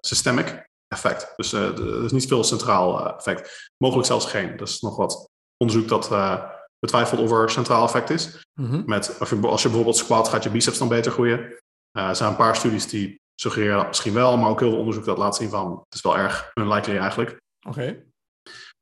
systemic 0.00 0.68
effect. 0.92 1.32
Dus 1.36 1.52
eh, 1.52 1.78
er 1.78 2.04
is 2.04 2.12
niet 2.12 2.26
veel 2.26 2.44
centraal 2.44 3.06
eh, 3.06 3.14
effect. 3.16 3.70
Mogelijk 3.76 4.06
zelfs 4.06 4.26
geen. 4.26 4.56
Dat 4.56 4.68
is 4.68 4.80
nog 4.80 4.96
wat 4.96 5.28
onderzoek 5.56 5.88
dat 5.88 6.12
eh, 6.12 6.44
betwijfelt 6.78 7.20
of 7.20 7.30
er 7.30 7.50
centraal 7.50 7.84
effect 7.84 8.10
is. 8.10 8.44
Mhm. 8.60 8.82
Met, 8.86 9.16
als, 9.20 9.30
je, 9.30 9.40
als 9.40 9.62
je 9.62 9.68
bijvoorbeeld 9.68 9.96
squat, 9.96 10.28
gaat 10.28 10.42
je 10.42 10.50
biceps 10.50 10.78
dan 10.78 10.88
beter 10.88 11.12
groeien. 11.12 11.58
Er 11.92 12.16
zijn 12.16 12.30
een 12.30 12.36
paar 12.36 12.56
studies 12.56 12.88
die 12.88 13.20
suggereren 13.34 13.76
dat 13.76 13.86
misschien 13.86 14.12
wel, 14.12 14.36
maar 14.36 14.50
ook 14.50 14.60
heel 14.60 14.70
veel 14.70 14.78
onderzoek 14.78 15.04
dat 15.04 15.18
laat 15.18 15.36
zien 15.36 15.50
van 15.50 15.70
het 15.70 15.94
is 15.94 16.00
wel 16.00 16.18
erg 16.18 16.50
unlikely 16.54 16.96
eigenlijk. 16.96 17.40
Oké, 17.68 18.04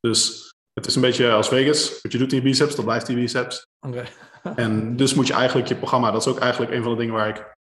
Dus 0.00 0.52
het 0.72 0.86
is 0.86 0.94
een 0.94 1.00
beetje 1.00 1.30
als 1.32 1.48
Vegas. 1.48 2.00
Wat 2.02 2.12
je 2.12 2.18
doet 2.18 2.32
in 2.32 2.36
je 2.36 2.42
biceps, 2.42 2.74
dat 2.74 2.84
blijft 2.84 3.08
in 3.08 3.14
je 3.14 3.20
biceps. 3.20 3.66
oké. 3.86 4.04
En 4.54 4.96
dus 4.96 5.14
moet 5.14 5.26
je 5.26 5.32
eigenlijk 5.32 5.68
je 5.68 5.76
programma, 5.76 6.10
dat 6.10 6.20
is 6.20 6.32
ook 6.32 6.38
eigenlijk 6.38 6.72
een 6.72 6.82
van 6.82 6.92
de 6.92 6.98
dingen 6.98 7.14
waar 7.14 7.28
ik 7.28 7.56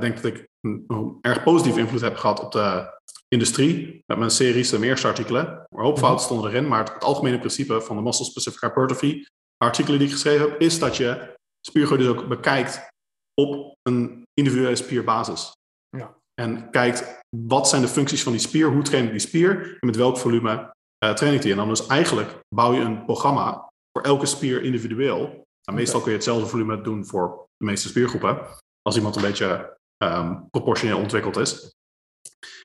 denk 0.00 0.22
dat 0.22 0.24
ik 0.24 0.48
een, 0.60 0.84
een 0.86 1.18
erg 1.20 1.42
positieve 1.42 1.80
invloed 1.80 2.00
heb 2.00 2.16
gehad 2.16 2.40
op 2.40 2.52
de 2.52 2.95
industrie. 3.28 4.02
Met 4.06 4.18
mijn 4.18 4.30
series 4.30 4.72
en 4.72 4.82
eerste 4.82 5.06
artikelen. 5.06 5.46
Een 5.46 5.82
hoop 5.82 5.92
Mhm. 5.94 6.04
fouten 6.04 6.24
stonden 6.24 6.50
erin, 6.50 6.68
maar 6.68 6.78
het, 6.78 6.92
het 6.92 7.04
algemene 7.04 7.38
principe 7.38 7.80
van 7.80 7.96
de 7.96 8.02
muscle 8.02 8.24
specific 8.24 8.60
hypertrophy 8.60 9.24
artikelen 9.56 9.98
die 9.98 10.08
ik 10.08 10.14
geschreven 10.14 10.50
heb, 10.50 10.60
is 10.60 10.78
dat 10.78 10.96
je 10.96 11.34
spiergroei 11.66 12.00
dus 12.00 12.08
ook 12.08 12.28
bekijkt 12.28 12.88
op 13.34 13.76
een 13.82 14.22
individuele 14.34 14.76
spierbasis. 14.76 15.52
Ja. 15.96 16.16
En 16.34 16.70
kijkt 16.70 17.20
wat 17.46 17.68
zijn 17.68 17.82
de 17.82 17.88
functies 17.88 18.22
van 18.22 18.32
die 18.32 18.40
spier, 18.40 18.68
hoe 18.68 18.82
train 18.82 19.04
ik 19.04 19.10
die 19.10 19.20
spier 19.20 19.76
en 19.80 19.86
met 19.86 19.96
welk 19.96 20.18
volume 20.18 20.74
eh, 20.98 21.12
train 21.12 21.34
ik 21.34 21.42
die. 21.42 21.50
En 21.50 21.56
dan 21.56 21.68
dus 21.68 21.86
eigenlijk 21.86 22.40
bouw 22.54 22.72
je 22.72 22.80
een 22.80 23.04
programma 23.04 23.70
voor 23.92 24.02
elke 24.02 24.26
spier 24.26 24.62
individueel. 24.62 25.20
Nou, 25.64 25.78
meestal 25.78 26.00
kun 26.00 26.10
je 26.10 26.16
hetzelfde 26.16 26.46
volume 26.46 26.80
doen 26.80 27.06
voor 27.06 27.46
de 27.56 27.64
meeste 27.64 27.88
spiergroepen. 27.88 28.40
Als 28.82 28.96
iemand 28.96 29.16
een 29.16 29.22
beetje 29.22 29.76
ehm, 29.96 30.40
proportioneel 30.50 30.98
ontwikkeld 30.98 31.36
is. 31.36 31.74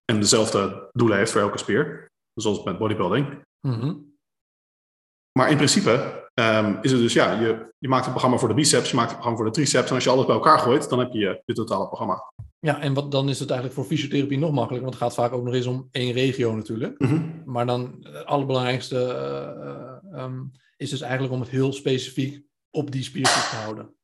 En 0.05 0.19
dezelfde 0.19 0.89
doelen 0.91 1.17
heeft 1.17 1.31
voor 1.31 1.41
elke 1.41 1.57
spier. 1.57 2.11
Zoals 2.33 2.63
met 2.63 2.77
bodybuilding. 2.77 3.43
Mhm. 3.67 3.93
Maar 5.39 5.49
in 5.49 5.55
principe 5.55 6.29
ehm, 6.33 6.77
is 6.81 6.91
het 6.91 7.01
dus, 7.01 7.13
ja, 7.13 7.39
je, 7.39 7.73
je 7.77 7.87
maakt 7.87 8.05
een 8.05 8.11
programma 8.11 8.37
voor 8.37 8.47
de 8.47 8.53
biceps, 8.53 8.89
je 8.89 8.95
maakt 8.95 9.09
een 9.09 9.15
programma 9.15 9.41
voor 9.41 9.51
de 9.51 9.55
triceps. 9.55 9.89
En 9.89 9.95
als 9.95 10.03
je 10.03 10.09
alles 10.09 10.25
bij 10.25 10.35
elkaar 10.35 10.59
gooit, 10.59 10.89
dan 10.89 10.99
heb 10.99 11.11
je 11.11 11.19
je, 11.19 11.41
je 11.45 11.53
totale 11.53 11.87
programma. 11.87 12.31
Ja, 12.59 12.79
en 12.79 12.93
wat, 12.93 13.11
dan 13.11 13.29
is 13.29 13.39
het 13.39 13.49
eigenlijk 13.49 13.79
voor 13.79 13.89
fysiotherapie 13.89 14.37
nog 14.37 14.51
makkelijker, 14.51 14.89
want 14.89 14.93
het 14.93 15.03
gaat 15.03 15.13
vaak 15.13 15.33
ook 15.33 15.43
nog 15.43 15.53
eens 15.53 15.65
om 15.65 15.87
één 15.91 16.11
regio 16.11 16.55
natuurlijk. 16.55 17.05
Maar 17.45 17.65
dan 17.65 17.97
het 18.01 18.25
allerbelangrijkste 18.25 19.03
eh, 19.03 19.67
eh, 19.67 20.19
ehm, 20.19 20.43
is 20.77 20.89
dus 20.89 21.01
eigenlijk 21.01 21.33
om 21.33 21.39
het 21.39 21.49
heel 21.49 21.73
specifiek 21.73 22.45
op 22.69 22.91
die 22.91 23.03
spiergroep 23.03 23.49
te 23.49 23.55
houden. 23.55 23.95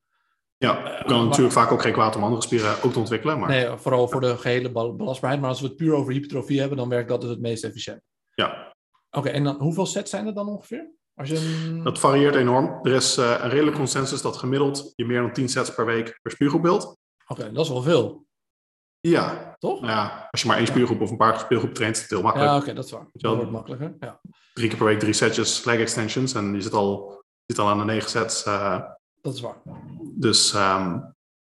Ja, 0.58 0.98
je 0.98 1.04
kan 1.06 1.24
natuurlijk 1.24 1.52
vaak 1.52 1.70
ook 1.72 1.82
geen 1.82 1.92
kwaad 1.92 2.16
om 2.16 2.22
andere 2.22 2.42
spieren 2.42 2.82
ook 2.82 2.92
te 2.92 2.98
ontwikkelen. 2.98 3.38
Maar 3.38 3.48
Nee, 3.48 3.76
vooral 3.76 4.08
voor 4.08 4.20
de 4.20 4.36
gehele 4.36 4.70
belastbaarheid. 4.72 5.40
Maar 5.40 5.50
als 5.50 5.60
we 5.60 5.66
het 5.66 5.76
puur 5.76 5.94
over 5.94 6.12
hypertrofie 6.12 6.60
hebben, 6.60 6.78
dan 6.78 6.88
werkt 6.88 7.08
dat 7.08 7.20
dus 7.20 7.30
het 7.30 7.40
meest 7.40 7.64
efficiënt. 7.64 8.00
ja, 8.34 8.72
Oké, 9.10 9.28
en 9.28 9.44
dan 9.44 9.56
hoeveel 9.58 9.86
sets 9.86 10.10
zijn 10.10 10.26
er 10.26 10.34
dan 10.34 10.48
ongeveer? 10.48 10.90
Als 11.14 11.28
je 11.28 11.36
een... 11.68 11.82
dat 11.82 11.98
varieert 11.98 12.34
enorm. 12.34 12.78
Er 12.82 12.92
is 12.92 13.16
eh, 13.16 13.38
een 13.42 13.50
redelijk 13.50 13.76
consensus 13.76 14.22
dat 14.22 14.36
gemiddeld 14.36 14.92
je 14.96 15.04
meer 15.06 15.20
dan 15.20 15.32
10 15.32 15.48
sets 15.48 15.74
per 15.74 15.86
week 15.86 16.18
per 16.22 16.30
spiergroep 16.32 16.62
wilt. 16.62 16.96
Oké, 17.26 17.52
dat 17.52 17.64
is 17.64 17.70
wel 17.70 17.82
veel, 17.82 18.26
Ja, 19.00 19.54
toch? 19.58 19.80
ja, 19.86 20.28
als 20.30 20.40
je 20.42 20.48
maar 20.48 20.56
één 20.56 20.66
spiergroep 20.66 21.00
of 21.00 21.10
een 21.10 21.16
paar 21.16 21.38
spiergroepen 21.38 21.76
traint, 21.76 21.96
is 21.96 22.02
het 22.02 22.10
heel 22.10 22.22
makkelijk. 22.22 22.50
Ja, 22.50 22.56
oké, 22.56 22.72
dat 22.74 22.84
is 22.84 22.90
waar. 22.90 23.06
Dat 23.12 23.36
wordt 23.36 23.50
makkelijker. 23.50 23.96
Ja, 24.00 24.20
Drie 24.52 24.68
keer 24.68 24.76
per 24.78 24.86
week 24.86 24.98
drie 24.98 25.12
setjes 25.12 25.64
leg 25.64 25.78
extensions 25.78 26.34
en 26.34 26.54
je 26.54 26.60
zit 26.60 26.72
al, 26.72 27.10
je 27.44 27.54
zit 27.54 27.58
al 27.58 27.68
aan 27.70 27.78
de 27.78 27.84
negen 27.84 28.10
sets. 28.10 28.44
eh, 28.44 28.80
dat 29.28 29.36
is 29.36 29.40
waar. 29.40 29.56
dus, 30.14 30.52
ehm, 30.52 30.90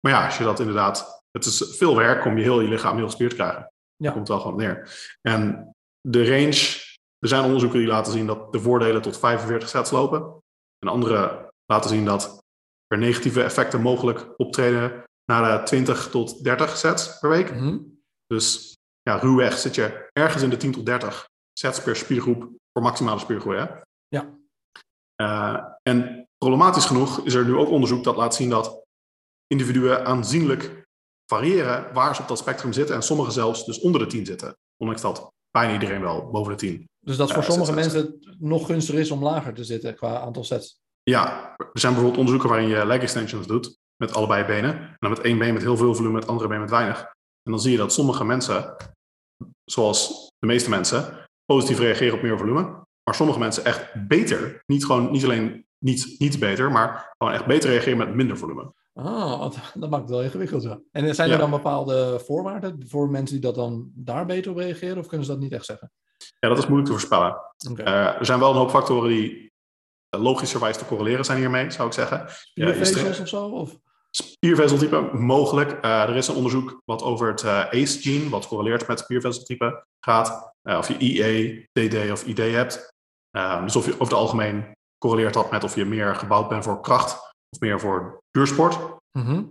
maar 0.00 0.12
ja, 0.12 0.24
als 0.24 0.38
je 0.38 0.44
dat 0.44 0.60
inderdaad... 0.60 1.16
Het 1.30 1.44
is 1.44 1.76
veel 1.76 1.96
werk 1.96 2.24
om 2.24 2.36
je 2.36 2.42
heel 2.42 2.60
je 2.60 2.68
lichaam 2.68 2.96
heel 2.96 3.06
gespierd 3.06 3.30
te 3.30 3.36
krijgen. 3.36 3.60
Ja. 3.60 3.70
Daar 3.96 4.12
komt 4.12 4.28
wel 4.28 4.40
gewoon 4.40 4.56
neer. 4.56 4.98
En 5.20 5.70
de 6.00 6.24
range... 6.24 6.86
Er 7.18 7.28
zijn 7.28 7.44
onderzoeken 7.44 7.78
die 7.78 7.88
laten 7.88 8.12
zien 8.12 8.26
dat 8.26 8.52
de 8.52 8.60
voordelen 8.60 9.02
tot 9.02 9.18
45 9.18 9.68
sets 9.68 9.90
lopen. 9.90 10.42
En 10.78 10.88
andere 10.88 11.52
laten 11.66 11.90
zien 11.90 12.04
dat 12.04 12.44
er 12.86 12.98
negatieve 12.98 13.42
effecten 13.42 13.80
mogelijk 13.80 14.34
optreden 14.36 15.04
naar 15.24 15.58
de 15.58 15.64
20 15.64 16.10
tot 16.10 16.44
30 16.44 16.76
sets 16.76 17.18
per 17.18 17.30
week. 17.30 17.54
Mhm. 17.54 17.78
Dus 18.26 18.76
ja, 19.02 19.16
ruwweg 19.16 19.58
zit 19.58 19.74
je 19.74 20.08
ergens 20.12 20.42
in 20.42 20.50
de 20.50 20.56
10 20.56 20.72
tot 20.72 20.86
30 20.86 21.28
sets 21.52 21.82
per 21.82 21.96
spiergroep 21.96 22.42
voor 22.72 22.82
maximale 22.82 23.18
spiergroei. 23.18 23.58
Hè? 23.58 23.66
Ja. 24.08 24.38
Eh, 25.14 25.64
en 25.82 26.17
problematisch 26.38 26.84
genoeg 26.84 27.20
is 27.24 27.34
er 27.34 27.44
nu 27.44 27.56
ook 27.56 27.68
onderzoek 27.68 28.04
dat 28.04 28.16
laat 28.16 28.34
zien 28.34 28.50
dat 28.50 28.84
individuen 29.46 30.04
aanzienlijk 30.06 30.86
variëren 31.30 31.92
waar 31.92 32.14
ze 32.14 32.22
op 32.22 32.28
dat 32.28 32.38
spectrum 32.38 32.72
zitten. 32.72 32.94
En 32.94 33.02
sommigen 33.02 33.32
zelfs 33.32 33.64
dus 33.64 33.80
onder 33.80 34.00
de 34.00 34.06
10 34.06 34.26
zitten. 34.26 34.56
Ondanks 34.76 35.02
dat 35.02 35.32
bijna 35.50 35.72
iedereen 35.72 36.00
wel 36.00 36.30
boven 36.30 36.52
de 36.52 36.58
10. 36.58 36.88
Dus 37.00 37.16
dat 37.16 37.32
voor 37.32 37.42
Ja, 37.42 37.48
sommige 37.48 37.72
sets, 37.72 37.92
mensen 37.92 38.18
het 38.20 38.40
nog 38.40 38.66
gunstiger 38.66 39.00
is 39.00 39.10
om 39.10 39.22
lager 39.22 39.54
te 39.54 39.64
zitten 39.64 39.94
qua 39.94 40.20
aantal 40.20 40.44
sets. 40.44 40.80
Ja, 41.02 41.54
er 41.56 41.80
zijn 41.80 41.92
bijvoorbeeld 41.92 42.20
onderzoeken 42.20 42.48
waarin 42.48 42.68
je 42.68 42.86
leg 42.86 43.00
extensions 43.00 43.46
doet 43.46 43.76
met 43.96 44.14
allebei 44.14 44.44
benen. 44.44 44.78
En 44.78 44.96
dan 44.98 45.10
met 45.10 45.20
één 45.20 45.38
been 45.38 45.52
met 45.52 45.62
heel 45.62 45.76
veel 45.76 45.94
volume, 45.94 46.12
met 46.12 46.22
het 46.22 46.30
andere 46.30 46.48
been 46.48 46.60
met 46.60 46.70
weinig. 46.70 47.00
En 47.42 47.52
dan 47.52 47.60
zie 47.60 47.72
je 47.72 47.78
dat 47.78 47.92
sommige 47.92 48.24
mensen, 48.24 48.76
zoals 49.64 50.28
de 50.38 50.46
meeste 50.46 50.70
mensen, 50.70 51.26
positief 51.44 51.78
reageren 51.78 52.14
op 52.14 52.22
meer 52.22 52.38
volume. 52.38 52.62
Maar 53.02 53.14
sommige 53.14 53.38
mensen 53.38 53.64
echt 53.64 54.08
beter, 54.08 54.62
niet, 54.66 54.84
gewoon, 54.84 55.10
niet 55.10 55.24
alleen 55.24 55.66
niet, 55.78 56.14
niet 56.18 56.38
beter, 56.38 56.72
maar 56.72 57.14
gewoon 57.18 57.32
echt 57.32 57.46
beter 57.46 57.70
reageren 57.70 57.98
met 57.98 58.14
minder 58.14 58.38
volume. 58.38 58.72
Ah, 58.94 59.40
dat, 59.74 59.90
maakt 59.90 60.02
het 60.02 60.10
wel 60.10 60.22
ingewikkeld, 60.22 60.62
ja. 60.62 60.80
En 60.92 61.14
zijn 61.14 61.28
er 61.28 61.34
Ja. 61.34 61.40
dan 61.40 61.50
bepaalde 61.50 62.20
voorwaarden 62.24 62.84
voor 62.88 63.10
mensen 63.10 63.34
die 63.40 63.44
dat 63.44 63.54
dan 63.54 63.90
daar 63.94 64.26
beter 64.26 64.50
op 64.50 64.56
reageren? 64.56 64.98
Of 64.98 65.06
kunnen 65.06 65.26
ze 65.26 65.32
dat 65.32 65.40
niet 65.40 65.52
echt 65.52 65.64
zeggen? 65.64 65.92
Ja, 66.38 66.48
dat 66.48 66.58
is 66.58 66.66
moeilijk 66.66 66.86
te 66.86 66.98
voorspellen. 66.98 67.36
Eh, 67.76 68.18
er 68.18 68.26
zijn 68.26 68.38
wel 68.38 68.50
een 68.50 68.56
hoop 68.56 68.70
factoren 68.70 69.08
die 69.08 69.52
eh, 70.08 70.22
logischerwijs 70.22 70.76
te 70.76 70.86
correleren 70.86 71.24
zijn 71.24 71.38
hiermee, 71.38 71.70
zou 71.70 71.88
ik 71.88 71.94
zeggen. 71.94 72.26
Spiervezels 72.28 73.20
of 73.20 73.28
zo? 73.28 73.44
Of? 73.46 73.78
Spiervezeltype, 74.10 75.10
mogelijk. 75.12 75.72
Eh, 75.72 76.02
er 76.02 76.16
is 76.16 76.28
een 76.28 76.34
onderzoek 76.34 76.82
wat 76.84 77.02
over 77.02 77.28
het 77.28 77.44
ACE-gene, 77.44 78.28
wat 78.28 78.46
correleert 78.46 78.86
met 78.86 78.98
spiervezeltype, 78.98 79.86
gaat. 80.00 80.54
Of 80.62 80.88
je 80.88 80.98
IE, 80.98 81.68
DD 81.72 82.10
of 82.10 82.26
ID 82.26 82.38
hebt. 82.38 82.96
Eh, 83.30 83.62
dus 83.62 83.76
of 83.76 83.84
je 83.84 83.92
over 83.92 84.04
het 84.04 84.12
algemeen 84.12 84.76
correleert 84.98 85.34
dat 85.34 85.50
met 85.50 85.64
of 85.64 85.74
je 85.74 85.84
meer 85.84 86.14
gebouwd 86.14 86.48
bent 86.48 86.64
voor 86.64 86.80
kracht 86.80 87.34
of 87.50 87.60
meer 87.60 87.80
voor 87.80 88.22
duursport. 88.30 88.78
Mhm. 89.12 89.44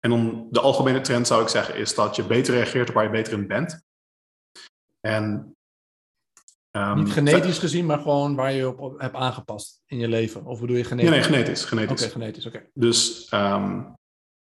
En 0.00 0.10
dan 0.10 0.46
de 0.50 0.60
algemene 0.60 1.00
trend 1.00 1.26
zou 1.26 1.42
ik 1.42 1.48
zeggen 1.48 1.76
is 1.76 1.94
dat 1.94 2.16
je 2.16 2.24
beter 2.24 2.54
reageert 2.54 2.88
op 2.88 2.94
waar 2.94 3.04
je 3.04 3.10
beter 3.10 3.32
in 3.32 3.46
bent. 3.46 3.84
En, 5.00 5.56
ehm, 6.70 6.98
Niet 6.98 7.12
genetisch 7.12 7.58
gezien, 7.58 7.86
maar 7.86 7.98
gewoon 7.98 8.34
waar 8.34 8.52
je 8.52 8.78
op, 8.78 9.00
hebt 9.00 9.14
aangepast 9.14 9.82
in 9.86 9.98
je 9.98 10.08
leven. 10.08 10.44
Of 10.44 10.60
bedoel 10.60 10.76
je 10.76 10.82
Nee, 10.82 10.88
genetisch? 10.88 11.10
nee, 11.10 11.22
genetisch. 11.22 11.62
Oké, 11.62 11.68
genetisch. 11.68 12.12
genetisch, 12.12 12.46
oké. 12.46 12.66
Dus 12.74 13.28
ehm, 13.28 13.82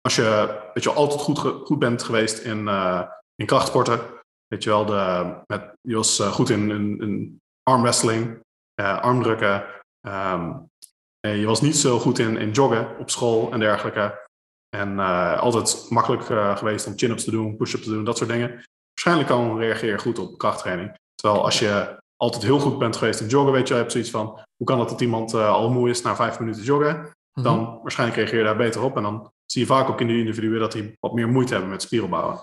als 0.00 0.16
je, 0.16 0.60
weet 0.74 0.82
je, 0.82 0.90
altijd 0.90 1.20
goed, 1.20 1.38
goed 1.38 1.78
bent 1.78 2.02
geweest 2.02 2.38
in, 2.38 2.68
in 3.34 3.46
krachtsporten, 3.46 4.00
weet 4.46 4.62
je 4.62 4.70
wel, 4.70 4.84
de, 4.86 5.34
met, 5.46 5.72
je 5.80 5.94
was 5.94 6.20
goed 6.20 6.50
in, 6.50 6.70
in, 6.70 7.00
in 7.00 7.40
armwrestling, 7.62 8.42
armdrukken. 8.74 9.77
Um, 10.08 10.70
je 11.20 11.46
was 11.46 11.60
niet 11.60 11.76
zo 11.76 11.98
goed 11.98 12.18
in, 12.18 12.36
in 12.36 12.50
joggen 12.50 12.98
op 12.98 13.10
school 13.10 13.52
en 13.52 13.60
dergelijke. 13.60 14.26
En 14.76 14.98
altijd 15.38 15.86
makkelijk 15.88 16.24
geweest 16.58 16.86
om 16.86 16.98
chin-ups 16.98 17.24
te 17.24 17.30
doen, 17.30 17.56
push-ups 17.56 17.84
te 17.84 17.90
doen, 17.90 18.04
dat 18.04 18.16
soort 18.16 18.30
dingen. 18.30 18.64
Waarschijnlijk 18.94 19.28
kan 19.28 19.58
reageer 19.58 19.90
je 19.90 19.98
goed 19.98 20.18
op 20.18 20.38
krachttraining. 20.38 20.96
Terwijl 21.14 21.44
als 21.44 21.58
je 21.58 21.98
altijd 22.16 22.42
heel 22.42 22.58
goed 22.58 22.78
bent 22.78 22.96
geweest 22.96 23.20
in 23.20 23.26
joggen, 23.26 23.52
weet 23.52 23.68
je, 23.68 23.74
je 23.74 23.80
hebt 23.80 23.92
zoiets 23.92 24.10
van, 24.10 24.44
hoe 24.56 24.66
kan 24.66 24.80
het 24.80 24.88
dat 24.88 25.00
iemand 25.00 25.34
uh, 25.34 25.48
al 25.48 25.70
moe 25.70 25.90
is 25.90 26.02
na 26.02 26.16
vijf 26.16 26.38
minuten 26.38 26.62
joggen? 26.62 27.16
Mhm. 27.32 27.42
Dan 27.42 27.78
waarschijnlijk 27.82 28.18
reageer 28.18 28.38
je 28.38 28.44
daar 28.44 28.56
beter 28.56 28.82
op. 28.82 28.96
En 28.96 29.02
dan 29.02 29.32
zie 29.46 29.60
je 29.60 29.66
vaak 29.66 29.88
ook 29.88 30.00
in 30.00 30.06
die 30.06 30.18
individuen 30.18 30.60
dat 30.60 30.72
die 30.72 30.96
wat 31.00 31.12
meer 31.12 31.28
moeite 31.28 31.52
hebben 31.52 31.70
met 31.70 31.82
spieropbouwen. 31.82 32.40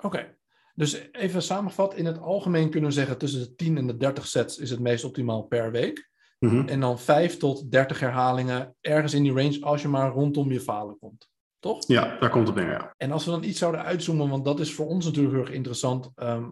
Oké, 0.00 0.36
dus 0.74 1.10
even 1.12 1.42
samengevat, 1.42 1.94
in 1.94 2.06
het 2.06 2.18
algemeen 2.18 2.70
kunnen 2.70 2.88
we 2.88 2.94
zeggen 2.94 3.18
tussen 3.18 3.40
de 3.40 3.54
10 3.54 3.76
en 3.76 3.86
de 3.86 3.96
30 3.96 4.26
sets 4.26 4.58
is 4.58 4.70
het 4.70 4.80
meest 4.80 5.04
optimaal 5.04 5.42
per 5.42 5.70
week. 5.70 6.10
Mhm. 6.42 6.68
En 6.68 6.80
dan 6.80 6.98
5 6.98 7.36
tot 7.36 7.70
30 7.70 8.00
herhalingen 8.00 8.74
ergens 8.80 9.14
in 9.14 9.22
die 9.22 9.32
range 9.32 9.60
als 9.60 9.82
je 9.82 9.88
maar 9.88 10.10
rondom 10.10 10.52
je 10.52 10.60
falen 10.60 10.98
komt. 10.98 11.28
Toch? 11.58 11.86
Ja, 11.86 12.18
daar 12.20 12.30
komt 12.30 12.46
het 12.46 12.56
neer, 12.56 12.70
ja. 12.70 12.94
En 12.96 13.12
als 13.12 13.24
we 13.24 13.30
dan 13.30 13.44
iets 13.44 13.58
zouden 13.58 13.84
uitzoomen, 13.84 14.28
want 14.28 14.44
dat 14.44 14.60
is 14.60 14.74
voor 14.74 14.86
ons 14.86 15.04
natuurlijk 15.04 15.34
heel 15.34 15.44
erg 15.44 15.54
interessant. 15.54 16.10
Ehm, 16.14 16.50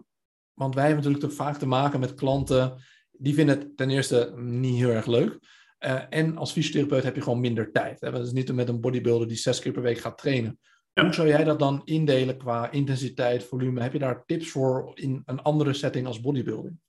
want 0.53 0.75
wij 0.75 0.85
hebben 0.85 1.03
natuurlijk 1.03 1.33
vaak 1.33 1.57
te 1.57 1.67
maken 1.67 1.99
met 1.99 2.13
klanten 2.13 2.75
die 3.11 3.33
vinden 3.33 3.59
het 3.59 3.77
ten 3.77 3.89
eerste 3.89 4.33
niet 4.35 4.75
heel 4.75 4.89
erg 4.89 5.05
leuk. 5.05 5.39
Uh, 5.85 6.01
en 6.09 6.37
als 6.37 6.51
fysiotherapeut 6.51 7.03
heb 7.03 7.15
je 7.15 7.21
gewoon 7.21 7.39
minder 7.39 7.71
tijd. 7.71 8.01
Hè? 8.01 8.11
Dat 8.11 8.25
is 8.25 8.31
niet 8.31 8.53
met 8.53 8.69
een 8.69 8.81
bodybuilder 8.81 9.27
die 9.27 9.37
zes 9.37 9.59
keer 9.59 9.71
per 9.71 9.81
week 9.81 9.97
gaat 9.97 10.17
trainen. 10.17 10.59
Hoe 10.93 11.13
zou 11.13 11.27
jij 11.27 11.43
dat 11.43 11.59
dan 11.59 11.81
indelen 11.85 12.37
qua 12.37 12.71
intensiteit, 12.71 13.43
volume? 13.43 13.81
Heb 13.81 13.93
je 13.93 13.99
daar 13.99 14.25
tips 14.25 14.49
voor 14.49 14.91
in 14.93 15.21
een 15.25 15.41
andere 15.41 15.73
setting 15.73 16.07
als 16.07 16.21
bodybuilding? 16.21 16.79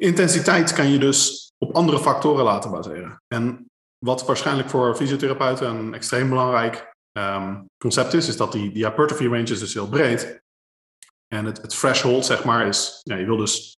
Intensiteit 0.00 0.72
kan 0.72 0.90
je 0.90 0.98
dus 0.98 1.52
op 1.58 1.74
andere 1.74 1.98
factoren 1.98 2.44
laten 2.44 2.70
baseren. 2.70 3.22
En 3.26 3.70
wat 3.98 4.26
waarschijnlijk 4.26 4.68
voor 4.68 4.96
fysiotherapeuten 4.96 5.68
een 5.68 5.94
extreem 5.94 6.28
belangrijk 6.28 6.94
um, 7.12 7.66
concept 7.78 8.12
is, 8.12 8.28
is 8.28 8.36
dat 8.36 8.52
die, 8.52 8.72
die 8.72 8.84
hypertrophy 8.84 9.24
range 9.24 9.42
is 9.42 9.58
dus 9.58 9.74
heel 9.74 9.88
breed. 9.88 10.42
En 11.28 11.44
het, 11.44 11.62
het 11.62 11.70
threshold, 11.70 12.24
zeg 12.24 12.44
maar, 12.44 12.66
is, 12.66 13.00
ja, 13.02 13.16
je 13.16 13.24
wil 13.24 13.36
dus, 13.36 13.76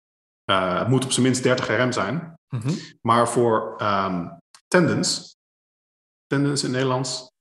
uh, 0.51 0.79
het 0.79 0.87
moet 0.87 1.03
op 1.03 1.11
zijn 1.11 1.25
minst 1.25 1.43
30 1.43 1.67
rm 1.67 1.91
zijn. 1.91 2.39
Mm 2.47 2.59
-hmm. 2.59 2.77
Maar 3.01 3.29
voor 3.29 3.81
um, 3.81 4.37
tendons, 4.67 5.35
tendons 6.27 6.63
in 6.63 6.71
Nederlands? 6.71 7.31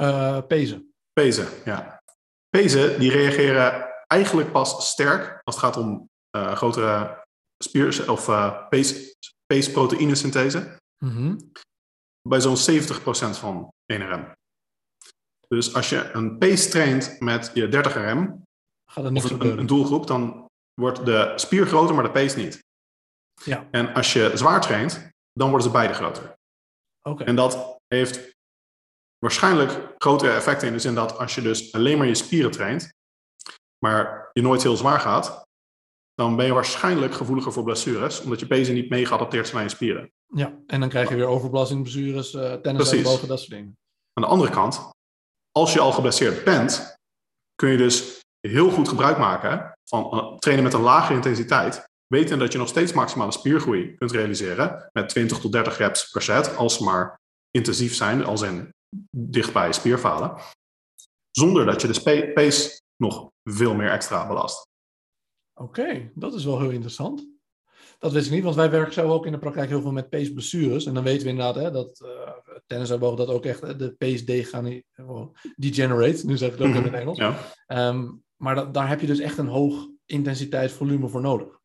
Uh, 0.00 0.38
pezen. 0.46 0.94
Pezen, 1.12 1.48
ja. 1.64 2.02
Pezen, 2.48 2.98
die 2.98 3.10
reageren 3.10 3.94
eigenlijk 4.06 4.52
pas 4.52 4.90
sterk 4.90 5.40
als 5.44 5.54
het 5.54 5.64
gaat 5.64 5.76
om 5.76 6.08
uh, 6.36 6.52
grotere 6.52 7.25
spier- 7.64 8.10
of 8.10 8.28
uh, 8.28 8.68
pees, 9.46 9.70
proteïnesynthese. 9.72 10.78
Mm 10.98 11.10
-hmm. 11.10 11.52
Bij 12.28 12.40
zo'n 12.40 12.56
70% 12.56 13.38
van 13.38 13.68
1 13.86 14.10
rm. 14.12 14.34
Dus 15.48 15.74
als 15.74 15.88
je 15.88 16.10
een 16.12 16.38
pace 16.38 16.68
traint 16.68 17.20
met 17.20 17.50
je 17.54 17.68
30 17.68 17.94
rm, 17.94 18.42
Gaat 18.90 19.04
of 19.12 19.30
een, 19.30 19.58
een, 19.58 19.66
doelgroep, 19.66 20.06
dan 20.06 20.46
wordt 20.80 21.04
de 21.04 21.32
spier 21.36 21.66
groter, 21.66 21.94
maar 21.94 22.04
de 22.04 22.10
pace 22.10 22.38
niet. 22.38 22.64
Ja. 23.44 23.68
En 23.70 23.94
als 23.94 24.12
je 24.12 24.30
zwaar 24.34 24.60
traint, 24.60 25.08
dan 25.32 25.48
worden 25.48 25.66
ze 25.66 25.72
beide 25.72 25.94
groter. 25.94 26.34
Oké. 27.02 27.24
En 27.24 27.36
dat 27.36 27.78
heeft 27.86 28.34
waarschijnlijk 29.18 29.94
grotere 29.98 30.32
effecten 30.32 30.66
in 30.66 30.72
de 30.72 30.78
zin 30.78 30.94
dat 30.94 31.18
als 31.18 31.34
je 31.34 31.42
dus 31.42 31.72
alleen 31.72 31.98
maar 31.98 32.06
je 32.06 32.14
spieren 32.14 32.50
traint, 32.50 32.92
maar 33.84 34.30
je 34.32 34.42
nooit 34.42 34.62
heel 34.62 34.76
zwaar 34.76 35.00
gaat, 35.00 35.45
dan 36.16 36.36
ben 36.36 36.46
je 36.46 36.52
waarschijnlijk 36.52 37.14
gevoeliger 37.14 37.52
voor 37.52 37.62
blessures, 37.62 38.20
omdat 38.20 38.40
je 38.40 38.46
pezen 38.46 38.74
niet 38.74 38.90
mee 38.90 39.06
geadapteerd 39.06 39.46
zijn 39.46 39.58
aan 39.58 39.62
je 39.62 39.74
spieren. 39.74 40.12
Ja, 40.26 40.58
en 40.66 40.80
dan 40.80 40.88
krijg 40.88 41.08
je 41.08 41.14
weer 41.14 41.26
overbelasting, 41.26 41.82
blessures, 41.82 42.34
uh, 42.34 42.52
tennis, 42.52 42.92
ellebogen, 42.92 43.28
dat 43.28 43.38
soort 43.38 43.50
dingen. 43.50 43.76
Aan 44.12 44.22
de 44.22 44.28
andere 44.28 44.50
kant, 44.50 44.90
als 45.52 45.72
je 45.72 45.80
al 45.80 45.92
geblesseerd 45.92 46.44
bent, 46.44 46.96
kun 47.54 47.70
je 47.70 47.76
dus 47.76 48.20
heel 48.40 48.70
goed 48.70 48.88
gebruik 48.88 49.18
maken 49.18 49.72
van 49.84 50.36
trainen 50.38 50.64
met 50.64 50.74
een 50.74 50.80
lage 50.80 51.12
intensiteit, 51.12 51.84
weten 52.06 52.38
dat 52.38 52.52
je 52.52 52.58
nog 52.58 52.68
steeds 52.68 52.92
maximale 52.92 53.32
spiergroei 53.32 53.94
kunt 53.94 54.10
realiseren 54.10 54.90
met 54.92 55.08
20 55.08 55.38
tot 55.38 55.52
30 55.52 55.78
reps 55.78 56.10
per 56.10 56.22
set, 56.22 56.56
als 56.56 56.76
ze 56.76 56.84
maar 56.84 57.20
intensief 57.50 57.94
zijn, 57.94 58.24
als 58.24 58.42
in 58.42 58.74
dichtbij 59.16 59.72
spierfalen, 59.72 60.36
zonder 61.30 61.66
dat 61.66 61.80
je 61.80 61.88
de 61.88 62.32
pace 62.34 62.80
nog 62.96 63.30
veel 63.44 63.74
meer 63.74 63.90
extra 63.90 64.26
belast. 64.26 64.65
Oké, 65.58 66.10
dat 66.14 66.34
is 66.34 66.44
wel 66.44 66.60
heel 66.60 66.70
interessant. 66.70 67.34
Dat 67.98 68.12
wist 68.12 68.26
ik 68.26 68.32
niet, 68.32 68.42
want 68.42 68.56
wij 68.56 68.70
werken 68.70 68.92
zo 68.92 69.08
ook 69.08 69.26
in 69.26 69.32
de 69.32 69.38
praktijk 69.38 69.68
heel 69.68 69.80
veel 69.80 69.92
met 69.92 70.08
pace 70.08 70.32
blessures. 70.32 70.86
En 70.86 70.94
dan 70.94 71.02
weten 71.02 71.22
we 71.22 71.28
inderdaad 71.28 71.54
hè, 71.54 71.70
dat 71.70 72.00
uh, 72.04 72.10
tennisarbogen 72.66 73.16
dat 73.16 73.28
ook 73.28 73.44
echt 73.44 73.78
de 73.78 73.94
pace 73.98 74.24
degenerate. 75.56 76.26
Nu 76.26 76.36
zeg 76.36 76.52
ik 76.52 76.58
het 76.58 76.68
ook 76.68 76.74
in 76.74 76.82
het 76.82 76.92
mhm, 76.92 77.00
Engels. 77.00 77.18
Ja. 77.18 77.38
Um, 77.88 78.24
maar 78.36 78.54
dat, 78.54 78.74
daar 78.74 78.88
heb 78.88 79.00
je 79.00 79.06
dus 79.06 79.18
echt 79.18 79.38
een 79.38 79.48
hoog 79.48 79.88
intensiteitsvolume 80.06 81.08
voor 81.08 81.20
nodig. 81.20 81.58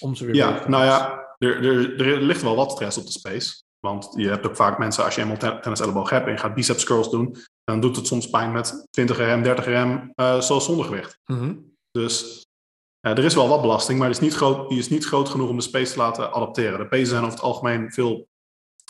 Om 0.00 0.14
ze 0.14 0.24
weer 0.24 0.34
ja, 0.34 0.68
nou 0.68 0.84
ja, 0.84 1.26
er, 1.38 1.64
er, 1.64 2.00
er 2.00 2.20
ligt 2.20 2.42
wel 2.42 2.56
wat 2.56 2.70
stress 2.70 2.98
op 2.98 3.04
de 3.04 3.10
space. 3.10 3.62
Want 3.78 4.08
je 4.16 4.28
hebt 4.28 4.46
ook 4.46 4.56
vaak 4.56 4.78
mensen, 4.78 5.04
als 5.04 5.14
je 5.14 5.20
eenmaal 5.20 5.60
tennis 5.60 5.80
elleboog 5.80 6.10
hebt 6.10 6.26
en 6.26 6.32
je 6.32 6.38
gaat 6.38 6.54
biceps 6.54 6.84
curls 6.84 7.10
doen, 7.10 7.36
dan 7.64 7.80
doet 7.80 7.96
het 7.96 8.06
soms 8.06 8.30
pijn 8.30 8.52
met 8.52 8.86
20 8.90 9.18
rm, 9.18 9.42
30 9.42 9.66
rm, 9.66 10.12
uh, 10.16 10.40
zoals 10.40 10.64
zonder 10.64 10.84
gewicht. 10.84 11.18
Mm 11.24 11.74
Dus 11.90 12.45
er 13.14 13.24
is 13.24 13.34
wel 13.34 13.48
wat 13.48 13.60
belasting, 13.60 13.98
maar 13.98 14.08
die 14.08 14.16
is, 14.16 14.22
niet 14.22 14.34
groot, 14.34 14.68
die 14.68 14.78
is 14.78 14.88
niet 14.88 15.04
groot 15.04 15.28
genoeg 15.28 15.48
om 15.48 15.56
de 15.56 15.62
space 15.62 15.92
te 15.92 15.98
laten 15.98 16.32
adapteren. 16.32 16.78
De 16.78 16.88
pezen 16.88 17.06
zijn 17.06 17.22
over 17.22 17.34
het 17.34 17.44
algemeen 17.44 17.92
veel 17.92 18.28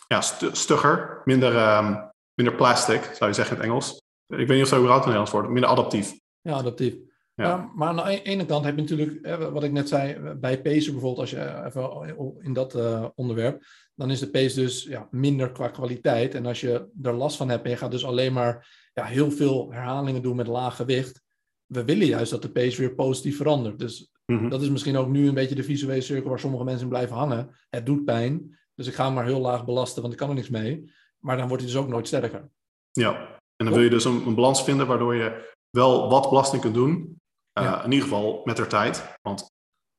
ja, 0.08 0.20
stugger, 0.52 1.22
minder, 1.24 1.76
um, 1.78 2.12
minder 2.34 2.54
plastic, 2.54 3.10
zou 3.14 3.30
je 3.30 3.36
zeggen 3.36 3.56
in 3.56 3.62
het 3.62 3.70
Engels. 3.70 4.02
Ik 4.26 4.36
weet 4.36 4.48
niet 4.48 4.62
of 4.62 4.68
dat 4.68 4.78
überhaupt 4.78 5.06
een 5.06 5.12
Nederlands 5.12 5.30
woord, 5.30 5.48
minder 5.48 5.70
adaptief. 5.70 6.18
Ja, 6.40 6.52
adaptief. 6.52 6.94
Ja. 7.34 7.70
maar 7.74 7.88
aan 7.88 7.96
de 7.96 8.22
ene 8.22 8.46
kant 8.46 8.64
heb 8.64 8.74
je 8.76 8.80
natuurlijk, 8.80 9.36
wat 9.52 9.64
ik 9.64 9.72
net 9.72 9.88
zei, 9.88 10.34
bij 10.34 10.62
pace 10.62 10.90
bijvoorbeeld, 10.90 11.18
als 11.18 11.30
je 11.30 11.64
even 11.64 12.36
in 12.42 12.52
dat 12.52 12.76
uh, 12.76 13.04
onderwerp, 13.14 13.62
dan 13.94 14.10
is 14.10 14.20
de 14.20 14.30
pace 14.30 14.60
dus 14.60 14.82
ja, 14.82 15.08
minder 15.10 15.52
qua 15.52 15.68
kwaliteit. 15.68 16.34
En 16.34 16.46
als 16.46 16.60
je 16.60 16.88
er 17.02 17.12
last 17.12 17.36
van 17.36 17.48
hebt 17.48 17.64
en 17.64 17.70
je 17.70 17.76
gaat 17.76 17.90
dus 17.90 18.04
alleen 18.04 18.32
maar 18.32 18.68
ja, 18.92 19.04
heel 19.04 19.30
veel 19.30 19.72
herhalingen 19.72 20.22
doen 20.22 20.36
met 20.36 20.46
laag 20.46 20.76
gewicht, 20.76 21.22
we 21.66 21.84
willen 21.84 22.06
juist 22.06 22.30
dat 22.30 22.42
de 22.42 22.50
pace 22.50 22.80
weer 22.80 22.94
positief 22.94 23.36
verandert. 23.36 23.78
Dus 23.78 24.10
mhm. 24.26 24.48
dat 24.48 24.62
is 24.62 24.70
misschien 24.70 24.96
ook 24.96 25.08
nu 25.08 25.28
een 25.28 25.34
beetje 25.34 25.54
de 25.54 25.62
visuele 25.62 26.00
cirkel 26.00 26.28
waar 26.28 26.38
sommige 26.38 26.64
mensen 26.64 26.82
in 26.82 26.88
blijven 26.88 27.16
hangen. 27.16 27.50
Het 27.68 27.86
doet 27.86 28.04
pijn, 28.04 28.58
dus 28.74 28.86
ik 28.86 28.94
ga 28.94 29.04
hem 29.04 29.14
maar 29.14 29.24
heel 29.24 29.40
laag 29.40 29.64
belasten, 29.64 30.00
want 30.02 30.12
ik 30.12 30.18
kan 30.18 30.28
er 30.28 30.34
niks 30.34 30.48
mee. 30.48 30.92
Maar 31.18 31.36
dan 31.36 31.48
wordt 31.48 31.62
hij 31.62 31.72
dus 31.72 31.80
ook 31.80 31.88
nooit 31.88 32.06
sterker. 32.06 32.50
Ja, 32.92 33.38
en 33.56 33.64
dan 33.64 33.74
wil 33.74 33.82
je 33.82 33.90
dus 33.90 34.04
een, 34.04 34.26
een 34.26 34.34
balans 34.34 34.64
vinden 34.64 34.86
waardoor 34.86 35.14
je 35.14 35.54
wel 35.70 36.08
wat 36.10 36.28
belasting 36.28 36.62
kunt 36.62 36.74
doen, 36.74 37.20
uh, 37.58 37.82
In 37.84 37.92
ieder 37.92 38.08
geval 38.08 38.40
met 38.44 38.56
de 38.56 38.66
tijd. 38.66 39.18
Want 39.22 39.46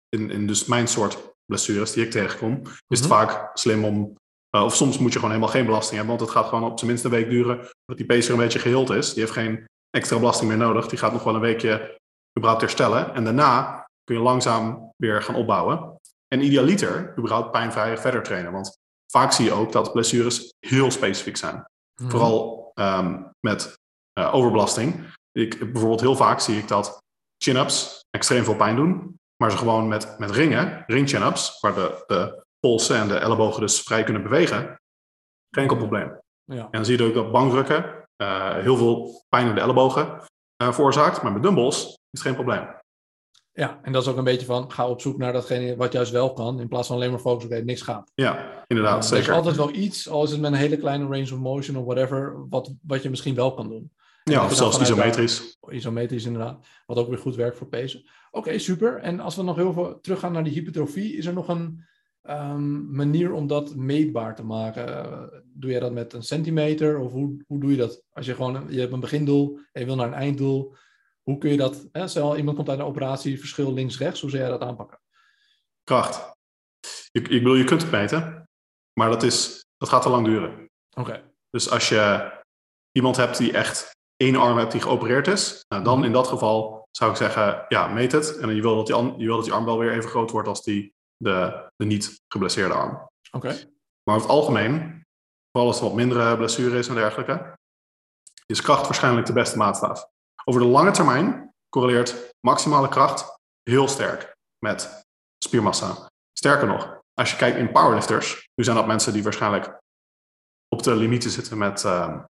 in, 0.10 0.32
in 0.32 0.48
dus 0.48 0.66
mijn 0.66 0.88
soort 0.88 1.36
blessures 1.46 1.92
die 1.92 2.06
ik 2.06 2.12
tegenkom, 2.12 2.62
is 2.88 3.00
het 3.00 3.10
mhm. 3.10 3.18
vaak 3.18 3.58
slim 3.58 3.86
om. 3.86 4.16
Uh, 4.56 4.64
of 4.64 4.76
soms 4.76 4.98
moet 4.98 5.14
je 5.14 5.20
gewoon 5.20 5.34
helemaal 5.34 5.54
geen 5.54 5.66
belasting 5.66 5.98
hebben, 5.98 6.18
want 6.18 6.30
het 6.30 6.38
gaat 6.38 6.50
gewoon 6.50 6.72
op 6.72 6.78
zijn 6.78 6.92
minst 6.92 7.06
een 7.06 7.12
week 7.12 7.30
duren 7.30 7.70
dat 7.86 7.98
die 7.98 8.06
pacer 8.06 8.32
een 8.32 8.40
beetje 8.40 8.60
geheeld 8.60 8.90
is. 8.90 9.14
Die 9.14 9.24
heeft 9.24 9.36
geen 9.36 9.66
extra 9.90 10.20
belasting 10.20 10.50
meer 10.50 10.60
nodig. 10.60 10.88
Die 10.88 11.00
gaat 11.00 11.12
nog 11.12 11.24
wel 11.24 11.36
een 11.36 11.42
weekje 11.42 12.00
überhaupt 12.38 12.62
herstellen. 12.62 13.14
En 13.14 13.24
daarna 13.24 13.86
kun 14.04 14.16
je 14.16 14.22
langzaam 14.22 14.94
weer 14.98 15.22
gaan 15.22 15.36
opbouwen. 15.36 16.00
En 16.28 16.44
idealiter 16.44 17.14
überhaupt 17.18 17.52
pijnvrij 17.52 17.98
verder 17.98 18.24
trainen. 18.24 18.52
Want 18.52 18.78
vaak 19.12 19.32
zie 19.32 19.46
je 19.46 19.52
ook 19.52 19.72
dat 19.72 19.92
blessures 19.92 20.54
heel 20.60 20.92
specifiek 20.92 21.38
zijn. 21.38 21.66
Mhm. 22.02 22.10
Vooral 22.10 22.72
um, 22.76 23.32
met 23.40 23.78
uh, 24.20 24.34
overbelasting. 24.36 25.16
Ik, 25.32 25.60
bijvoorbeeld 25.60 26.02
heel 26.02 26.16
vaak 26.16 26.40
zie 26.40 26.58
ik 26.58 26.68
dat 26.68 27.04
chin-ups 27.38 28.06
extreem 28.10 28.44
veel 28.44 28.56
pijn 28.56 28.76
doen. 28.76 29.20
Maar 29.44 29.52
ze 29.52 29.58
gewoon 29.58 29.88
met, 29.88 30.16
met 30.20 30.32
ringen, 30.32 30.84
ring 30.88 31.10
chin-ups, 31.10 31.60
waar 31.60 31.74
de, 31.74 32.04
de 32.08 32.46
polsen 32.60 32.98
en 32.98 33.08
de 33.08 33.18
ellebogen 33.18 33.62
dus 33.62 33.82
vrij 33.82 34.04
kunnen 34.04 34.24
bewegen, 34.24 34.58
geen 35.50 35.64
enkel 35.64 35.78
probleem. 35.78 36.20
Ja. 36.44 36.64
En 36.64 36.72
dan 36.72 36.86
zie 36.86 36.98
je 36.98 37.04
ook 37.04 37.14
dat 37.14 37.32
bankdrukken 37.32 37.97
uh, 38.22 38.56
heel 38.56 38.78
veel 38.78 39.26
pijn 39.30 39.48
in 39.48 39.56
de 39.56 39.62
ellebogen 39.62 40.06
uh, 40.62 40.72
veroorzaakt. 40.72 41.22
Maar 41.22 41.32
met 41.32 41.44
dumbbells 41.44 41.86
is 41.86 41.98
het 42.12 42.22
geen 42.22 42.34
probleem. 42.34 42.76
Ja, 43.52 43.80
en 43.82 43.92
dat 43.92 44.02
is 44.02 44.08
ook 44.08 44.18
een 44.18 44.24
beetje 44.24 44.46
van, 44.46 44.72
ga 44.72 44.88
op 44.88 45.02
zoek 45.02 45.18
naar 45.18 45.34
datgene 45.34 45.76
wat 45.76 45.92
juist 45.92 46.12
wel 46.12 46.34
kan, 46.34 46.60
in 46.60 46.68
plaats 46.68 46.88
van 46.88 46.96
alleen 46.96 47.10
maar 47.10 47.20
focussen 47.20 47.52
op 47.52 47.58
het 47.58 47.66
niks 47.66 47.82
gaat. 47.82 48.12
Ja, 48.16 48.64
inderdaad, 48.68 49.04
uh, 49.04 49.10
zeker. 49.10 49.26
Er 49.26 49.32
is 49.32 49.36
altijd 49.36 49.56
wel 49.56 49.74
iets, 49.74 50.10
al 50.10 50.24
is 50.24 50.32
het 50.32 50.40
met 50.40 50.52
een 50.52 50.58
hele 50.58 50.78
kleine 50.78 51.04
range 51.04 51.34
of 51.34 51.38
motion 51.38 51.78
of 51.78 51.86
whatever, 51.86 52.46
wat, 52.50 52.74
wat 52.82 53.04
je 53.04 53.10
misschien 53.10 53.36
wel 53.36 53.54
kan 53.54 53.70
doen. 53.70 53.92
Ja, 54.24 54.46
of 54.46 54.56
zelfs 54.56 54.80
isometrisch. 54.80 55.58
isometrisch 55.70 56.26
inderdaad, 56.26 56.66
wat 56.86 56.98
ook 56.98 57.08
weer 57.08 57.18
goed 57.18 57.36
werkt 57.36 57.58
voor 57.58 57.68
pezen. 57.68 58.10
Oké, 58.32 58.58
super. 58.58 58.98
En 58.98 59.20
als 59.20 59.36
we 59.36 59.44
nog 59.44 59.56
heel 59.56 59.74
veel 59.74 60.00
teruggaan 60.02 60.32
naar 60.32 60.44
die 60.44 60.54
hypertrofie, 60.54 61.18
is 61.18 61.26
er 61.26 61.34
nog 61.34 61.48
een 61.48 61.86
ehm, 62.28 62.96
manier 62.96 63.32
om 63.32 63.48
dat 63.48 63.76
meetbaar 63.76 64.36
te 64.36 64.44
maken? 64.44 65.46
doe 65.60 65.72
jij 65.72 65.80
dat 65.80 65.92
met 65.92 66.14
een 66.14 66.24
centimeter 66.24 66.98
of 66.98 67.12
hoe, 67.12 67.44
hoe 67.48 67.60
doe 67.60 67.72
je 67.72 67.78
dat? 67.78 68.04
Als 68.14 68.26
je 68.26 68.36
gewoon, 68.36 68.66
je 68.70 68.80
hebt 68.80 68.94
een 68.94 69.00
begindoel 69.00 69.60
en 69.72 69.82
je 69.82 69.86
wil 69.86 69.96
naar 69.96 70.08
een 70.08 70.14
einddoel. 70.14 70.76
Hoe 71.22 71.38
kun 71.38 71.50
je 71.50 71.58
dat, 71.58 71.88
hè, 71.92 72.08
stel 72.08 72.38
iemand 72.38 72.56
komt 72.56 72.70
uit 72.70 72.80
een 72.80 72.86
operatie, 72.86 73.40
verschil 73.40 73.74
links-rechts, 73.74 74.22
hoe 74.22 74.30
zou 74.30 74.42
jij 74.42 74.52
dat 74.52 74.62
aanpakken? 74.62 75.00
Kracht. 75.84 76.36
Ik, 77.12 77.28
ik 77.28 77.40
bedoel, 77.44 77.56
je 77.56 77.64
kunt 77.64 77.82
het 77.82 77.92
meten, 77.92 78.50
maar 78.94 79.10
dat, 79.10 79.24
is, 79.24 79.66
dat 79.78 79.90
gaat 79.90 80.02
te 80.02 80.10
lang 80.10 80.26
duren. 80.26 80.70
Oké. 80.96 81.24
Dus 81.50 81.70
als 81.70 81.90
je 81.90 82.32
iemand 82.92 83.16
hebt 83.16 83.38
die 83.38 83.52
echt 83.52 83.96
één 84.16 84.36
arm 84.36 84.58
hebt 84.58 84.72
die 84.72 84.82
geopereerd 84.82 85.28
is, 85.28 85.66
nou 85.68 85.84
dan 85.84 85.98
mhm. 85.98 86.06
in 86.06 86.14
dat 86.14 86.28
geval 86.28 86.88
zou 86.92 87.12
ik 87.12 87.18
zeggen, 87.18 87.66
ja, 87.68 87.88
meet 87.88 88.12
het. 88.12 88.38
En 88.38 88.56
je 88.56 88.62
wil 88.62 88.76
dat 88.76 88.88
die, 88.88 88.96
je 88.96 89.26
wil 89.26 89.36
dat 89.36 89.46
die 89.46 89.54
arm 89.54 89.66
wel 89.66 89.80
weer 89.80 89.92
even 89.92 90.10
groot 90.10 90.32
wordt 90.32 90.48
als 90.48 90.64
die, 90.64 90.94
de, 91.18 91.70
de 91.76 91.86
niet 91.86 92.22
geblesseerde 92.28 92.74
arm. 92.74 93.10
Oké. 93.32 93.48
Maar 94.04 94.16
over 94.16 94.28
het 94.28 94.38
algemeen, 94.38 95.06
vooral 95.52 95.72
als 95.72 95.80
er 95.80 95.86
wat 95.86 95.96
mindere 95.96 96.38
blessure 96.38 96.78
is 96.78 96.88
en 96.88 96.96
dergelijke, 96.96 97.58
is 98.46 98.62
kracht 98.62 98.86
waarschijnlijk 98.86 99.26
de 99.26 99.34
beste 99.34 99.58
maatstaf. 99.58 100.08
Over 100.46 100.62
de 100.62 100.68
lange 100.68 100.92
termijn 100.92 101.54
correleert 101.70 102.34
maximale 102.40 102.90
kracht 102.90 103.40
heel 103.64 103.88
sterk 103.88 104.36
met 104.66 105.06
spiermassa. 105.44 106.10
Sterker 106.34 106.68
nog, 106.68 107.02
als 107.14 107.32
je 107.32 107.38
kijkt 107.38 107.58
in 107.58 107.72
powerlifters, 107.72 108.48
nu 108.56 108.64
zijn 108.64 108.76
dat 108.76 108.88
mensen 108.88 109.14
die 109.14 109.24
waarschijnlijk 109.24 109.80
op 110.68 110.84
de 110.84 110.96
limieten 110.96 111.30
zitten 111.30 111.58
met, 111.58 111.84
uh, 111.84 112.24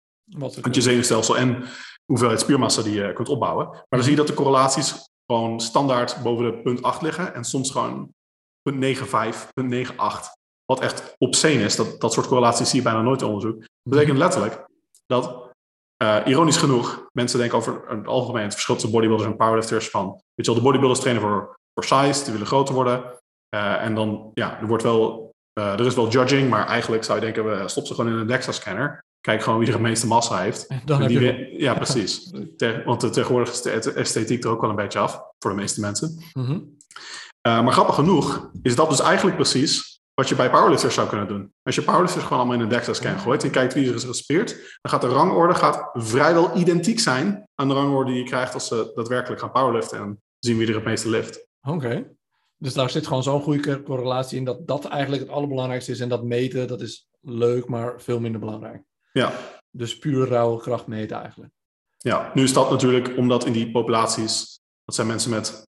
met 0.61 0.75
je 0.75 0.81
zenuwstelsel 0.81 1.37
en 1.37 1.63
hoeveelheid 2.05 2.39
spiermassa 2.39 2.81
die 2.81 2.93
je 2.93 3.13
kunt 3.13 3.29
opbouwen. 3.29 3.67
Maar 3.67 3.85
dan 3.89 4.01
zie 4.01 4.11
je 4.11 4.17
dat 4.17 4.27
de 4.27 4.33
correlaties 4.33 5.09
gewoon 5.25 5.59
standaard 5.59 6.23
boven 6.23 6.45
de 6.45 6.61
punt 6.61 6.81
8 6.81 7.01
liggen 7.01 7.33
en 7.33 7.43
soms 7.43 7.71
gewoon 7.71 8.13
punt 8.69 8.83
95, 8.83 9.53
punt 9.53 9.73
98. 9.97 10.33
Wat 10.65 10.79
echt 10.79 11.15
obscene 11.17 11.63
is, 11.63 11.75
dat, 11.75 12.01
dat 12.01 12.13
soort 12.13 12.27
correlaties 12.27 12.69
zie 12.69 12.77
je 12.77 12.85
bijna 12.85 13.01
nooit 13.01 13.21
in 13.21 13.27
onderzoek. 13.27 13.59
Dat 13.59 13.93
betekent 13.93 14.17
letterlijk 14.17 14.65
dat, 15.05 15.45
uh, 16.03 16.21
ironisch 16.25 16.57
genoeg, 16.57 17.07
mensen 17.11 17.39
denken 17.39 17.57
over 17.57 17.81
het 17.87 18.07
algemeen 18.07 18.43
het 18.43 18.53
verschil 18.53 18.73
tussen 18.73 18.91
bodybuilders 18.91 19.29
en 19.29 19.37
powerlifters 19.37 19.89
van, 19.89 20.05
weet 20.07 20.45
je 20.45 20.51
wel, 20.51 20.55
de 20.55 20.61
bodybuilders 20.61 20.99
trainen 20.99 21.23
voor, 21.23 21.57
voor 21.73 21.83
size, 21.83 22.23
die 22.23 22.31
willen 22.31 22.47
groter 22.47 22.73
worden. 22.75 23.03
Uh, 23.55 23.83
en 23.83 23.95
dan, 23.95 24.31
ja, 24.33 24.59
er 24.59 24.67
wordt 24.67 24.83
wel, 24.83 25.31
uh, 25.59 25.79
er 25.79 25.85
is 25.85 25.95
wel 25.95 26.09
judging, 26.09 26.49
maar 26.49 26.67
eigenlijk 26.67 27.03
zou 27.03 27.19
je 27.19 27.25
denken, 27.25 27.45
we 27.45 27.67
stop 27.67 27.85
ze 27.85 27.93
gewoon 27.93 28.11
in 28.11 28.17
een 28.17 28.27
DEXA-scanner. 28.27 29.03
Kijk 29.21 29.41
gewoon 29.43 29.59
wie 29.59 29.67
er 29.67 29.73
het 29.73 29.81
meeste 29.81 30.07
massa 30.07 30.37
heeft. 30.37 30.67
Dan 30.85 31.01
heb 31.01 31.11
je... 31.11 31.55
Ja, 31.57 31.73
precies. 31.73 32.31
want 32.85 33.13
tegenwoordig 33.13 33.49
is 33.49 33.61
de 33.61 33.91
esthetiek 33.91 34.43
er 34.43 34.49
ook 34.49 34.61
wel 34.61 34.69
een 34.69 34.75
beetje 34.75 34.99
af 34.99 35.21
voor 35.39 35.51
de 35.51 35.57
meeste 35.57 35.79
mensen. 35.79 36.23
Mm 36.33 36.45
-hmm. 36.45 36.77
Maar 37.45 37.73
grappig 37.73 37.95
genoeg 37.95 38.49
is 38.61 38.75
dat 38.75 38.89
dus 38.89 38.99
eigenlijk 38.99 39.35
precies 39.35 40.01
wat 40.13 40.29
je 40.29 40.35
bij 40.35 40.49
powerlifters 40.49 40.93
zou 40.93 41.07
kunnen 41.07 41.27
doen. 41.27 41.53
Als 41.63 41.75
je 41.75 41.81
powerlifters 41.81 42.23
gewoon 42.23 42.39
allemaal 42.39 42.57
in 42.57 42.61
een 42.61 42.69
DEXA-scan 42.69 43.19
gooit 43.19 43.43
en 43.43 43.51
kijkt 43.51 43.73
wie 43.73 43.89
er 43.89 43.95
is 43.95 44.03
gespeerd, 44.03 44.49
dan 44.81 44.91
gaat 44.91 45.01
de 45.01 45.07
rangorde 45.07 45.55
gaat 45.55 45.89
vrijwel 45.93 46.57
identiek 46.57 46.99
zijn 46.99 47.47
aan 47.55 47.67
de 47.67 47.73
rangorde 47.73 48.11
die 48.11 48.19
je 48.19 48.27
krijgt 48.29 48.53
als 48.53 48.67
ze 48.67 48.91
daadwerkelijk 48.95 49.41
gaan 49.41 49.51
powerliften 49.51 49.99
en 49.99 50.21
zien 50.39 50.57
wie 50.57 50.67
er 50.67 50.75
het 50.75 50.83
meeste 50.83 51.09
lift. 51.09 51.47
Oké. 51.61 52.15
Dus 52.57 52.73
daar 52.73 52.89
zit 52.89 53.07
gewoon 53.07 53.23
zo'n 53.23 53.41
goede 53.41 53.83
correlatie 53.83 54.37
in 54.37 54.45
dat 54.45 54.67
dat 54.67 54.85
eigenlijk 54.85 55.21
het 55.21 55.31
allerbelangrijkste 55.31 55.91
is. 55.91 55.99
En 55.99 56.09
dat 56.09 56.23
meten, 56.23 56.67
dat 56.67 56.81
is 56.81 57.07
leuk, 57.21 57.67
maar 57.67 58.01
veel 58.01 58.19
minder 58.19 58.39
belangrijk. 58.39 58.83
Ja. 59.11 59.31
Dus 59.71 59.97
puur 59.97 60.27
rauwe 60.27 60.61
kracht 60.61 60.87
meten 60.87 61.17
eigenlijk. 61.17 61.53
Ja, 61.97 62.31
nu 62.33 62.43
is 62.43 62.53
dat 62.53 62.69
natuurlijk 62.69 63.17
omdat 63.17 63.45
in 63.45 63.53
die 63.53 63.71
populaties, 63.71 64.59
dat 64.85 64.95
zijn 64.95 65.07
mensen 65.07 65.29
met, 65.31 65.64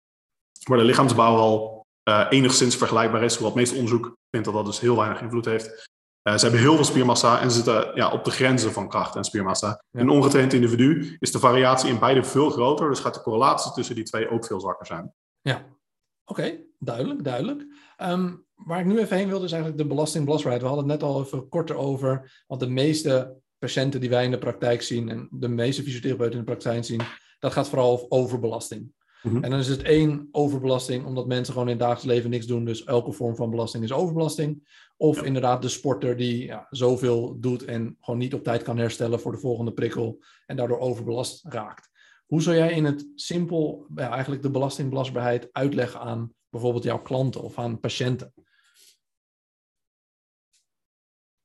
waar 0.68 0.78
de 0.78 0.84
lichaamsbouw 0.84 1.36
al 1.36 1.86
uh, 2.10 2.28
enigszins 2.30 2.76
vergelijkbaar 2.76 3.24
is, 3.24 3.32
hoewel 3.32 3.50
het 3.50 3.60
meeste 3.60 3.76
onderzoek 3.76 4.18
vindt 4.30 4.46
dat 4.46 4.56
dat 4.56 4.66
dus 4.66 4.80
heel 4.80 4.98
weinig 4.98 5.22
invloed 5.22 5.46
heeft. 5.46 5.90
Uh, 6.24 6.38
ze 6.38 6.42
hebben 6.42 6.60
heel 6.60 6.76
veel 6.76 6.84
spiermassa 6.84 7.42
en 7.42 7.52
ze 7.52 7.56
zitten 7.56 7.96
ja, 7.96 8.12
op 8.12 8.24
de 8.24 8.32
grenzen 8.32 8.72
van 8.72 8.90
kracht 8.90 9.16
en 9.16 9.24
spiermassa. 9.24 9.84
In 9.92 10.00
een 10.00 10.10
ongetraind 10.10 10.54
individu 10.54 11.16
is 11.20 11.32
de 11.32 11.40
variatie 11.40 11.90
in 11.90 12.00
beide 12.00 12.24
veel 12.24 12.50
groter, 12.50 12.90
dus 12.90 13.00
gaat 13.00 13.14
de 13.14 13.22
correlatie 13.22 13.72
tussen 13.72 13.96
die 13.96 14.04
twee 14.04 14.30
ook 14.30 14.46
veel 14.46 14.60
zwakker 14.60 14.86
zijn. 14.86 15.14
Ja, 15.42 15.66
oké, 16.26 16.60
duidelijk, 16.80 17.24
duidelijk. 17.24 17.66
Um, 17.98 18.46
waar 18.56 18.80
ik 18.80 18.86
nu 18.86 19.00
even 19.00 19.18
heen 19.18 19.28
wilde 19.28 19.46
is 19.46 19.52
eigenlijk 19.52 19.82
de 19.82 19.88
belastingbelastbaarheid. 19.88 20.64
We 20.64 20.74
hadden 20.74 20.90
het 20.90 21.00
net 21.00 21.10
al 21.10 21.22
even 21.22 21.50
korter 21.50 21.76
over, 21.76 22.44
want 22.48 22.62
de 22.62 22.70
meeste 22.70 23.36
patiënten 23.60 24.00
die 24.00 24.10
wij 24.10 24.24
in 24.24 24.32
de 24.32 24.38
praktijk 24.38 24.82
zien 24.82 25.10
en 25.10 25.28
de 25.32 25.48
meeste 25.48 25.84
fysiotherapeuten 25.84 26.40
in 26.40 26.46
de 26.46 26.52
praktijk 26.52 26.84
zien, 26.84 27.02
dat 27.40 27.52
gaat 27.52 27.70
vooral 27.70 28.06
over 28.10 28.40
belasting. 28.40 28.94
Mhm. 29.22 29.44
En 29.44 29.50
dan 29.50 29.60
is 29.60 29.68
het 29.68 29.82
één 29.82 30.28
overbelasting, 30.32 31.06
omdat 31.06 31.28
mensen 31.28 31.54
gewoon 31.54 31.68
in 31.68 31.74
het 31.74 31.84
dagelijks 31.84 32.14
leven 32.14 32.30
niks 32.30 32.46
doen. 32.46 32.66
Dus 32.66 32.84
elke 32.84 33.12
vorm 33.12 33.36
van 33.36 33.50
belasting 33.50 33.84
is 33.84 33.92
overbelasting. 33.92 34.70
Of 34.98 35.24
inderdaad 35.24 35.62
de 35.62 35.70
sporter 35.70 36.18
die 36.18 36.46
ja, 36.46 36.68
zoveel 36.70 37.40
doet 37.40 37.66
en 37.66 37.98
gewoon 38.02 38.20
niet 38.20 38.34
op 38.34 38.44
tijd 38.44 38.64
kan 38.64 38.78
herstellen 38.78 39.20
voor 39.20 39.32
de 39.32 39.38
volgende 39.38 39.74
prikkel 39.74 40.24
en 40.46 40.56
daardoor 40.56 40.80
overbelast 40.80 41.46
raakt. 41.46 41.90
Hoe 42.26 42.42
zou 42.42 42.56
jij 42.56 42.72
in 42.72 42.86
het 42.86 43.08
simpel 43.16 43.86
ja, 43.96 44.10
eigenlijk 44.10 44.42
de 44.42 44.52
belastingbelastbaarheid 44.52 45.50
uitleggen 45.52 46.00
aan 46.00 46.34
bijvoorbeeld 46.50 46.84
jouw 46.84 47.02
klanten 47.02 47.42
of 47.42 47.58
aan 47.58 47.80
patiënten? 47.80 48.34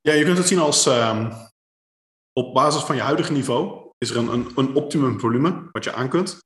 Ja, 0.01 0.12
je 0.12 0.25
kunt 0.25 0.39
het 0.39 0.47
zien 0.47 0.59
als 0.59 0.87
um, 0.87 1.33
op 2.33 2.55
basis 2.55 2.83
van 2.83 2.97
je 2.97 3.03
huidige 3.03 3.33
niveau 3.33 3.93
is 3.99 4.11
er 4.11 4.17
een, 4.17 4.29
een, 4.29 4.49
een 4.57 4.75
optimum 4.75 5.21
volume 5.21 5.69
wat 5.73 5.85
je 5.85 5.93
aan 5.93 6.09
kunt. 6.09 6.45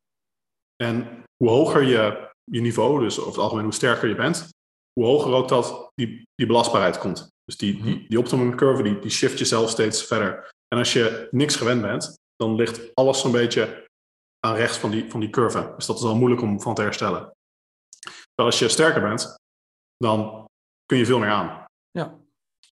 En 0.82 1.24
hoe 1.36 1.48
hoger 1.48 1.82
je, 1.82 2.30
je 2.44 2.60
niveau, 2.60 3.00
dus 3.00 3.18
over 3.18 3.32
het 3.32 3.40
algemeen 3.40 3.64
hoe 3.64 3.74
sterker 3.74 4.08
je 4.08 4.14
bent, 4.14 4.48
hoe 4.92 5.04
hoger 5.04 5.32
ook 5.32 5.48
dat 5.48 5.90
die, 5.94 6.22
die 6.34 6.46
belastbaarheid 6.46 6.98
komt. 6.98 7.28
Dus 7.44 7.56
die, 7.56 7.82
die, 7.82 8.08
die 8.08 8.18
optimum 8.18 8.56
curve, 8.56 8.82
die, 8.82 8.98
die 8.98 9.10
shift 9.10 9.38
jezelf 9.38 9.70
steeds 9.70 10.06
verder. 10.06 10.50
En 10.68 10.78
als 10.78 10.92
je 10.92 11.28
niks 11.30 11.56
gewend 11.56 11.82
bent, 11.82 12.18
dan 12.36 12.54
ligt 12.54 12.94
alles 12.94 13.20
zo'n 13.20 13.32
beetje 13.32 13.88
aan 14.46 14.54
rechts 14.54 14.78
van 14.78 14.90
die, 14.90 15.10
van 15.10 15.20
die 15.20 15.30
curve. 15.30 15.72
Dus 15.76 15.86
dat 15.86 15.96
is 15.96 16.02
al 16.02 16.16
moeilijk 16.16 16.42
om 16.42 16.60
van 16.60 16.74
te 16.74 16.82
herstellen. 16.82 17.32
Terwijl 17.98 18.48
als 18.48 18.58
je 18.58 18.68
sterker 18.68 19.00
bent, 19.00 19.36
dan 19.96 20.46
kun 20.86 20.98
je 20.98 21.06
veel 21.06 21.18
meer 21.18 21.30
aan. 21.30 21.64
Ja. 21.90 22.18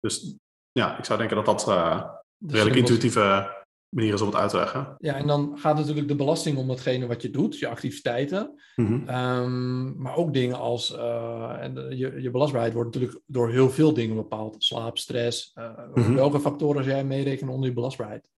Dus 0.00 0.34
ja, 0.72 0.98
ik 0.98 1.04
zou 1.04 1.18
denken 1.18 1.36
dat 1.36 1.46
dat 1.46 1.68
uh, 1.68 2.10
redelijk 2.46 2.76
intuïtieve 2.76 3.58
manier 3.90 4.14
is 4.14 4.20
om 4.20 4.26
het 4.26 4.37
uit 4.37 4.50
te 4.50 4.57
leggen. 4.57 4.94
Ja, 4.98 5.14
en 5.14 5.26
dan 5.26 5.59
gaat 5.59 5.76
natuurlijk 5.76 6.09
de 6.09 6.16
belasting 6.16 6.59
om 6.59 6.68
datgene 6.68 7.07
wat 7.07 7.22
je 7.22 7.31
doet, 7.31 7.59
je 7.59 7.68
activiteiten. 7.68 8.61
Mhm. 8.76 9.09
Ehm, 9.09 10.03
maar 10.03 10.16
ook 10.16 10.33
dingen 10.33 10.59
als, 10.59 10.92
uh, 10.92 11.57
en 11.61 11.96
je, 11.96 12.22
je 12.22 12.31
belastbaarheid 12.31 12.74
wordt 12.74 12.94
natuurlijk 12.94 13.20
door 13.26 13.50
heel 13.50 13.70
veel 13.70 13.94
dingen 13.94 14.16
bepaald. 14.16 14.64
Slaap, 14.64 14.98
stress. 14.98 15.53
Uh, 15.55 16.14
Welke 16.14 16.40
factoren 16.40 16.85
zou 16.85 16.96
jij 16.96 17.05
meerekenen 17.05 17.53
onder 17.53 17.68
je 17.68 17.74
belastbaarheid? 17.74 18.29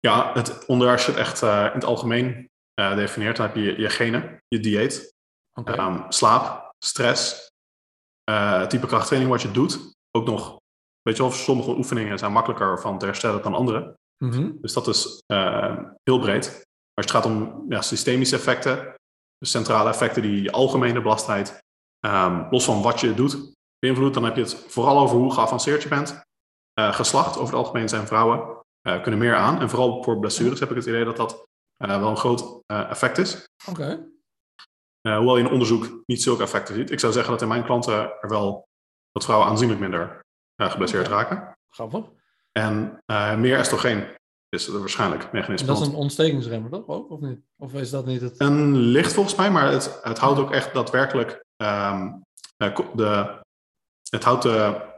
Ja, 0.00 0.32
het, 0.32 0.64
je 0.66 0.86
het 0.86 1.16
echt 1.16 1.42
in 1.42 1.48
het 1.48 1.84
algemeen 1.84 2.50
definieert, 2.74 3.36
dan 3.36 3.46
heb 3.46 3.56
je 3.56 3.80
je 3.80 3.88
genen, 3.88 4.42
je 4.48 4.60
dieet, 4.60 5.14
okay. 5.52 5.76
Ehm, 5.76 6.02
slaap, 6.08 6.74
stress, 6.78 7.52
type 8.68 8.86
krachttraining 8.86 9.30
wat 9.30 9.42
je 9.42 9.50
doet. 9.50 9.94
Ook 10.10 10.26
nog 10.26 10.60
Weet 11.02 11.16
je 11.16 11.22
wel, 11.22 11.32
sommige 11.32 11.76
oefeningen 11.76 12.18
zijn 12.18 12.32
makkelijker 12.32 12.80
van 12.80 12.98
te 12.98 13.06
herstellen 13.06 13.42
dan 13.42 13.54
andere. 13.54 13.98
Mhm. 14.24 14.52
Dus 14.60 14.72
dat 14.72 14.86
is 14.86 15.22
uh, 15.26 15.78
heel 16.02 16.18
breed. 16.18 16.46
Als 16.94 17.06
het 17.06 17.10
gaat 17.10 17.26
om 17.26 17.64
ja, 17.68 17.82
systemische 17.82 18.36
effecten, 18.36 18.94
dus 19.38 19.50
centrale 19.50 19.88
effecten 19.88 20.22
die 20.22 20.42
je 20.42 20.52
algemene 20.52 21.02
belastheid, 21.02 21.58
um, 22.06 22.46
los 22.50 22.64
van 22.64 22.82
wat 22.82 23.00
je 23.00 23.14
doet, 23.14 23.52
beïnvloedt, 23.78 24.14
dan 24.14 24.24
heb 24.24 24.36
je 24.36 24.42
het 24.42 24.54
vooral 24.54 24.98
over 24.98 25.16
hoe 25.16 25.32
geavanceerd 25.32 25.82
je 25.82 25.88
bent. 25.88 26.22
Uh, 26.80 26.94
geslacht, 26.94 27.38
over 27.38 27.54
het 27.54 27.64
algemeen 27.64 27.88
zijn 27.88 28.06
vrouwen, 28.06 28.64
uh, 28.88 29.02
kunnen 29.02 29.20
meer 29.20 29.36
aan. 29.36 29.60
En 29.60 29.70
vooral 29.70 30.02
voor 30.02 30.18
blessures 30.18 30.60
heb 30.60 30.70
ik 30.70 30.76
het 30.76 30.86
idee 30.86 31.04
dat 31.04 31.16
dat 31.16 31.48
wel 31.76 32.10
een 32.10 32.16
groot 32.16 32.62
effect 32.66 33.18
is. 33.18 33.48
Oké. 33.68 34.08
hoewel 35.02 35.36
je 35.36 35.44
in 35.44 35.50
onderzoek 35.50 36.02
niet 36.06 36.22
zulke 36.22 36.42
effecten 36.42 36.74
ziet. 36.74 36.90
Ik 36.90 37.00
zou 37.00 37.12
zeggen 37.12 37.32
dat 37.32 37.42
in 37.42 37.48
mijn 37.48 37.64
klanten 37.64 38.20
er 38.20 38.28
wel 38.28 38.68
dat 39.12 39.24
vrouwen 39.24 39.48
aanzienlijk 39.48 39.80
minder 39.80 40.20
geblesseerd 40.56 41.08
raken. 41.08 41.56
Grappig. 41.68 42.19
En 42.52 43.02
uh, 43.06 43.36
meer 43.36 43.58
estrogeen 43.58 44.06
is 44.48 44.66
er 44.66 44.78
waarschijnlijk 44.78 45.32
mechanisme. 45.32 45.68
En 45.68 45.74
dat 45.74 45.82
is 45.82 45.88
een 45.88 45.98
ontstekingsremmer, 45.98 46.70
toch? 46.70 46.86
Ook, 46.86 47.10
of 47.10 47.20
niet? 47.20 47.40
Of 47.56 47.74
is 47.74 47.90
dat 47.90 48.06
niet 48.06 48.20
het... 48.20 48.40
Een 48.40 48.76
licht 48.76 49.12
volgens 49.12 49.34
mij, 49.34 49.50
maar 49.50 49.70
het, 49.70 50.00
het 50.02 50.18
houdt 50.18 50.38
ook 50.38 50.50
echt 50.50 50.74
daadwerkelijk 50.74 51.44
um, 51.56 52.22
de, 52.56 53.40
het 54.10 54.24
houdt 54.24 54.42
de 54.42 54.88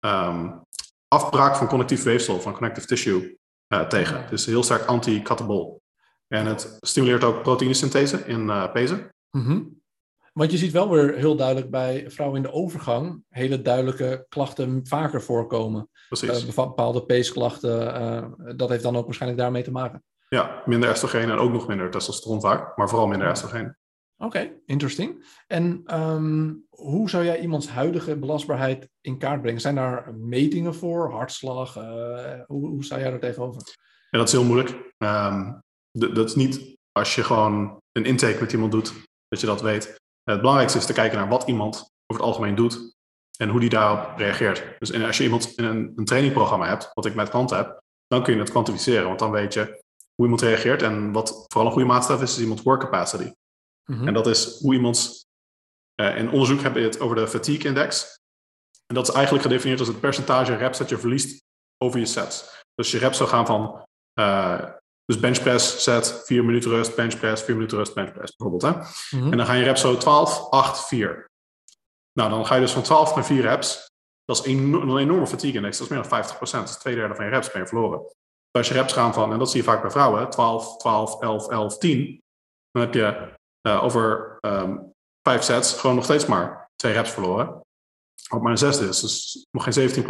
um, 0.00 0.60
afbraak 1.08 1.56
van 1.56 1.68
connectief 1.68 2.02
weefsel, 2.02 2.40
van 2.40 2.52
connective 2.52 2.86
tissue, 2.86 3.36
uh, 3.74 3.86
tegen. 3.86 4.22
Het 4.22 4.32
is 4.32 4.46
heel 4.46 4.62
sterk 4.62 4.84
anti-catabol. 4.84 5.80
En 6.26 6.46
het 6.46 6.78
stimuleert 6.80 7.24
ook 7.24 7.42
proteïnesynthese 7.42 8.24
in 8.26 8.40
uh, 8.40 8.72
pezen. 8.72 9.08
Mm 9.30 9.77
want 10.38 10.50
je 10.50 10.56
ziet 10.56 10.72
wel 10.72 10.90
weer 10.90 11.14
heel 11.14 11.36
duidelijk 11.36 11.70
bij 11.70 12.10
vrouwen 12.10 12.36
in 12.36 12.42
de 12.42 12.52
overgang 12.52 13.22
hele 13.28 13.62
duidelijke 13.62 14.26
klachten 14.28 14.80
vaker 14.86 15.22
voorkomen. 15.22 15.88
Precies. 16.08 16.46
Uh, 16.46 16.54
bepaalde 16.54 17.04
peesklachten, 17.04 18.00
uh, 18.00 18.56
dat 18.56 18.68
heeft 18.68 18.82
dan 18.82 18.96
ook 18.96 19.04
waarschijnlijk 19.04 19.40
daarmee 19.40 19.62
te 19.62 19.70
maken. 19.70 20.02
Ja, 20.28 20.62
minder 20.64 20.90
estrogeen 20.90 21.30
en 21.30 21.38
ook 21.38 21.52
nog 21.52 21.68
minder 21.68 21.90
testosteron 21.90 22.40
vaak, 22.40 22.76
maar 22.76 22.88
vooral 22.88 23.06
minder 23.06 23.28
estrogeen. 23.28 23.76
Oké, 24.16 24.52
interesting. 24.66 25.24
En 25.46 25.82
ehm, 25.84 26.54
hoe 26.68 27.10
zou 27.10 27.24
jij 27.24 27.40
iemands 27.40 27.68
huidige 27.68 28.16
belastbaarheid 28.16 28.88
in 29.00 29.18
kaart 29.18 29.42
brengen? 29.42 29.60
Zijn 29.60 29.74
daar 29.74 30.14
metingen 30.14 30.74
voor, 30.74 31.10
hartslag? 31.10 31.76
Uh, 31.76 31.82
hoe, 32.46 32.68
hoe 32.68 32.84
sta 32.84 32.98
jij 32.98 33.12
er 33.12 33.20
tegenover? 33.20 33.62
Ja, 34.10 34.18
dat 34.18 34.26
is 34.26 34.32
heel 34.32 34.44
moeilijk. 34.44 34.94
Ehm, 34.98 35.52
dat 35.90 36.28
is 36.28 36.34
niet 36.34 36.76
als 36.92 37.14
je 37.14 37.24
gewoon 37.24 37.80
een 37.92 38.04
intake 38.04 38.40
met 38.40 38.52
iemand 38.52 38.72
doet, 38.72 38.92
dat 39.28 39.40
je 39.40 39.46
dat 39.46 39.60
weet. 39.60 39.96
Het 40.30 40.40
belangrijkste 40.40 40.78
is 40.78 40.86
te 40.86 40.92
kijken 40.92 41.18
naar 41.18 41.28
wat 41.28 41.48
iemand 41.48 41.76
over 42.06 42.22
het 42.22 42.32
algemeen 42.32 42.54
doet 42.54 42.96
en 43.36 43.48
hoe 43.48 43.60
die 43.60 43.68
daarop 43.68 44.18
reageert. 44.18 44.78
Dus 44.78 45.02
als 45.02 45.16
je 45.16 45.24
iemand 45.24 45.52
in 45.56 45.64
een, 45.64 45.92
een 45.96 46.04
trainingprogramma 46.04 46.66
hebt, 46.66 46.90
wat 46.94 47.06
ik 47.06 47.14
met 47.14 47.28
klanten 47.28 47.56
heb, 47.56 47.82
dan 48.06 48.22
kun 48.22 48.34
je 48.34 48.38
het 48.40 48.50
kwantificeren. 48.50 49.06
Want 49.06 49.18
dan 49.18 49.30
weet 49.30 49.54
je 49.54 49.82
hoe 50.14 50.24
iemand 50.24 50.40
reageert. 50.40 50.82
En 50.82 51.12
wat 51.12 51.44
vooral 51.46 51.66
een 51.66 51.72
goede 51.72 51.88
maatstaf 51.88 52.22
is, 52.22 52.36
is 52.36 52.42
iemands 52.42 52.62
work 52.62 52.80
capacity. 52.80 53.32
Mhm. 53.84 54.06
En 54.06 54.14
dat 54.14 54.26
is 54.26 54.60
hoe 54.60 54.74
iemands. 54.74 55.26
Uh, 56.00 56.16
in 56.16 56.30
onderzoek 56.30 56.60
hebben 56.60 56.82
je 56.82 56.88
het 56.88 57.00
over 57.00 57.16
de 57.16 57.28
fatigue 57.28 57.68
index. 57.68 58.18
En 58.86 58.94
dat 58.94 59.08
is 59.08 59.14
eigenlijk 59.14 59.44
gedefinieerd 59.44 59.80
als 59.80 59.88
het 59.88 60.00
percentage 60.00 60.56
reps 60.56 60.78
dat 60.78 60.88
je 60.88 60.98
verliest 60.98 61.42
over 61.78 61.98
je 61.98 62.06
sets. 62.06 62.64
Dus 62.74 62.90
je 62.90 62.98
reps 62.98 63.16
zou 63.16 63.28
gaan 63.28 63.46
van. 63.46 63.86
Uh, 64.20 64.64
dus 65.08 65.20
benchpress 65.20 65.82
set, 65.82 66.22
4 66.24 66.44
minuten 66.44 66.70
rust, 66.70 66.96
benchpress, 66.96 67.42
4 67.42 67.54
minuten 67.54 67.78
rust, 67.78 67.94
benchpress 67.94 68.36
bijvoorbeeld. 68.36 68.74
Hè? 68.74 68.80
Mhm. 69.18 69.30
En 69.30 69.36
dan 69.36 69.46
ga 69.46 69.52
je 69.52 69.64
reps 69.64 69.80
zo 69.80 69.96
12, 69.96 70.50
8, 70.50 70.86
4. 70.86 71.26
Nou, 72.12 72.30
dan 72.30 72.46
ga 72.46 72.54
je 72.54 72.60
dus 72.60 72.72
van 72.72 72.82
12 72.82 73.14
naar 73.14 73.24
4 73.24 73.40
reps. 73.40 73.90
Dat 74.24 74.38
is 74.38 74.44
een, 74.44 74.72
een 74.72 74.98
enorme 74.98 75.26
fatigue 75.26 75.54
index. 75.54 75.78
Dat 75.78 75.86
is 75.86 75.92
meer 75.92 76.02
dan 76.02 76.10
50 76.10 76.50
Dat 76.50 76.68
is 76.68 76.76
twee 76.76 76.94
derde 76.94 77.14
van 77.14 77.24
je 77.24 77.30
reps 77.30 77.50
ben 77.50 77.60
je 77.60 77.68
verloren. 77.68 78.16
Als 78.50 78.68
je 78.68 78.74
reps 78.74 78.92
gaan 78.92 79.14
van, 79.14 79.32
en 79.32 79.38
dat 79.38 79.50
zie 79.50 79.60
je 79.60 79.66
vaak 79.66 79.80
bij 79.80 79.90
vrouwen, 79.90 80.30
12, 80.30 80.76
12, 80.76 81.20
11, 81.20 81.48
11, 81.48 81.78
10. 81.78 82.22
Dan 82.70 82.82
heb 82.82 82.94
je 82.94 83.32
uh, 83.68 83.84
over 83.84 84.38
um, 84.40 84.92
vijf 85.22 85.42
sets 85.42 85.72
gewoon 85.72 85.96
nog 85.96 86.04
steeds 86.04 86.26
maar 86.26 86.70
twee 86.76 86.92
reps 86.92 87.10
verloren. 87.10 87.60
Ook 88.28 88.42
maar 88.42 88.50
een 88.50 88.58
zesde 88.58 88.88
is, 88.88 89.00
dus 89.00 89.46
nog 89.50 89.64
geen 89.64 89.90
17% 89.90 90.04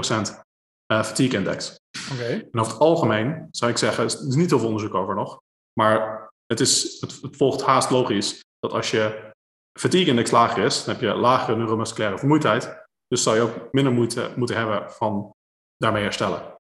uh, 0.93 1.03
fatigue 1.03 1.39
index. 1.39 1.77
Okay. 2.13 2.49
En 2.51 2.61
over 2.61 2.73
het 2.73 2.81
algemeen 2.81 3.49
zou 3.51 3.71
ik 3.71 3.79
zeggen, 3.79 4.05
er 4.05 4.11
is 4.11 4.21
niet 4.21 4.51
heel 4.51 4.59
veel 4.59 4.69
onderzoek 4.69 4.95
over 4.95 5.15
nog, 5.15 5.41
maar 5.73 6.31
het, 6.47 6.61
is, 6.61 7.01
het, 7.01 7.19
het 7.23 7.37
volgt 7.37 7.63
haast 7.63 7.91
logisch 7.91 8.45
dat 8.59 8.73
als 8.73 8.91
je 8.91 9.33
fatigue 9.79 10.07
index 10.07 10.31
lager 10.31 10.65
is, 10.65 10.85
dan 10.85 10.95
heb 10.95 11.03
je 11.03 11.15
lagere 11.15 11.57
neuromusculaire 11.57 12.19
vermoeidheid. 12.19 12.87
Dus 13.09 13.23
zou 13.23 13.37
je 13.37 13.43
ook 13.43 13.73
minder 13.73 13.93
moeite 13.93 14.33
moeten 14.37 14.57
hebben 14.57 14.91
van 14.91 15.35
daarmee 15.77 16.03
herstellen. 16.03 16.57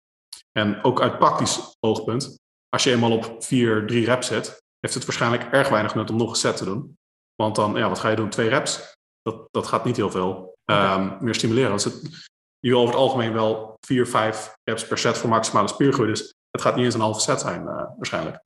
En 0.52 0.84
ook 0.84 1.00
uit 1.00 1.18
praktisch 1.18 1.76
oogpunt, 1.80 2.36
als 2.68 2.84
je 2.84 2.92
eenmaal 2.92 3.12
op 3.12 3.36
4, 3.38 3.86
3 3.86 4.04
reps 4.04 4.26
zit, 4.26 4.62
heeft 4.80 4.94
het 4.94 5.04
waarschijnlijk 5.04 5.52
erg 5.52 5.68
weinig 5.68 5.94
nut 5.94 6.10
om 6.10 6.16
nog 6.16 6.30
een 6.30 6.36
set 6.36 6.56
te 6.56 6.64
doen. 6.64 6.96
Want 7.34 7.54
dan, 7.54 7.74
ja, 7.74 7.88
wat 7.88 7.98
ga 7.98 8.08
je 8.08 8.16
doen? 8.16 8.28
Twee 8.28 8.48
reps? 8.48 8.96
Dat, 9.22 9.48
dat 9.50 9.66
gaat 9.66 9.84
niet 9.84 9.96
heel 9.96 10.10
veel 10.10 10.56
um, 10.64 11.16
meer 11.20 11.34
stimuleren. 11.34 11.72
Dus 11.72 11.84
het, 11.84 12.28
je 12.60 12.70
wil 12.70 12.78
over 12.78 12.94
het 12.94 13.02
algemeen 13.02 13.32
wel 13.32 13.76
4, 13.80 14.06
5 14.06 14.56
reps 14.64 14.86
per 14.86 14.98
set 14.98 15.18
voor 15.18 15.28
maximale 15.28 15.68
spiergroei. 15.68 16.08
Dus 16.08 16.34
het 16.50 16.60
gaat 16.60 16.76
niet 16.76 16.84
eens 16.84 16.94
een 16.94 17.00
halve 17.00 17.20
set 17.20 17.40
zijn, 17.40 17.62
uh, 17.62 17.82
waarschijnlijk. 17.96 18.44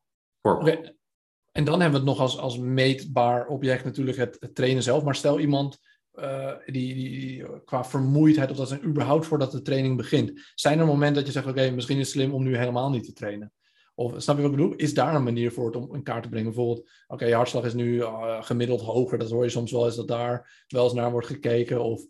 En 1.52 1.64
dan 1.64 1.80
hebben 1.80 2.00
we 2.00 2.06
het 2.06 2.16
nog 2.16 2.20
als, 2.20 2.38
als 2.38 2.58
meetbaar 2.58 3.46
object 3.46 3.84
natuurlijk 3.84 4.16
het, 4.16 4.50
trainen 4.52 4.82
zelf. 4.82 5.04
Maar 5.04 5.14
stel 5.14 5.40
iemand 5.40 5.78
uh, 6.14 6.52
die, 6.66 6.94
die, 6.94 7.44
qua 7.64 7.84
vermoeidheid, 7.84 8.50
of 8.50 8.56
dat 8.56 8.68
zijn 8.68 8.84
überhaupt 8.84 9.26
voordat 9.26 9.52
de 9.52 9.62
training 9.62 9.96
begint. 9.96 10.50
Zijn 10.54 10.78
er 10.78 10.86
momenten 10.86 11.14
dat 11.14 11.26
je 11.26 11.32
zegt, 11.32 11.46
oké, 11.46 11.70
misschien 11.70 11.98
is 11.98 12.06
het 12.06 12.16
slim 12.16 12.34
om 12.34 12.42
nu 12.42 12.56
helemaal 12.56 12.90
niet 12.90 13.04
te 13.04 13.12
trainen? 13.12 13.52
Of 13.94 14.12
snap 14.16 14.36
je 14.36 14.42
wat 14.42 14.50
ik 14.50 14.56
bedoel? 14.56 14.74
Is 14.74 14.94
daar 14.94 15.14
een 15.14 15.22
manier 15.22 15.52
voor 15.52 15.70
om 15.70 15.94
in 15.94 16.02
kaart 16.02 16.22
te 16.22 16.28
brengen? 16.28 16.52
Bijvoorbeeld, 16.52 16.90
oké, 17.06 17.34
hartslag 17.34 17.64
is 17.64 17.74
nu 17.74 17.94
uh, 17.94 18.42
gemiddeld 18.42 18.80
hoger. 18.80 19.18
Dat 19.18 19.30
hoor 19.30 19.44
je 19.44 19.50
soms 19.50 19.72
wel 19.72 19.84
eens 19.84 19.96
dat 19.96 20.08
daar 20.08 20.64
wel 20.68 20.84
eens 20.84 20.92
naar 20.92 21.10
wordt 21.10 21.26
gekeken. 21.26 21.82
Of... 21.82 22.02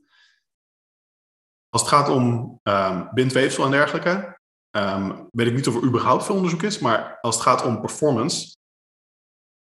Als 1.73 1.83
het 1.83 1.91
gaat 1.91 2.09
om 2.09 2.59
um, 2.63 3.09
bindweefsel 3.15 3.65
en 3.65 3.71
dergelijke, 3.71 4.39
um, 4.71 5.29
weet 5.31 5.47
ik 5.47 5.55
niet 5.55 5.69
of 5.69 5.75
er 5.75 5.83
überhaupt 5.83 6.25
veel 6.25 6.35
onderzoek 6.35 6.63
is. 6.63 6.79
Maar 6.79 7.19
als 7.21 7.35
het 7.35 7.45
gaat 7.45 7.65
om 7.65 7.81
performance, 7.81 8.57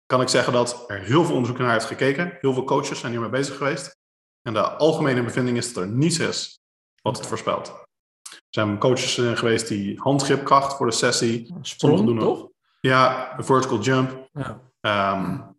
kan 0.06 0.22
ik 0.22 0.28
zeggen 0.28 0.54
dat 0.54 0.84
er 0.88 1.00
heel 1.00 1.26
veel 1.26 1.36
onderzoek 1.36 1.58
naar 1.58 1.72
heeft 1.72 1.86
gekeken. 1.86 2.38
Heel 2.40 2.54
veel 2.54 2.64
coaches 2.64 3.00
zijn 3.00 3.12
hiermee 3.12 3.30
bezig 3.30 3.58
geweest. 3.58 3.98
En 4.42 4.54
de 4.54 4.70
algemene 4.70 5.24
bevinding 5.24 5.58
is 5.58 5.74
dat 5.74 5.84
er 5.84 5.90
niets 5.90 6.20
is 6.20 6.60
wat 7.02 7.18
het 7.18 7.28
voorspelt. 7.28 7.68
Er 7.68 8.40
zijn 8.50 8.78
coaches 8.78 9.14
geweest 9.40 9.68
die 9.68 10.00
handgripkracht 10.00 10.74
voor 10.74 10.86
de 10.86 10.92
sessie. 10.92 11.56
Sprong, 11.62 12.06
doen 12.06 12.20
toch? 12.20 12.50
Ja, 12.80 13.36
vertical 13.38 13.80
jump. 13.80 14.30
Ja. 14.32 15.14
Um, 15.14 15.57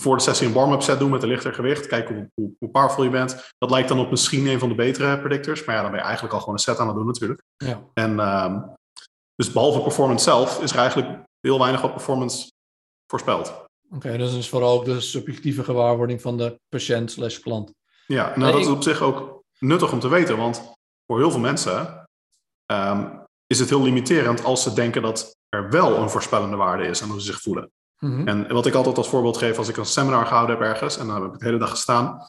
voor 0.00 0.16
de 0.16 0.22
sessie 0.22 0.46
een 0.46 0.52
warm-up 0.52 0.82
set 0.82 0.98
doen 0.98 1.10
met 1.10 1.22
een 1.22 1.28
lichter 1.28 1.54
gewicht. 1.54 1.86
Kijken 1.86 2.14
hoe, 2.14 2.30
hoe, 2.34 2.54
hoe, 2.58 2.68
powerful 2.68 3.04
je 3.04 3.10
bent. 3.10 3.52
Dat 3.58 3.70
lijkt 3.70 3.88
dan 3.88 3.98
op 3.98 4.10
misschien 4.10 4.46
een 4.46 4.58
van 4.58 4.68
de 4.68 4.74
betere 4.74 5.18
predictors. 5.18 5.64
Maar 5.64 5.74
ja, 5.74 5.82
dan 5.82 5.90
ben 5.90 6.00
je 6.00 6.06
eigenlijk 6.06 6.34
al 6.34 6.40
gewoon 6.40 6.54
een 6.54 6.60
set 6.60 6.78
aan 6.78 6.86
het 6.86 6.96
doen 6.96 7.06
natuurlijk. 7.06 7.42
Ja. 7.56 7.82
En 7.94 8.18
um, 8.44 8.76
dus 9.34 9.52
behalve 9.52 9.80
performance 9.80 10.24
zelf 10.24 10.62
is 10.62 10.72
er 10.72 10.78
eigenlijk 10.78 11.22
heel 11.40 11.58
weinig 11.58 11.80
wat 11.80 11.92
performance 11.92 12.50
voorspelt. 13.06 13.64
Oké, 13.90 14.16
dus 14.16 14.34
is 14.34 14.48
vooral 14.48 14.78
ook 14.78 14.84
de 14.84 15.00
subjectieve 15.00 15.64
gewaarwording 15.64 16.20
van 16.20 16.36
de 16.36 16.60
patiënt 16.68 17.10
slash 17.10 17.38
klant. 17.38 17.72
Ja, 18.06 18.36
nou 18.36 18.52
dat 18.52 18.60
is 18.60 18.66
op 18.66 18.82
zich 18.82 19.00
ook 19.00 19.42
nuttig 19.58 19.92
om 19.92 20.00
te 20.00 20.08
weten, 20.08 20.36
want 20.36 20.72
voor 21.06 21.18
heel 21.18 21.30
veel 21.30 21.40
mensen 21.40 22.06
um, 22.72 23.24
is 23.46 23.58
het 23.58 23.68
heel 23.68 23.82
limiterend 23.82 24.44
als 24.44 24.62
ze 24.62 24.72
denken 24.72 25.02
dat 25.02 25.36
er 25.48 25.70
wel 25.70 25.96
een 25.96 26.10
voorspellende 26.10 26.56
waarde 26.56 26.86
is 26.86 27.00
en 27.00 27.08
hoe 27.08 27.20
ze 27.20 27.26
zich 27.26 27.40
voelen. 27.40 27.70
Mm 28.04 28.10
-hmm. 28.10 28.28
En 28.28 28.52
wat 28.52 28.66
ik 28.66 28.74
altijd 28.74 28.96
als 28.96 29.08
voorbeeld 29.08 29.36
geef 29.36 29.58
als 29.58 29.68
ik 29.68 29.76
een 29.76 29.86
seminar 29.86 30.26
gehouden 30.26 30.56
heb 30.56 30.64
ergens 30.64 30.98
en 30.98 31.06
dan 31.06 31.22
heb 31.22 31.32
ik 31.32 31.38
de 31.38 31.44
hele 31.44 31.58
dag 31.58 31.70
gestaan 31.70 32.26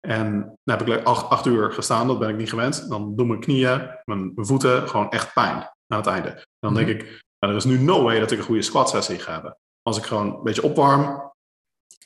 en 0.00 0.58
dan 0.64 0.78
heb 0.78 0.88
ik 0.88 1.04
acht, 1.04 1.28
acht 1.28 1.46
uur 1.46 1.72
gestaan, 1.72 2.06
dat 2.06 2.18
ben 2.18 2.28
ik 2.28 2.36
niet 2.36 2.48
gewend. 2.48 2.88
Dan 2.88 3.16
doen 3.16 3.26
mijn 3.26 3.40
knieën, 3.40 3.90
mijn, 4.04 4.32
mijn 4.34 4.46
voeten 4.46 4.88
gewoon 4.88 5.10
echt 5.10 5.32
pijn 5.32 5.56
aan 5.86 5.98
het 5.98 6.06
einde. 6.06 6.46
Dan 6.58 6.74
denk 6.74 6.86
mhm. 6.86 6.96
ik, 6.96 7.02
nou, 7.38 7.52
er 7.52 7.58
is 7.58 7.64
nu 7.64 7.78
no 7.78 8.02
way 8.02 8.20
dat 8.20 8.30
ik 8.30 8.38
een 8.38 8.44
goede 8.44 8.62
squat 8.62 8.88
sessie 8.88 9.18
ga 9.18 9.32
hebben 9.32 9.56
als 9.82 9.98
ik 9.98 10.04
gewoon 10.04 10.36
een 10.36 10.42
beetje 10.42 10.62
opwarm, 10.62 11.32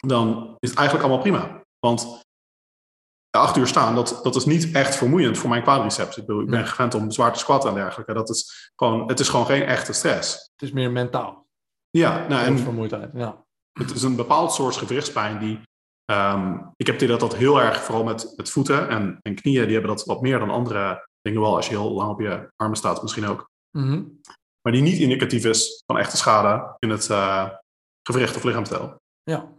dan 0.07 0.57
is 0.59 0.69
het 0.69 0.79
eigenlijk 0.79 1.09
allemaal 1.09 1.23
prima. 1.23 1.65
Want 1.79 2.25
acht 3.31 3.57
uur 3.57 3.67
staan, 3.67 3.95
dat, 3.95 4.21
dat 4.23 4.37
is 4.37 4.45
niet 4.45 4.73
echt 4.73 4.97
vermoeiend 4.97 5.39
voor 5.39 5.51
mijn 5.51 5.63
quadriceps. 5.63 6.17
Ik, 6.17 6.27
bedoel, 6.27 6.43
ik 6.43 6.51
ben 6.51 6.67
gewend 6.67 6.95
om 6.95 7.11
zwaar 7.11 7.33
te 7.33 7.39
squatten 7.39 7.71
en 7.71 7.77
dergelijke. 7.77 8.13
Dat 8.13 8.31
is 8.31 8.71
gewoon, 8.77 9.09
het 9.09 9.21
is 9.21 9.29
gewoon 9.29 9.47
geen 9.47 9.63
echte 9.63 9.93
stress. 9.93 10.33
Het 10.33 10.63
is 10.63 10.73
meer 10.73 10.91
mentaal. 10.91 11.46
Ja, 11.97 12.29
nou, 12.29 12.47
en 12.47 12.59
vermoeidheid. 12.59 13.11
Ja. 13.15 13.45
Het 13.73 13.91
is 13.91 14.03
een 14.03 14.17
bepaald 14.17 14.53
soort 14.53 14.77
gewrichtspijn 14.77 15.39
die. 15.39 15.61
Um, 16.13 16.73
ik 16.77 16.87
heb 16.87 16.99
dat 16.99 17.21
dat 17.21 17.37
heel 17.37 17.61
erg, 17.61 17.83
vooral 17.83 18.05
met, 18.05 18.33
met 18.37 18.51
voeten 18.51 18.89
en, 18.89 19.19
en 19.23 19.35
knieën, 19.35 19.65
die 19.65 19.73
hebben 19.73 19.97
dat 19.97 20.05
wat 20.05 20.21
meer 20.21 20.39
dan 20.39 20.51
andere 20.51 21.09
dingen 21.21 21.41
wel. 21.41 21.57
Als 21.57 21.69
je 21.69 21.79
heel 21.79 21.93
lang 21.93 22.11
op 22.11 22.21
je 22.21 22.53
armen 22.57 22.77
staat, 22.77 23.03
misschien 23.03 23.27
ook. 23.27 23.51
Mm 23.71 23.83
-hmm. 23.83 24.21
Maar 24.61 24.73
die 24.73 24.83
niet 24.83 24.99
indicatief 24.99 25.45
is 25.45 25.83
van 25.87 25.99
echte 25.99 26.17
schade 26.17 26.77
in 26.79 26.91
het, 26.91 27.09
uh, 27.09 27.49
gewricht 28.03 28.37
of 28.37 28.45
lichaamstel. 28.45 29.01
Ja, 29.23 29.53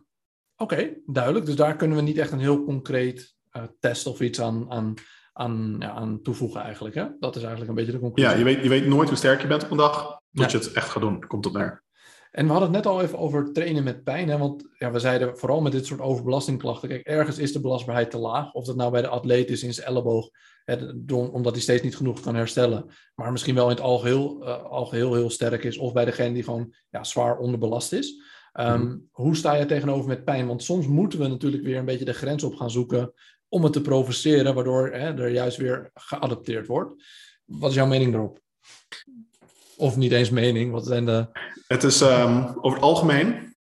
oké, 0.56 0.94
duidelijk. 1.06 1.46
Dus 1.46 1.56
daar 1.56 1.76
kunnen 1.76 1.98
we 1.98 2.04
niet 2.04 2.18
echt 2.18 2.32
een 2.32 2.40
heel 2.40 2.64
concreet 2.64 3.36
uh, 3.52 3.64
test 3.80 4.08
of 4.08 4.20
iets 4.20 4.42
aan, 4.42 4.72
aan, 4.72 4.94
aan, 5.34 5.76
ja, 5.80 5.92
aan 5.92 6.22
toevoegen 6.22 6.62
eigenlijk. 6.62 6.96
Hè? 6.96 7.08
Dat 7.20 7.36
is 7.36 7.42
eigenlijk 7.42 7.70
een 7.70 7.76
beetje 7.76 7.92
de 7.92 8.00
conclusie. 8.00 8.32
Ja, 8.32 8.38
je 8.38 8.44
weet, 8.44 8.64
je 8.64 8.70
weet 8.70 8.88
nooit 8.88 9.10
hoe 9.10 9.18
sterk 9.18 9.42
je 9.42 9.48
bent 9.48 9.64
op 9.64 9.72
een 9.72 9.78
dag, 9.78 10.20
tot 10.32 10.52
je 10.52 10.58
het 10.58 10.74
echt 10.74 10.90
gaat 10.90 11.02
doen. 11.02 11.28
Komt 11.28 11.46
op 11.46 11.54
neer. 11.54 11.84
En 12.38 12.46
we 12.46 12.52
hadden 12.52 12.74
het 12.74 12.84
net 12.84 12.94
al 12.94 13.02
even 13.02 13.18
over 13.18 13.54
trainen 13.54 13.84
met 13.84 14.04
pijn. 14.04 14.30
Hè? 14.30 14.38
Want 14.38 14.64
ja, 14.78 14.92
we 14.92 15.00
zeiden 15.00 15.38
vooral 15.38 15.62
met 15.62 15.72
dit 15.72 15.86
soort 15.86 16.02
overbelastingklachten. 16.02 16.90
Kijk, 16.90 17.06
ergens 17.06 17.38
is 17.38 17.52
de 17.52 17.60
belastbaarheid 17.60 18.12
te 18.12 18.18
laag. 18.18 18.54
Of 18.54 18.66
dat 18.66 18.76
nou 18.76 18.92
bij 18.92 19.02
de 19.02 19.08
atleet 19.08 19.50
is 19.50 19.64
in 19.64 19.74
zijn 19.74 19.88
elleboog. 19.88 20.30
Hè, 20.64 20.76
omdat 21.14 21.54
hij 21.54 21.62
steeds 21.62 21.84
niet 21.84 21.96
genoeg 21.96 22.20
kan 22.20 22.36
herstellen. 22.36 22.86
Maar 23.16 23.32
misschien 23.32 23.56
wel 23.56 23.64
in 23.64 23.76
het 23.76 23.80
algeheel, 23.80 24.42
uh, 24.42 24.64
algeheel 24.64 25.14
heel 25.14 25.30
sterk 25.30 25.64
is. 25.64 25.78
Of 25.78 25.94
bij 25.94 26.06
degene 26.06 26.34
die 26.34 26.44
gewoon 26.44 26.74
ja, 26.90 27.04
zwaar 27.04 27.38
onderbelast 27.38 27.94
is. 27.94 28.22
Um, 28.60 29.08
Hoe 29.12 29.36
sta 29.36 29.56
je 29.56 29.66
tegenover 29.66 30.08
met 30.08 30.24
pijn? 30.24 30.48
Want 30.48 30.64
soms 30.64 30.88
moeten 30.88 31.20
we 31.20 31.28
natuurlijk 31.28 31.64
weer 31.64 31.78
een 31.78 31.86
beetje 31.86 32.06
de 32.06 32.14
grens 32.14 32.44
op 32.44 32.56
gaan 32.56 32.72
zoeken 32.72 33.14
om 33.48 33.64
het 33.64 33.74
te 33.74 33.82
provoceren, 33.82 34.56
waardoor 34.56 34.88
hè, 34.88 35.22
er 35.22 35.30
juist 35.30 35.58
weer 35.58 35.92
geadapteerd 35.94 36.68
wordt. 36.68 37.04
Wat 37.46 37.70
is 37.70 37.76
jouw 37.76 37.88
mening 37.88 38.12
daarop? 38.12 38.40
Of 39.78 39.96
niet 39.96 40.12
eens 40.12 40.30
mening? 40.30 40.72
Wat 40.72 40.86
zijn 40.86 41.06
de... 41.06 41.28
Het 41.68 41.84
is 41.84 42.02
um, 42.02 42.46
over 42.62 42.78
het 42.78 42.82
algemeen. 42.82 43.56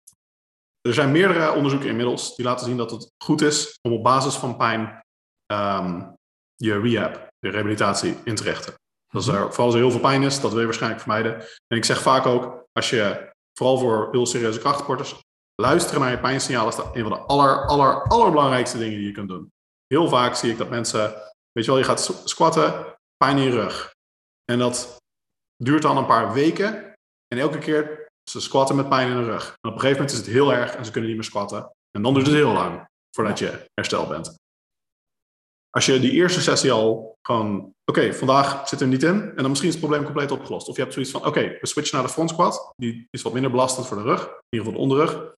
Er 0.81 0.95
zijn 0.95 1.13
meerdere 1.13 1.53
onderzoeken 1.53 1.89
inmiddels 1.89 2.37
die 2.37 2.45
laten 2.45 2.67
zien 2.67 2.77
dat 2.77 2.91
het 2.91 3.13
goed 3.25 3.41
is 3.41 3.79
om 3.83 3.93
op 3.93 4.03
basis 4.03 4.35
van 4.35 4.57
pijn 4.57 4.81
um, 5.53 6.15
je 6.57 6.81
rehab, 6.81 7.29
je 7.39 7.51
rehabilitatie, 7.51 8.17
in 8.25 8.35
te 8.35 8.43
richten. 8.43 8.75
Dat 9.09 9.27
er, 9.27 9.33
mhm. 9.33 9.43
vooral 9.43 9.67
als 9.67 9.75
er 9.75 9.81
heel 9.81 9.91
veel 9.91 10.01
pijn 10.01 10.23
is, 10.23 10.41
dat 10.41 10.51
wil 10.51 10.61
je 10.61 10.67
waarschijnlijk 10.67 11.03
vermijden. 11.03 11.41
En 11.67 11.77
ik 11.77 11.85
zeg 11.85 12.03
vaak 12.03 12.27
ook, 12.27 12.65
als 12.73 12.91
je 12.91 13.33
vooral 13.53 13.79
voor 13.79 14.09
heel 14.11 14.27
serieuze 14.27 14.59
krachtsporters, 14.59 15.15
luisteren 15.55 16.01
naar 16.01 16.11
je 16.11 16.19
pijnsignalen 16.19 16.73
is 16.73 16.79
een 16.93 17.09
van 17.09 17.13
de 17.13 17.19
aller, 17.19 17.67
aller, 17.67 18.03
allerbelangrijkste 18.03 18.79
dingen 18.79 18.99
die 18.99 19.07
je 19.07 19.13
kunt 19.13 19.29
doen. 19.29 19.53
Heel 19.87 20.09
vaak 20.09 20.35
zie 20.35 20.51
ik 20.51 20.59
dat 20.59 20.71
mensen, 20.71 21.15
weet 21.53 21.65
je 21.65 21.71
wel, 21.71 21.79
je 21.79 21.85
gaat 21.85 22.21
squatten, 22.25 22.97
pijn 23.17 23.37
in 23.37 23.43
je 23.43 23.51
rug. 23.51 23.95
En 24.45 24.59
dat 24.59 24.97
duurt 25.57 25.83
dan 25.83 25.97
een 25.97 26.07
paar 26.07 26.33
weken. 26.33 26.93
En 27.29 27.39
elke 27.39 27.59
keer 27.59 28.09
ze 28.31 28.41
squatten 28.41 28.77
met 28.77 28.89
pijn 28.89 29.11
in 29.11 29.17
de 29.17 29.25
rug. 29.25 29.47
En 29.49 29.71
op 29.71 29.75
een 29.75 29.81
gegeven 29.81 29.91
moment 29.93 30.11
is 30.11 30.19
het 30.19 30.27
heel 30.27 30.53
erg 30.53 30.75
en 30.75 30.85
ze 30.85 30.91
kunnen 30.91 31.09
niet 31.09 31.19
meer 31.19 31.29
squatten. 31.29 31.71
En 31.91 32.03
dan 32.03 32.15
duurt 32.15 32.27
het 32.27 32.35
heel 32.35 32.53
lang 32.53 32.87
voordat 33.17 33.39
je 33.39 33.65
hersteld 33.75 34.09
bent. 34.09 34.35
Als 35.71 35.87
je 35.87 36.01
die 36.01 36.11
eerste 36.11 36.41
sessie 36.41 36.73
al 36.73 37.15
gewoon, 37.23 37.73
oké, 37.85 38.15
vandaag 38.15 38.69
zit 38.69 38.81
er 38.81 38.87
niet 38.87 39.03
in, 39.03 39.23
en 39.23 39.37
dan 39.37 39.49
misschien 39.49 39.69
is 39.69 39.75
het 39.75 39.85
probleem 39.85 40.05
compleet 40.05 40.31
opgelost. 40.31 40.69
Of 40.69 40.77
je 40.77 40.81
hebt 40.83 40.93
zoiets 40.93 41.11
van, 41.13 41.27
oké, 41.27 41.59
we 41.61 41.67
switchen 41.67 41.97
naar 41.97 42.07
de 42.07 42.13
front 42.13 42.31
squat, 42.31 42.73
die 42.77 43.07
is 43.11 43.23
wat 43.23 43.33
minder 43.33 43.51
belastend 43.51 43.87
voor 43.87 43.97
de 43.97 44.03
rug, 44.03 44.21
in 44.21 44.59
ieder 44.59 44.67
geval 44.67 44.73
de 44.73 44.79
onderrug. 44.79 45.35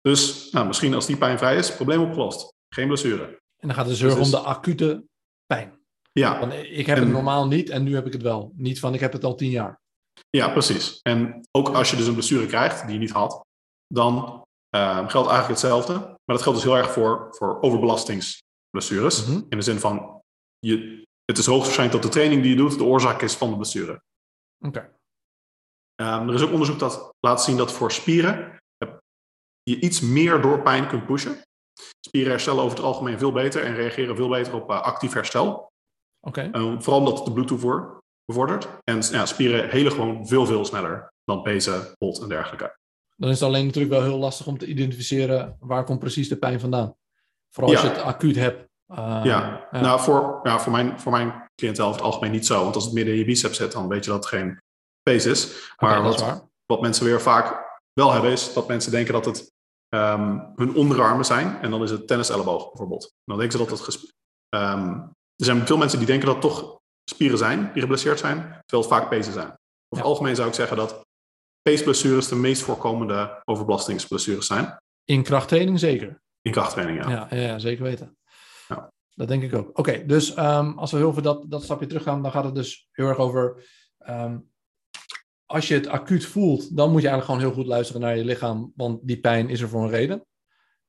Dus 0.00 0.50
nou, 0.50 0.66
misschien 0.66 0.94
als 0.94 1.06
die 1.06 1.16
pijn 1.16 1.38
vrij 1.38 1.56
is, 1.56 1.74
probleem 1.74 2.00
opgelost. 2.00 2.48
Geen 2.74 2.86
blessure. 2.86 3.24
En 3.56 3.68
dan 3.68 3.74
gaat 3.74 3.86
het 3.86 3.98
Dus- 3.98 4.14
om 4.14 4.30
de 4.30 4.38
acute 4.38 5.04
pijn. 5.46 5.79
Ja, 6.12 6.38
Want 6.40 6.52
ik 6.52 6.86
heb 6.86 6.96
En- 6.96 7.02
het 7.02 7.12
normaal 7.12 7.46
niet 7.46 7.68
en 7.70 7.82
nu 7.82 7.94
heb 7.94 8.06
ik 8.06 8.12
het 8.12 8.22
wel. 8.22 8.52
Niet 8.56 8.80
van 8.80 8.94
ik 8.94 9.00
heb 9.00 9.12
het 9.12 9.24
al 9.24 9.34
tien 9.34 9.50
jaar. 9.50 9.80
ja, 10.30 10.48
precies. 10.52 10.98
En 11.02 11.40
ook 11.50 11.68
als 11.68 11.90
je 11.90 11.96
dus 11.96 12.06
een 12.06 12.12
blessure 12.12 12.46
krijgt 12.46 12.82
die 12.84 12.92
je 12.92 12.98
niet 12.98 13.10
had, 13.10 13.40
dan 13.86 14.42
eh, 14.68 14.96
geldt 14.96 15.28
eigenlijk 15.28 15.48
hetzelfde. 15.48 15.92
Maar 15.98 16.36
dat 16.36 16.42
geldt 16.42 16.58
dus 16.58 16.66
heel 16.68 16.76
erg 16.76 16.90
voor, 16.92 17.26
voor 17.30 17.60
overbelastingsblessures. 17.60 19.26
Mhm. 19.26 19.40
In 19.48 19.56
de 19.58 19.62
zin 19.62 19.78
van, 19.78 20.20
je, 20.58 21.04
het 21.24 21.38
is 21.38 21.46
hoogstwaarschijnlijk 21.46 22.02
dat 22.02 22.12
de 22.12 22.18
training 22.18 22.42
die 22.42 22.50
je 22.50 22.56
doet 22.56 22.78
de 22.78 22.84
oorzaak 22.84 23.22
is 23.22 23.34
van 23.34 23.50
de 23.50 23.56
blessure. 23.56 24.02
Oké. 24.66 24.94
Ehm, 25.94 26.28
er 26.28 26.34
is 26.34 26.42
ook 26.42 26.52
onderzoek 26.52 26.78
dat 26.78 27.12
laat 27.20 27.42
zien 27.42 27.56
dat 27.56 27.72
voor 27.72 27.92
spieren 27.92 28.58
eh, 28.76 28.92
je 29.62 29.80
iets 29.80 30.00
meer 30.00 30.40
door 30.40 30.62
pijn 30.62 30.88
kunt 30.88 31.06
pushen. 31.06 31.42
Spieren 32.06 32.30
herstellen 32.30 32.62
over 32.62 32.76
het 32.76 32.86
algemeen 32.86 33.18
veel 33.18 33.32
beter 33.32 33.64
en 33.64 33.74
reageren 33.74 34.16
veel 34.16 34.28
beter 34.28 34.54
op 34.54 34.70
eh, 34.70 34.80
actief 34.82 35.12
herstel. 35.12 35.69
Oké. 36.20 36.48
Ehm, 36.52 36.80
vooral 36.80 36.98
omdat 36.98 37.16
het 37.16 37.26
de 37.26 37.32
bloedtoevoer 37.32 38.02
bevordert. 38.24 38.68
En 38.84 39.00
ja, 39.10 39.26
spieren 39.26 39.68
helen 39.68 39.92
gewoon 39.92 40.26
veel, 40.26 40.46
veel 40.46 40.64
sneller 40.64 41.12
dan 41.24 41.42
pezen, 41.42 41.94
holt 41.98 42.20
en 42.22 42.28
dergelijke. 42.28 42.78
Dan 43.16 43.30
is 43.30 43.40
het 43.40 43.48
alleen 43.48 43.66
natuurlijk 43.66 43.92
wel 43.94 44.02
heel 44.02 44.18
lastig 44.18 44.46
om 44.46 44.58
te 44.58 44.66
identificeren 44.66 45.56
waar 45.60 45.84
komt 45.84 45.98
precies 45.98 46.28
de 46.28 46.36
pijn 46.36 46.60
vandaan. 46.60 46.94
Vooral 47.50 47.72
als 47.72 47.82
Ja. 47.82 47.88
je 47.88 47.94
het 47.94 48.04
acuut 48.04 48.36
hebt. 48.36 48.68
Uh, 48.92 49.20
ja, 49.24 49.68
nou 49.70 50.00
voor, 50.00 50.40
ja, 50.42 50.58
voor, 50.60 50.72
mijn, 50.72 51.00
voor 51.00 51.12
mijn 51.12 51.50
cliënten 51.54 51.84
over 51.84 51.96
het 51.96 52.04
algemeen 52.04 52.30
niet 52.30 52.46
zo. 52.46 52.62
Want 52.62 52.74
als 52.74 52.84
het 52.84 52.92
midden 52.94 53.12
in 53.14 53.18
je 53.18 53.24
bicep 53.26 53.54
zit, 53.54 53.72
dan 53.72 53.88
weet 53.88 54.04
je 54.04 54.10
dat 54.10 54.24
het 54.24 54.34
geen 54.34 54.60
pees 55.02 55.26
is. 55.26 55.72
Maar 55.76 56.02
wat, 56.02 56.46
wat 56.66 56.80
mensen 56.80 57.04
weer 57.04 57.20
vaak 57.20 57.68
wel 57.92 58.12
hebben, 58.12 58.30
is 58.30 58.52
dat 58.52 58.68
mensen 58.68 58.90
denken 58.90 59.12
dat 59.12 59.24
het 59.24 59.52
ehm, 59.88 60.38
hun 60.56 60.74
onderarmen 60.74 61.24
zijn. 61.24 61.58
En 61.60 61.70
dan 61.70 61.82
is 61.82 61.90
het 61.90 62.06
tenniselleboog 62.06 62.66
bijvoorbeeld. 62.68 63.14
Dan 63.24 63.38
denken 63.38 63.58
ze 63.58 63.66
dat 63.66 63.86
het... 63.86 64.14
ehm, 64.48 64.98
er 65.40 65.46
zijn 65.46 65.66
veel 65.66 65.76
mensen 65.76 65.98
die 65.98 66.06
denken 66.06 66.26
dat 66.26 66.42
het 66.42 66.52
toch 66.52 66.80
spieren 67.04 67.38
zijn 67.38 67.70
die 67.72 67.82
geblesseerd 67.82 68.18
zijn, 68.18 68.36
terwijl 68.38 68.88
het 68.88 68.98
vaak 68.98 69.08
pezen 69.08 69.32
zijn. 69.32 69.46
Over 69.88 70.04
het 70.04 70.04
algemeen 70.04 70.36
zou 70.36 70.48
ik 70.48 70.54
zeggen 70.54 70.76
dat 70.76 71.06
peesblessures 71.62 72.28
de 72.28 72.36
meest 72.36 72.62
voorkomende 72.62 73.42
overbelastingsblessures 73.44 74.46
zijn. 74.46 74.76
In 75.04 75.22
krachttraining 75.22 75.78
zeker. 75.78 76.22
In 76.42 76.52
krachttraining, 76.52 77.04
ja. 77.04 77.10
Ja, 77.30 77.36
ja, 77.36 77.58
zeker 77.58 77.82
weten. 77.84 78.16
Ja. 78.68 78.92
Dat 79.14 79.28
denk 79.28 79.42
ik 79.42 79.54
ook. 79.54 79.78
Oké, 79.78 80.06
dus 80.06 80.34
ehm, 80.34 80.78
als 80.78 80.90
we 80.90 80.96
heel 80.96 81.12
veel 81.12 81.22
dat, 81.22 81.44
dat 81.48 81.62
stapje 81.62 81.86
terug 81.86 82.02
gaan, 82.02 82.22
dan 82.22 82.32
gaat 82.32 82.44
het 82.44 82.54
dus 82.54 82.88
heel 82.92 83.06
erg 83.08 83.18
over. 83.18 83.68
ehm, 83.98 84.38
als 85.46 85.68
je 85.68 85.74
het 85.74 85.86
acuut 85.86 86.24
voelt, 86.24 86.76
dan 86.76 86.90
moet 86.90 87.02
je 87.02 87.08
eigenlijk 87.08 87.24
gewoon 87.24 87.40
heel 87.40 87.62
goed 87.62 87.72
luisteren 87.72 88.02
naar 88.02 88.16
je 88.16 88.24
lichaam, 88.24 88.72
want 88.76 89.00
die 89.02 89.20
pijn 89.20 89.48
is 89.48 89.60
er 89.60 89.68
voor 89.68 89.82
een 89.82 89.90
reden. 89.90 90.26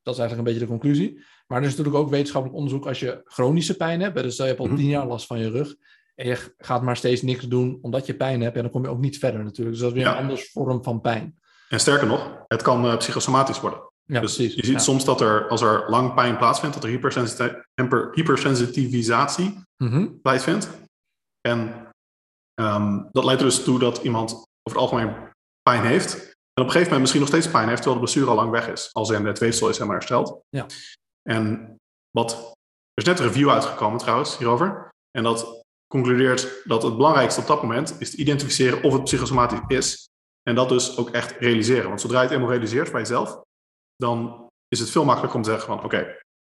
Dat 0.04 0.14
is 0.14 0.20
eigenlijk 0.20 0.38
een 0.38 0.54
beetje 0.54 0.60
de 0.74 0.80
conclusie. 0.80 1.24
Maar 1.48 1.58
er 1.60 1.68
is 1.68 1.70
natuurlijk 1.76 1.98
ook 2.04 2.10
wetenschappelijk 2.10 2.60
onderzoek 2.60 2.86
als 2.88 3.00
je 3.00 3.22
chronische 3.24 3.76
pijn 3.78 4.02
hebt. 4.02 4.22
Dus 4.22 4.34
stel 4.34 4.46
je 4.46 4.52
hebt 4.52 4.64
al 4.64 4.70
Mhm. 4.70 4.78
tien 4.82 4.90
jaar 4.90 5.08
last 5.08 5.26
van 5.26 5.40
je 5.40 5.50
rug. 5.50 5.76
En 6.16 6.28
je 6.28 6.54
gaat 6.58 6.82
maar 6.82 6.98
steeds 6.98 7.22
niks 7.22 7.48
doen 7.48 7.78
omdat 7.82 8.06
je 8.06 8.16
pijn 8.16 8.42
hebt. 8.42 8.56
En 8.56 8.62
dan 8.62 8.72
kom 8.72 8.84
je 8.84 8.90
ook 8.90 9.00
niet 9.00 9.18
verder 9.18 9.44
natuurlijk. 9.44 9.70
Dus 9.72 9.80
dat 9.80 9.90
is 9.90 9.96
weer 9.96 10.06
Ja. 10.06 10.12
een 10.18 10.22
andere 10.24 10.48
vorm 10.52 10.84
van 10.84 11.02
pijn. 11.02 11.40
En 11.70 11.80
sterker 11.80 12.08
nog, 12.08 12.44
het 12.48 12.62
kan 12.62 12.86
eh, 12.86 12.98
psychosomatisch 12.98 13.60
worden. 13.62 13.80
Ja, 14.06 14.20
dus 14.20 14.36
precies. 14.36 14.56
je 14.56 14.66
ziet 14.66 14.74
Ja. 14.76 14.80
soms 14.80 15.06
dat 15.06 15.22
er, 15.22 15.48
als 15.48 15.62
er 15.62 15.84
lang 15.90 16.14
pijn 16.14 16.38
plaatsvindt, 16.38 16.76
dat 16.76 16.84
er 16.84 16.90
hypersensiti- 16.90 17.56
hyper- 17.76 18.10
hypersensitivisatie 18.14 19.60
Mhm. 19.78 20.08
plaatsvindt. 20.22 20.70
En 21.42 21.88
ehm, 22.54 23.00
dat 23.12 23.24
leidt 23.24 23.42
er 23.42 23.48
dus 23.48 23.64
toe 23.64 23.80
dat 23.80 23.98
iemand 24.04 24.32
over 24.32 24.48
het 24.64 24.76
algemeen 24.78 25.14
pijn 25.64 25.84
heeft. 25.84 26.31
En 26.54 26.62
op 26.62 26.68
een 26.68 26.72
gegeven 26.72 26.82
moment 26.82 27.00
misschien 27.00 27.20
nog 27.20 27.30
steeds 27.30 27.50
pijn 27.50 27.68
heeft, 27.68 27.82
terwijl 27.82 28.00
de 28.00 28.06
blessure 28.06 28.30
al 28.30 28.36
lang 28.36 28.52
weg 28.52 28.68
is. 28.68 28.90
Als 28.94 29.10
in 29.10 29.26
het 29.26 29.40
weefsel 29.40 29.70
is 29.70 29.74
helemaal 29.74 29.98
hersteld. 29.98 30.42
Ja. 30.50 30.66
En 31.30 31.76
wat, 32.10 32.32
er 32.94 33.04
is 33.04 33.04
net 33.04 33.20
een 33.20 33.26
review 33.26 33.50
uitgekomen 33.50 34.00
trouwens 34.00 34.38
hierover. 34.38 34.90
En 35.12 35.24
dat 35.24 35.62
concludeert 35.88 36.62
dat 36.64 36.84
het 36.84 36.96
belangrijkste 36.96 37.42
op 37.42 37.48
dat 37.48 37.62
moment 37.62 37.96
is 38.00 38.12
te 38.12 38.18
identificeren 38.18 38.84
of 38.84 38.94
het 38.94 39.04
psychosomatisch 39.04 39.60
is. 39.68 40.10
En 40.44 40.56
dat 40.56 40.70
dus 40.70 40.98
ook 40.98 41.10
echt 41.10 41.32
realiseren. 41.32 41.88
Want 41.88 42.02
zodra 42.02 42.18
je 42.18 42.24
het 42.24 42.34
eenmaal 42.34 42.50
realiseert 42.50 42.92
bij 42.92 43.02
jezelf, 43.02 43.42
dan 43.96 44.48
is 44.68 44.80
het 44.80 44.90
veel 44.90 45.06
makkelijker 45.06 45.38
om 45.38 45.44
te 45.44 45.50
zeggen 45.50 45.68
van 45.68 45.84
oké, 45.84 45.98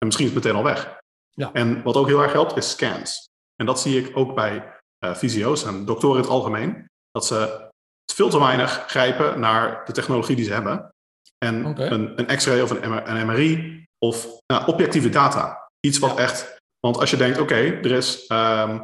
en 0.04 0.06
misschien 0.06 0.28
is 0.28 0.34
het 0.34 0.44
meteen 0.44 0.58
al 0.58 0.64
weg. 0.64 1.00
Ja. 1.30 1.54
En 1.54 1.84
wat 1.84 1.96
ook 1.96 2.08
heel 2.08 2.22
erg 2.22 2.32
helpt, 2.32 2.58
is 2.58 2.70
scans. 2.70 3.30
En 3.56 3.66
dat 3.66 3.80
zie 3.80 4.06
ik 4.06 4.18
ook 4.18 4.36
bij 4.36 4.82
eh 4.98 5.16
fysio's 5.16 5.64
en 5.64 5.86
doktoren 5.86 6.16
in 6.16 6.22
het 6.22 6.32
algemeen. 6.32 6.86
Dat 7.12 7.26
ze 7.26 7.70
veel 8.12 8.30
te 8.30 8.40
weinig 8.40 8.84
grijpen 8.88 9.40
naar 9.40 9.86
de 9.86 9.92
technologie 9.92 10.36
die 10.36 10.46
ze 10.46 10.54
hebben. 10.54 10.94
En 11.38 11.82
een, 11.94 12.20
een 12.20 12.38
x-ray 12.38 12.62
of 12.62 12.70
een, 12.70 13.26
MRI 13.28 13.86
of 13.98 14.28
nou, 14.48 14.68
objectieve 14.68 15.10
data. 15.10 15.70
Iets 15.80 16.00
wat 16.00 16.18
echt... 16.18 16.62
Want 16.80 16.98
als 16.98 17.10
je 17.10 17.18
denkt, 17.18 17.40
oké, 17.40 17.56
er 17.56 17.92
is... 17.92 18.28
ehm, 18.28 18.80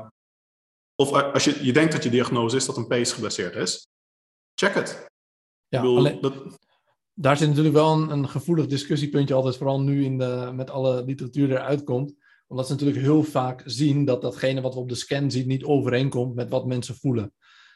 of 0.96 1.12
eh, 1.12 1.34
als 1.34 1.44
je, 1.44 1.66
je 1.66 1.74
denkt 1.74 1.92
dat 1.92 2.04
je 2.04 2.10
diagnose 2.10 2.56
is 2.56 2.66
dat 2.66 2.78
een 2.78 2.88
pees 2.88 3.12
geblesseerd 3.14 3.56
is. 3.56 3.88
Check 4.54 4.74
het. 4.74 5.06
Ja, 5.68 5.82
bedoel, 5.82 5.98
alleen- 5.98 6.22
dat, 6.22 6.60
daar 7.14 7.38
zit 7.38 7.48
natuurlijk 7.48 7.76
wel 7.76 7.94
een, 7.94 8.10
een 8.10 8.30
gevoelig 8.30 8.66
discussiepuntje 8.66 9.34
altijd, 9.34 9.58
vooral 9.58 9.82
nu 9.82 10.04
in 10.04 10.18
de, 10.18 10.52
met 10.54 10.70
alle 10.70 11.04
literatuur 11.04 11.48
die 11.48 11.56
eruit 11.56 11.84
komt. 11.84 12.14
Omdat 12.48 12.66
ze 12.68 12.72
natuurlijk 12.72 13.00
heel 13.00 13.24
vaak 13.24 13.62
zien 13.66 14.06
dat 14.06 14.22
datgene 14.22 14.62
wat 14.62 14.74
we 14.74 14.80
op 14.80 14.90
de 14.90 14.96
scan 14.96 15.32
zien 15.32 15.48
niet 15.48 15.64
overeenkomt 15.64 16.36
met 16.36 16.50
wat 16.50 16.66
mensen 16.66 16.96
voelen. 16.96 17.34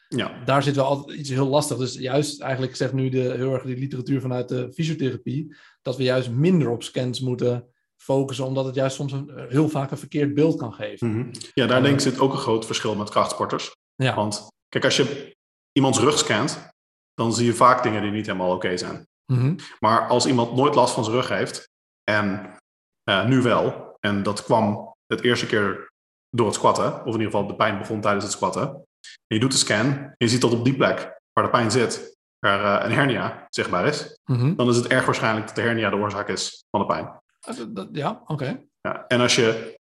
Ja, 0.08 0.42
Daar 0.44 0.62
zit 0.62 0.76
wel 0.76 0.84
altijd 0.84 1.18
iets 1.18 1.30
heel 1.30 1.48
lastig. 1.48 1.76
Dus 1.76 1.94
juist 1.94 2.40
eigenlijk 2.40 2.76
zegt 2.76 2.92
nu 2.92 3.08
de, 3.08 3.18
heel 3.20 3.52
erg 3.52 3.62
de 3.62 3.76
literatuur 3.76 4.20
vanuit 4.20 4.48
de 4.48 4.72
fysiotherapie, 4.72 5.56
dat 5.82 5.96
we 5.96 6.02
juist 6.02 6.30
minder 6.30 6.70
op 6.70 6.82
scans 6.82 7.20
moeten 7.20 7.68
focussen, 7.96 8.44
omdat 8.44 8.64
het 8.64 8.74
juist 8.74 8.96
soms 8.96 9.12
een, 9.12 9.46
heel 9.48 9.68
vaak 9.68 9.90
een 9.90 9.98
verkeerd 9.98 10.34
beeld 10.34 10.56
kan 10.56 10.72
geven. 10.72 11.08
mhm. 11.08 11.30
ja, 11.54 11.66
daar 11.66 11.82
denk 11.82 11.94
ik 11.94 12.00
zit 12.00 12.18
ook 12.18 12.32
een 12.32 12.38
groot 12.38 12.66
verschil 12.66 12.94
met 12.94 13.10
krachtsporters. 13.10 13.76
Ja, 13.94 14.14
Want 14.14 14.46
kijk, 14.68 14.84
als 14.84 14.96
je 14.96 15.36
iemands 15.72 15.98
rug 15.98 16.18
scant, 16.18 16.68
dan 17.14 17.34
zie 17.34 17.46
je 17.46 17.54
vaak 17.54 17.82
dingen 17.82 18.02
die 18.02 18.10
niet 18.10 18.26
helemaal 18.26 18.54
oké 18.54 18.76
zijn. 18.76 19.06
Mhm. 19.32 19.54
Maar 19.78 20.08
als 20.08 20.26
iemand 20.26 20.54
nooit 20.54 20.74
last 20.74 20.94
van 20.94 21.04
zijn 21.04 21.16
rug 21.16 21.28
heeft, 21.28 21.68
en 22.04 22.56
eh, 23.02 23.26
nu 23.26 23.42
wel, 23.42 23.96
en 24.00 24.22
dat 24.22 24.44
kwam 24.44 24.94
het 25.06 25.22
eerste 25.22 25.46
keer 25.46 25.92
door 26.30 26.46
het 26.46 26.54
squatten, 26.54 26.92
of 26.92 27.06
in 27.06 27.20
ieder 27.20 27.24
geval 27.24 27.46
de 27.46 27.54
pijn 27.54 27.78
begon 27.78 28.00
tijdens 28.00 28.24
het 28.24 28.32
squatten, 28.32 28.64
en 28.64 28.82
je 29.26 29.38
doet 29.40 29.52
de 29.52 29.58
scan, 29.58 29.86
en 29.86 30.14
je 30.18 30.28
ziet 30.28 30.40
dat 30.40 30.52
op 30.52 30.64
die 30.64 30.76
plek 30.76 31.20
waar 31.32 31.44
de 31.44 31.50
pijn 31.50 31.70
zit, 31.70 32.16
er 32.38 32.64
eh, 32.64 32.84
een 32.84 32.92
hernia 32.92 33.46
zichtbaar 33.48 33.86
is, 33.86 34.18
Mhm. 34.24 34.54
dan 34.54 34.68
is 34.68 34.76
het 34.76 34.86
erg 34.86 35.04
waarschijnlijk 35.04 35.46
dat 35.46 35.54
de 35.56 35.62
hernia 35.62 35.90
de 35.90 35.96
oorzaak 35.96 36.28
is 36.28 36.64
van 36.70 36.80
de 36.80 36.86
pijn. 36.86 37.20
Ah, 37.40 37.86
Ja, 37.92 38.22
oké. 38.26 38.62
Ja, 38.80 39.06
en 39.06 39.20
als 39.20 39.34
je 39.34 39.78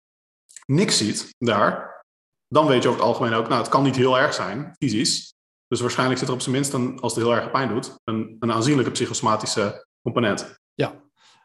niks 0.66 0.96
ziet 0.98 1.34
daar, 1.38 2.02
dan 2.48 2.66
weet 2.66 2.82
je 2.82 2.88
over 2.88 3.00
het 3.00 3.08
algemeen 3.10 3.32
ook, 3.34 3.48
nou, 3.48 3.60
het 3.60 3.70
kan 3.70 3.82
niet 3.82 3.96
heel 3.96 4.18
erg 4.18 4.34
zijn, 4.34 4.74
fysisch. 4.78 5.34
Dus 5.66 5.80
waarschijnlijk 5.80 6.18
zit 6.18 6.28
er 6.28 6.34
op 6.34 6.40
zijn 6.40 6.54
minst, 6.54 6.72
een, 6.72 7.00
als 7.00 7.14
het 7.14 7.24
heel 7.24 7.34
erg 7.34 7.50
pijn 7.50 7.68
doet, 7.68 7.94
een, 8.04 8.36
een 8.40 8.52
aanzienlijke 8.52 8.90
psychosomatische 8.92 9.86
component. 10.02 10.54
Ja. 10.74 10.88
En 10.90 10.98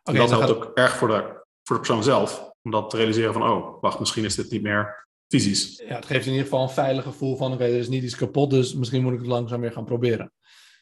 Oké, 0.03 0.17
dat 0.17 0.29
helpt 0.29 0.45
gaat- 0.45 0.55
ook 0.55 0.71
erg 0.77 0.95
voor 0.95 1.07
de, 1.07 1.21
voor 1.63 1.75
de 1.75 1.81
persoon 1.81 2.03
zelf, 2.03 2.51
om 2.61 2.71
dat 2.71 2.89
te 2.89 2.97
realiseren 2.97 3.33
van, 3.33 3.43
oh, 3.43 3.81
wacht, 3.81 3.99
misschien 3.99 4.23
is 4.25 4.35
dit 4.35 4.51
niet 4.51 4.61
meer 4.61 5.05
fysisch. 5.28 5.84
ja, 5.88 5.95
het 5.95 6.05
geeft 6.05 6.26
in 6.26 6.32
ieder 6.32 6.47
geval 6.47 6.63
een 6.63 6.69
veilig 6.69 7.03
gevoel 7.03 7.36
van, 7.38 7.53
oké, 7.53 7.63
er 7.63 7.78
is 7.78 7.89
niet 7.89 8.03
iets 8.03 8.15
kapot, 8.15 8.49
dus 8.49 8.73
misschien 8.73 9.03
moet 9.03 9.13
ik 9.13 9.19
het 9.19 9.28
langzaam 9.28 9.61
weer 9.61 9.71
gaan 9.71 9.86
proberen. 9.86 10.32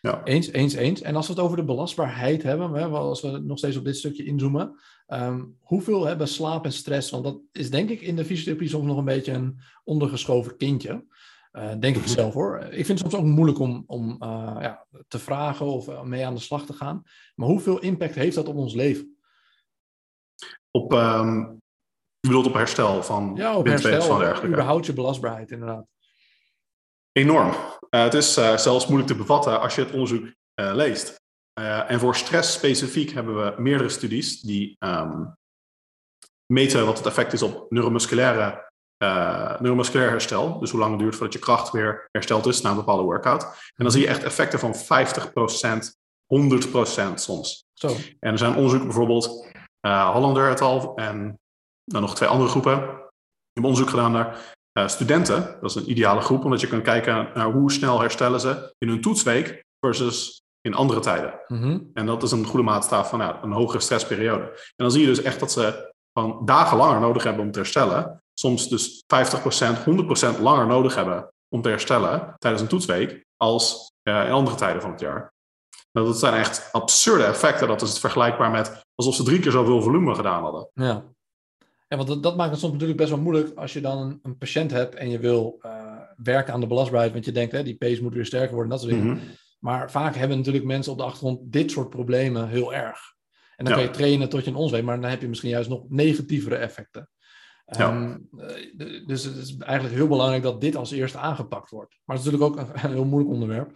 Ja. 0.01 0.23
Eens, 0.23 0.51
eens, 0.51 0.73
eens. 0.73 1.01
En 1.01 1.15
als 1.15 1.27
we 1.27 1.33
het 1.33 1.41
over 1.41 1.57
de 1.57 1.63
belastbaarheid 1.63 2.43
hebben, 2.43 2.73
hè, 2.73 2.85
als 2.85 3.21
we 3.21 3.27
nog 3.39 3.57
steeds 3.57 3.77
op 3.77 3.85
dit 3.85 3.97
stukje 3.97 4.23
inzoomen, 4.25 4.79
ehm, 5.07 5.43
hoeveel 5.59 6.05
hebben 6.05 6.27
slaap 6.27 6.65
en 6.65 6.73
stress? 6.73 7.09
Want 7.09 7.23
dat 7.23 7.39
is 7.51 7.69
denk 7.69 7.89
ik 7.89 8.01
in 8.01 8.15
de 8.15 8.25
fysiotherapie 8.25 8.69
soms 8.69 8.85
nog 8.85 8.97
een 8.97 9.05
beetje 9.05 9.31
een 9.31 9.59
ondergeschoven 9.83 10.57
kindje. 10.57 11.05
Eh, 11.51 11.69
denk 11.79 11.95
ik 11.95 12.01
Mhm. 12.01 12.11
zelf 12.11 12.33
hoor. 12.33 12.59
Ik 12.59 12.85
vind 12.85 12.87
het 12.87 12.99
soms 12.99 13.15
ook 13.15 13.29
moeilijk 13.29 13.59
om, 13.59 13.83
om 13.87 14.15
eh, 14.19 14.57
ja, 14.59 14.85
te 15.07 15.19
vragen 15.19 15.65
of 15.65 15.87
eh, 15.87 16.03
mee 16.03 16.25
aan 16.25 16.35
de 16.35 16.41
slag 16.41 16.65
te 16.65 16.73
gaan. 16.73 17.03
Maar 17.35 17.47
hoeveel 17.47 17.79
impact 17.79 18.15
heeft 18.15 18.35
dat 18.35 18.47
op 18.47 18.55
ons 18.55 18.73
leven? 18.73 19.17
Op, 20.71 20.93
ehm, 20.93 21.45
je 22.23 22.29
bedoelt 22.29 22.47
op 22.47 22.53
herstel 22.53 23.03
van 23.03 23.33
Ja, 23.35 23.57
op 23.57 23.65
herstel, 23.65 23.91
en 23.91 24.19
dergelijke. 24.19 24.47
überhaupt 24.47 24.85
je 24.85 24.93
belastbaarheid 24.93 25.51
inderdaad. 25.51 25.85
Enorm. 27.11 27.53
Eh, 27.89 28.03
het 28.03 28.13
is 28.13 28.37
eh, 28.37 28.57
zelfs 28.57 28.87
moeilijk 28.87 29.11
te 29.11 29.17
bevatten 29.17 29.61
als 29.61 29.75
je 29.75 29.81
het 29.81 29.91
onderzoek 29.91 30.25
eh, 30.53 30.71
leest. 30.73 31.21
En 31.87 31.99
voor 31.99 32.15
stress 32.15 32.53
specifiek 32.53 33.11
hebben 33.11 33.35
we 33.35 33.61
meerdere 33.61 33.89
studies 33.89 34.41
die 34.41 34.75
ehm, 34.79 35.23
meten 36.45 36.85
wat 36.85 36.97
het 36.97 37.05
effect 37.07 37.33
is 37.33 37.41
op 37.41 37.65
neuromusculaire, 37.71 38.71
neuromusculair 39.59 40.09
herstel. 40.09 40.59
Dus 40.59 40.71
hoe 40.71 40.79
lang 40.79 40.91
het 40.91 40.99
duurt 40.99 41.15
voordat 41.15 41.33
je 41.33 41.39
kracht 41.39 41.71
weer 41.71 42.07
hersteld 42.11 42.45
is 42.45 42.61
na 42.61 42.69
een 42.69 42.75
bepaalde 42.75 43.03
workout. 43.03 43.43
En 43.43 43.83
dan 43.83 43.91
zie 43.91 44.01
je 44.01 44.07
echt 44.07 44.23
effecten 44.23 44.59
van 44.59 44.75
50%, 44.75 45.97
100% 46.25 47.13
soms. 47.13 47.65
Zo, 47.73 47.87
En 48.19 48.31
er 48.31 48.37
zijn 48.37 48.55
onderzoeken 48.55 48.87
bijvoorbeeld 48.87 49.47
Hollander 49.81 50.49
et 50.49 50.61
al. 50.61 50.95
En 50.95 51.39
dan 51.85 52.01
nog 52.01 52.15
twee 52.15 52.29
andere 52.29 52.49
groepen. 52.49 52.73
Ik 52.73 53.61
heb 53.61 53.63
onderzoek 53.63 53.89
gedaan 53.89 54.11
naar 54.11 54.55
uh, 54.77 54.87
studenten. 54.87 55.57
Dat 55.61 55.69
is 55.69 55.75
een 55.75 55.89
ideale 55.89 56.21
groep, 56.21 56.43
omdat 56.43 56.61
je 56.61 56.67
kan 56.67 56.81
kijken 56.81 57.29
naar 57.33 57.51
hoe 57.51 57.71
snel 57.71 57.99
herstellen 57.99 58.39
ze 58.39 58.73
in 58.77 58.87
hun 58.87 59.01
toetsweek 59.01 59.63
versus 59.79 60.41
in 60.61 60.73
andere 60.73 60.99
tijden. 60.99 61.39
Mhm. 61.47 61.79
En 61.93 62.05
dat 62.05 62.23
is 62.23 62.31
een 62.31 62.45
goede 62.45 62.65
maatstaf 62.65 63.09
van 63.09 63.19
ja, 63.19 63.43
een 63.43 63.51
hogere 63.51 63.79
stressperiode. 63.79 64.43
En 64.45 64.73
dan 64.75 64.91
zie 64.91 65.01
je 65.01 65.07
dus 65.07 65.21
echt 65.21 65.39
dat 65.39 65.51
ze 65.51 65.93
van 66.19 66.41
dagen 66.45 66.77
langer 66.77 66.99
nodig 66.99 67.23
hebben 67.23 67.43
om 67.43 67.51
te 67.51 67.59
herstellen. 67.59 68.23
Soms 68.33 68.69
dus 68.69 69.03
50%, 69.03 70.37
100% 70.37 70.41
langer 70.41 70.67
nodig 70.67 70.95
hebben 70.95 71.33
om 71.49 71.61
te 71.61 71.69
herstellen 71.69 72.35
tijdens 72.37 72.61
een 72.61 72.69
toetsweek 72.69 73.25
als 73.37 73.91
uh, 74.03 74.25
in 74.25 74.31
andere 74.31 74.55
tijden 74.55 74.81
van 74.81 74.91
het 74.91 74.99
jaar. 74.99 75.33
Nou, 75.91 76.07
dat 76.07 76.19
zijn 76.19 76.33
echt 76.33 76.69
absurde 76.71 77.23
effecten. 77.23 77.67
Dat 77.67 77.81
is 77.81 77.89
het 77.89 77.99
vergelijkbaar 77.99 78.51
met 78.51 78.83
alsof 78.95 79.15
ze 79.15 79.23
drie 79.23 79.39
keer 79.39 79.51
zoveel 79.51 79.81
volume 79.81 80.15
gedaan 80.15 80.43
hadden. 80.43 80.69
Ja. 80.73 81.03
Ja, 81.93 81.99
want 81.99 82.11
dat, 82.11 82.23
dat, 82.23 82.35
maakt 82.35 82.51
het 82.51 82.59
soms 82.59 82.71
natuurlijk 82.73 82.99
best 82.99 83.09
wel 83.11 83.19
moeilijk 83.19 83.57
als 83.57 83.73
je 83.73 83.81
dan 83.81 83.97
een, 83.97 84.19
een 84.23 84.37
patiënt 84.37 84.71
hebt 84.71 84.95
en 84.95 85.09
je 85.09 85.19
wil 85.19 85.59
uh, 85.65 85.95
werken 86.17 86.53
aan 86.53 86.59
de 86.59 86.67
belastbaarheid, 86.67 87.13
want 87.13 87.25
je 87.25 87.31
denkt, 87.31 87.51
hè, 87.51 87.63
die 87.63 87.75
pace 87.77 88.03
moet 88.03 88.13
weer 88.13 88.25
sterker 88.25 88.53
worden, 88.53 88.71
dat 88.71 88.81
soort 88.81 88.91
dingen. 88.93 89.07
Mhm. 89.07 89.19
Maar 89.59 89.91
vaak 89.91 90.15
hebben 90.15 90.37
natuurlijk 90.37 90.65
mensen 90.65 90.91
op 90.91 90.97
de 90.97 91.03
achtergrond 91.03 91.39
dit 91.51 91.71
soort 91.71 91.89
problemen 91.89 92.47
heel 92.49 92.73
erg. 92.73 92.99
En 93.55 93.65
dan 93.65 93.73
Ja. 93.73 93.79
kan 93.79 93.83
je 93.83 93.97
trainen 93.97 94.29
tot 94.29 94.43
je 94.43 94.49
een 94.49 94.55
ons 94.55 94.71
weet, 94.71 94.83
maar 94.83 95.01
dan 95.01 95.09
heb 95.09 95.21
je 95.21 95.27
misschien 95.27 95.49
juist 95.49 95.69
nog 95.69 95.83
negatievere 95.89 96.55
effecten. 96.55 97.09
Ja. 97.65 97.89
Ehm, 97.89 98.17
eh, 98.37 99.07
dus 99.07 99.23
het 99.23 99.35
is 99.35 99.57
eigenlijk 99.57 99.95
heel 99.95 100.07
belangrijk 100.07 100.43
dat 100.43 100.61
dit 100.61 100.75
als 100.75 100.91
eerste 100.91 101.17
aangepakt 101.17 101.69
wordt. 101.69 101.99
Maar 102.05 102.15
het 102.17 102.25
is 102.25 102.31
natuurlijk 102.31 102.59
ook 102.59 102.67
een, 102.67 102.83
een 102.83 102.91
heel 102.93 103.05
moeilijk 103.05 103.33
onderwerp. 103.33 103.71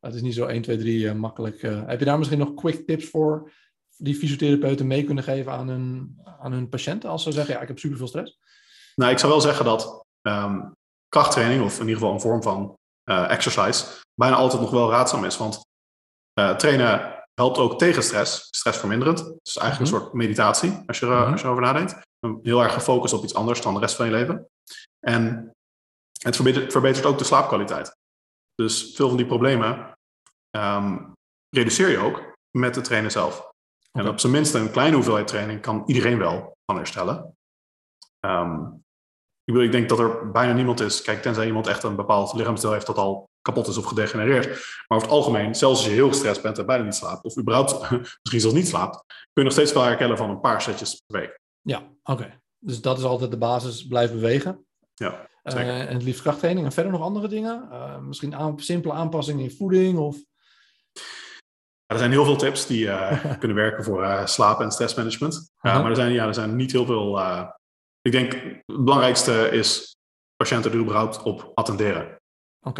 Het 0.00 0.14
is 0.14 0.22
niet 0.22 0.34
zo 0.34 0.46
1, 0.46 0.62
2, 0.62 0.76
3 0.76 1.08
eh, 1.08 1.14
makkelijk. 1.14 1.62
eh. 1.62 1.82
heb 1.86 1.98
je 1.98 2.04
daar 2.04 2.18
misschien 2.18 2.38
nog 2.38 2.54
quick 2.54 2.86
tips 2.86 3.06
voor 3.06 3.50
die 3.98 4.14
fysiotherapeuten 4.14 4.86
mee 4.86 5.04
kunnen 5.04 5.24
geven 5.24 5.52
aan 5.52 5.68
hun, 5.68 6.18
aan 6.40 6.52
hun 6.52 6.68
patiënten 6.68 7.10
als 7.10 7.22
ze 7.22 7.32
zeggen, 7.32 7.54
ja, 7.54 7.60
ik 7.60 7.68
heb 7.68 7.78
superveel 7.78 8.06
stress? 8.06 8.38
Nou, 8.94 9.12
ik 9.12 9.18
zou 9.18 9.32
wel 9.32 9.40
zeggen 9.40 9.64
dat 9.64 10.04
ehm, 10.22 10.60
krachttraining, 11.08 11.64
of 11.64 11.74
in 11.74 11.80
ieder 11.80 11.94
geval 11.94 12.12
een 12.12 12.20
vorm 12.20 12.42
van 12.42 12.76
eh, 13.04 13.30
exercise, 13.30 13.84
bijna 14.14 14.36
altijd 14.36 14.60
nog 14.60 14.70
wel 14.70 14.90
raadzaam 14.90 15.24
is. 15.24 15.36
Want 15.36 15.66
eh, 16.32 16.56
trainen 16.56 17.24
helpt 17.34 17.58
ook 17.58 17.78
tegen 17.78 18.02
stress, 18.02 18.46
stressverminderend. 18.50 19.18
Het 19.18 19.38
is 19.42 19.56
eigenlijk 19.56 19.92
een 19.92 19.98
soort 19.98 20.12
meditatie, 20.12 20.82
als 20.86 20.98
je, 20.98 21.06
Mhm. 21.06 21.30
als 21.30 21.40
je 21.40 21.46
erover 21.46 21.64
nadenkt. 21.64 21.96
Heel 22.42 22.62
erg 22.62 22.72
gefocust 22.72 23.14
op 23.14 23.22
iets 23.22 23.34
anders 23.34 23.62
dan 23.62 23.74
de 23.74 23.80
rest 23.80 23.96
van 23.96 24.06
je 24.06 24.12
leven. 24.12 24.48
En 25.00 25.52
het 26.22 26.34
verbetert, 26.36 26.72
verbetert 26.72 27.06
ook 27.06 27.18
de 27.18 27.24
slaapkwaliteit. 27.24 27.96
Dus 28.54 28.92
veel 28.94 29.08
van 29.08 29.16
die 29.16 29.26
problemen 29.26 29.92
ehm, 30.50 30.98
reduceer 31.50 31.88
je 31.88 31.98
ook 31.98 32.34
met 32.58 32.74
het 32.74 32.84
trainen 32.84 33.10
zelf. 33.10 33.47
En 33.92 34.08
op 34.08 34.20
zijn 34.20 34.32
minst 34.32 34.54
een 34.54 34.70
kleine 34.70 34.94
hoeveelheid 34.94 35.26
training 35.26 35.60
kan 35.60 35.82
iedereen 35.86 36.18
wel 36.18 36.56
van 36.66 36.76
herstellen. 36.76 37.36
Ehm, 38.20 38.62
ik, 39.44 39.54
bedoel, 39.54 39.62
ik 39.62 39.72
denk 39.72 39.88
dat 39.88 39.98
er 39.98 40.30
bijna 40.30 40.52
niemand 40.52 40.80
is, 40.80 41.02
kijk, 41.02 41.22
tenzij 41.22 41.46
iemand 41.46 41.66
echt 41.66 41.82
een 41.82 41.96
bepaald 41.96 42.32
lichaamsdeel 42.32 42.72
heeft 42.72 42.86
dat 42.86 42.96
al 42.96 43.28
kapot 43.42 43.66
is 43.66 43.76
of 43.76 43.84
gedegenereerd. 43.84 44.46
Maar 44.46 44.98
over 44.98 45.08
het 45.08 45.16
algemeen, 45.16 45.54
zelfs 45.54 45.78
als 45.78 45.86
je 45.88 45.92
heel 45.92 46.08
gestrest 46.08 46.42
bent 46.42 46.58
en 46.58 46.66
bijna 46.66 46.84
niet 46.84 46.94
slaapt, 46.94 47.24
of 47.24 47.38
überhaupt 47.38 47.90
misschien 48.22 48.40
zelfs 48.40 48.56
niet 48.56 48.68
slaapt, 48.68 49.04
kun 49.06 49.28
je 49.32 49.42
nog 49.42 49.52
steeds 49.52 49.72
wel 49.72 49.82
herkennen 49.82 50.16
van 50.16 50.30
een 50.30 50.40
paar 50.40 50.62
setjes 50.62 51.02
per 51.06 51.20
week. 51.20 51.40
Ja, 51.60 51.82
oké. 52.02 52.40
Dus 52.58 52.80
dat 52.80 52.98
is 52.98 53.04
altijd 53.04 53.30
de 53.30 53.38
basis, 53.38 53.86
blijf 53.86 54.12
bewegen. 54.12 54.66
Ja, 54.94 55.28
Eh, 55.42 55.80
en 55.80 55.92
het 55.92 56.02
liefst 56.02 56.22
krachttraining. 56.22 56.66
En 56.66 56.72
verder 56.72 56.92
nog 56.92 57.00
andere 57.00 57.28
dingen? 57.28 57.68
Eh, 57.70 57.98
misschien 57.98 58.34
aan, 58.34 58.60
simpele 58.60 58.92
aanpassingen 58.92 59.44
in 59.44 59.56
voeding 59.56 59.98
of... 59.98 60.16
Er 61.88 61.98
zijn 61.98 62.10
heel 62.10 62.24
veel 62.24 62.36
tips 62.36 62.66
die 62.66 62.90
eh, 62.90 63.38
kunnen 63.40 63.56
werken 63.56 63.84
voor 63.84 64.02
eh, 64.02 64.26
slaap- 64.26 64.60
en 64.60 64.70
stressmanagement. 64.70 65.52
Maar 65.62 65.84
er 65.90 65.94
zijn, 65.96 66.12
ja, 66.12 66.26
er 66.26 66.34
zijn 66.34 66.56
niet 66.56 66.72
heel 66.72 66.86
veel. 66.86 67.18
eh, 67.18 67.48
ik 68.02 68.12
denk 68.12 68.32
het 68.32 68.62
belangrijkste 68.84 69.48
is 69.50 69.96
patiënten 70.36 70.72
er 70.72 70.78
überhaupt 70.78 71.22
op 71.22 71.50
attenderen. 71.54 72.20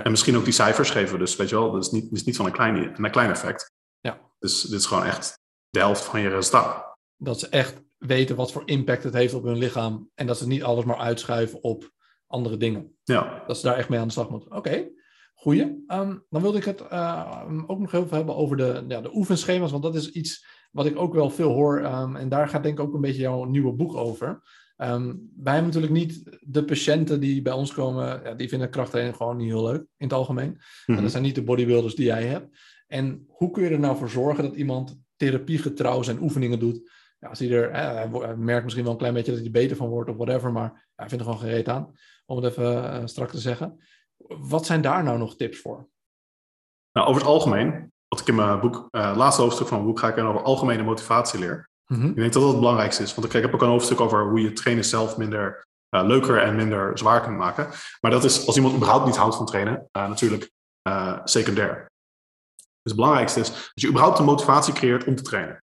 En 0.03 0.11
misschien 0.11 0.37
ook 0.37 0.45
die 0.45 0.53
cijfers 0.53 0.91
geven. 0.91 1.19
Dus 1.19 1.37
weet 1.37 1.49
je 1.49 1.55
wel, 1.55 1.71
dat 1.73 1.85
is 1.85 1.91
niet, 1.91 2.03
dat 2.03 2.13
is 2.19 2.25
niet 2.25 2.37
van 2.37 2.47
een 2.47 2.53
klein, 2.53 3.05
een 3.05 3.11
klein 3.11 3.31
effect. 3.31 3.73
Ja. 4.01 4.21
Dus 4.39 4.63
dit 4.63 4.79
is 4.81 4.87
gewoon 4.87 5.05
echt 5.05 5.39
de 5.71 5.79
helft 5.79 6.05
van 6.05 6.21
je 6.21 6.29
resultaat. 6.29 6.97
Dat 7.17 7.39
ze 7.41 7.49
echt 7.49 7.81
weten 7.99 8.37
wat 8.37 8.53
voor 8.53 8.63
impact 8.65 9.03
het 9.03 9.15
heeft 9.15 9.35
op 9.35 9.43
hun 9.45 9.59
lichaam. 9.59 10.11
En 10.15 10.27
dat 10.27 10.39
ze 10.39 10.47
niet 10.47 10.63
alles 10.63 10.85
maar 10.85 10.97
uitschuiven 10.99 11.63
op 11.63 11.91
andere 12.27 12.57
dingen. 12.57 12.99
Ja, 13.05 13.45
Dat 13.47 13.59
ze 13.59 13.67
daar 13.67 13.77
echt 13.77 13.89
mee 13.89 14.01
aan 14.01 14.07
de 14.07 14.13
slag 14.13 14.29
moeten. 14.31 14.53
Oké, 14.53 14.89
goeie. 15.39 15.85
Ehm, 15.87 16.17
dan 16.31 16.43
wilde 16.43 16.59
ik 16.59 16.65
het 16.65 16.81
eh, 16.81 17.43
ook 17.67 17.79
nog 17.79 17.93
even 17.93 18.17
hebben 18.17 18.37
over 18.37 18.57
de, 18.57 18.85
ja, 18.89 19.01
de 19.01 19.15
oefenschema's. 19.15 19.71
Want 19.71 19.83
dat 19.83 19.95
is 19.95 20.11
iets 20.11 20.47
wat 20.71 20.87
ik 20.87 20.99
ook 20.99 21.15
wel 21.15 21.31
veel 21.31 21.53
hoor. 21.53 21.81
ehm, 21.81 22.17
en 22.17 22.29
daar 22.29 22.49
gaat 22.49 22.63
denk 22.63 22.79
ik 22.79 22.85
ook 22.85 22.95
een 22.95 23.01
beetje 23.01 23.21
jouw 23.21 23.45
nieuwe 23.45 23.73
boek 23.73 23.95
over. 23.95 24.43
Ehm, 24.77 25.15
wij 25.37 25.53
hebben 25.55 25.73
natuurlijk 25.73 25.93
niet 25.93 26.39
de 26.41 26.65
patiënten 26.65 27.21
die 27.21 27.43
bij 27.43 27.53
ons 27.53 27.73
komen. 27.73 28.21
Ja, 28.25 28.35
die 28.35 28.49
vinden 28.49 28.71
krachttraining 28.71 29.17
gewoon 29.17 29.37
niet 29.37 29.49
heel 29.49 29.65
leuk 29.65 29.81
in 29.81 30.07
het 30.07 30.13
algemeen. 30.13 30.61
Mhm. 30.87 31.03
Dat 31.03 31.11
zijn 31.11 31.23
niet 31.23 31.35
de 31.35 31.43
bodybuilders 31.43 31.95
die 31.95 32.07
jij 32.07 32.25
hebt. 32.25 32.59
En 32.87 33.25
hoe 33.29 33.51
kun 33.51 33.63
je 33.63 33.71
er 33.71 33.79
nou 33.79 33.97
voor 33.97 34.11
zorgen 34.11 34.45
dat 34.45 34.55
iemand 34.55 34.99
therapiegetrouw 35.17 36.03
zijn 36.03 36.23
oefeningen 36.23 36.59
doet? 36.59 36.91
Ja, 37.19 37.29
als 37.29 37.39
hij 37.39 37.51
er, 37.51 37.71
eh, 37.71 38.13
hij 38.23 38.37
merkt 38.37 38.63
misschien 38.63 38.85
wel 38.85 38.93
een 38.93 38.99
klein 38.99 39.15
beetje 39.15 39.31
dat 39.31 39.41
hij 39.41 39.49
er 39.49 39.61
beter 39.61 39.77
van 39.77 39.89
wordt 39.89 40.11
of 40.11 40.17
whatever, 40.17 40.53
maar 40.53 40.71
ja, 40.73 40.93
hij 40.95 41.09
vindt 41.09 41.25
er 41.25 41.31
gewoon 41.31 41.49
gereed 41.49 41.69
aan, 41.69 41.93
om 42.27 42.37
het 42.37 42.47
even 42.53 42.93
eh, 42.93 43.07
strak 43.07 43.31
te 43.31 43.39
zeggen. 43.39 43.79
Wat 44.29 44.67
zijn 44.67 44.81
daar 44.81 45.03
nou 45.03 45.19
nog 45.19 45.37
tips 45.37 45.61
voor? 45.61 45.89
nou, 46.99 47.11
over 47.11 47.21
het 47.21 47.31
algemeen, 47.31 47.93
wat 48.09 48.21
ik 48.21 48.27
in 48.27 48.35
mijn 48.35 48.61
boek, 48.61 48.89
eh, 48.91 49.13
laatste 49.17 49.43
hoofdstuk 49.43 49.67
van 49.67 49.77
mijn 49.77 49.89
boek, 49.89 49.99
ga 49.99 50.09
ik 50.09 50.19
over 50.19 50.43
algemene 50.43 50.83
motivatieleer. 50.83 51.69
Ik 51.87 52.15
denk 52.15 52.33
dat 52.33 52.43
dat 52.43 52.51
het 52.51 52.59
belangrijkste 52.59 53.03
is. 53.03 53.15
Want 53.15 53.35
ik 53.35 53.43
heb 53.43 53.55
ook 53.55 53.63
een 53.63 53.69
hoofdstuk 53.69 54.01
over 54.01 54.29
hoe 54.29 54.41
je 54.41 54.53
trainen 54.53 54.85
zelf 54.85 55.17
minder 55.17 55.67
eh, 55.89 56.05
leuker 56.07 56.43
en 56.43 56.57
minder 56.57 56.99
zwaar 56.99 57.23
kunt 57.23 57.37
maken. 57.37 57.69
Maar 58.01 58.11
dat 58.11 58.25
is 58.25 58.47
als 58.47 58.57
iemand 58.57 58.75
überhaupt 58.75 59.07
niet 59.07 59.17
houdt 59.17 59.37
van 59.37 59.47
trainen, 59.47 59.89
eh, 59.93 60.09
natuurlijk 60.09 60.51
secundair. 61.25 61.91
Dus 62.57 62.93
het 62.93 62.95
belangrijkste 62.95 63.41
is 63.41 63.51
dat 63.51 63.71
je 63.75 63.89
überhaupt 63.89 64.17
de 64.17 64.23
motivatie 64.23 64.73
creëert 64.73 65.05
om 65.05 65.15
te 65.15 65.23
trainen. 65.23 65.63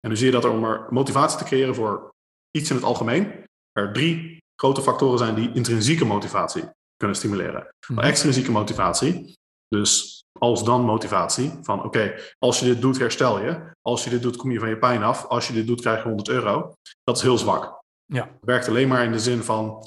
En 0.00 0.10
nu 0.10 0.16
zie 0.16 0.26
je 0.26 0.32
dat 0.32 0.44
er 0.44 0.50
om 0.50 0.64
er 0.64 0.86
motivatie 0.90 1.38
te 1.38 1.44
creëren 1.44 1.74
voor 1.74 2.14
iets 2.50 2.70
in 2.70 2.76
het 2.76 2.84
algemeen, 2.84 3.44
er 3.72 3.92
drie 3.92 4.42
grote 4.56 4.82
factoren 4.82 5.18
zijn 5.18 5.34
die 5.34 5.52
intrinsieke 5.52 6.04
motivatie 6.04 6.64
kunnen 7.00 7.16
stimuleren. 7.16 7.74
Mhm. 7.88 8.00
Extrinsieke 8.00 8.50
motivatie, 8.50 9.38
dus 9.68 10.20
als 10.38 10.64
dan 10.64 10.84
motivatie 10.84 11.58
van 11.62 11.84
oké, 11.84 12.14
als 12.38 12.60
je 12.60 12.64
dit 12.64 12.80
doet 12.80 12.98
herstel 12.98 13.40
je, 13.40 13.72
als 13.82 14.04
je 14.04 14.10
dit 14.10 14.22
doet 14.22 14.36
kom 14.36 14.50
je 14.50 14.58
van 14.58 14.68
je 14.68 14.78
pijn 14.78 15.02
af, 15.02 15.26
als 15.26 15.46
je 15.46 15.52
dit 15.52 15.66
doet 15.66 15.80
krijg 15.80 16.02
je 16.02 16.08
100 16.08 16.28
euro. 16.28 16.72
Dat 17.02 17.16
is 17.16 17.22
heel 17.22 17.38
zwak. 17.38 17.82
Ja, 18.04 18.24
Het 18.24 18.44
werkt 18.44 18.68
alleen 18.68 18.88
maar 18.88 19.04
in 19.04 19.12
de 19.12 19.18
zin 19.18 19.42
van 19.42 19.86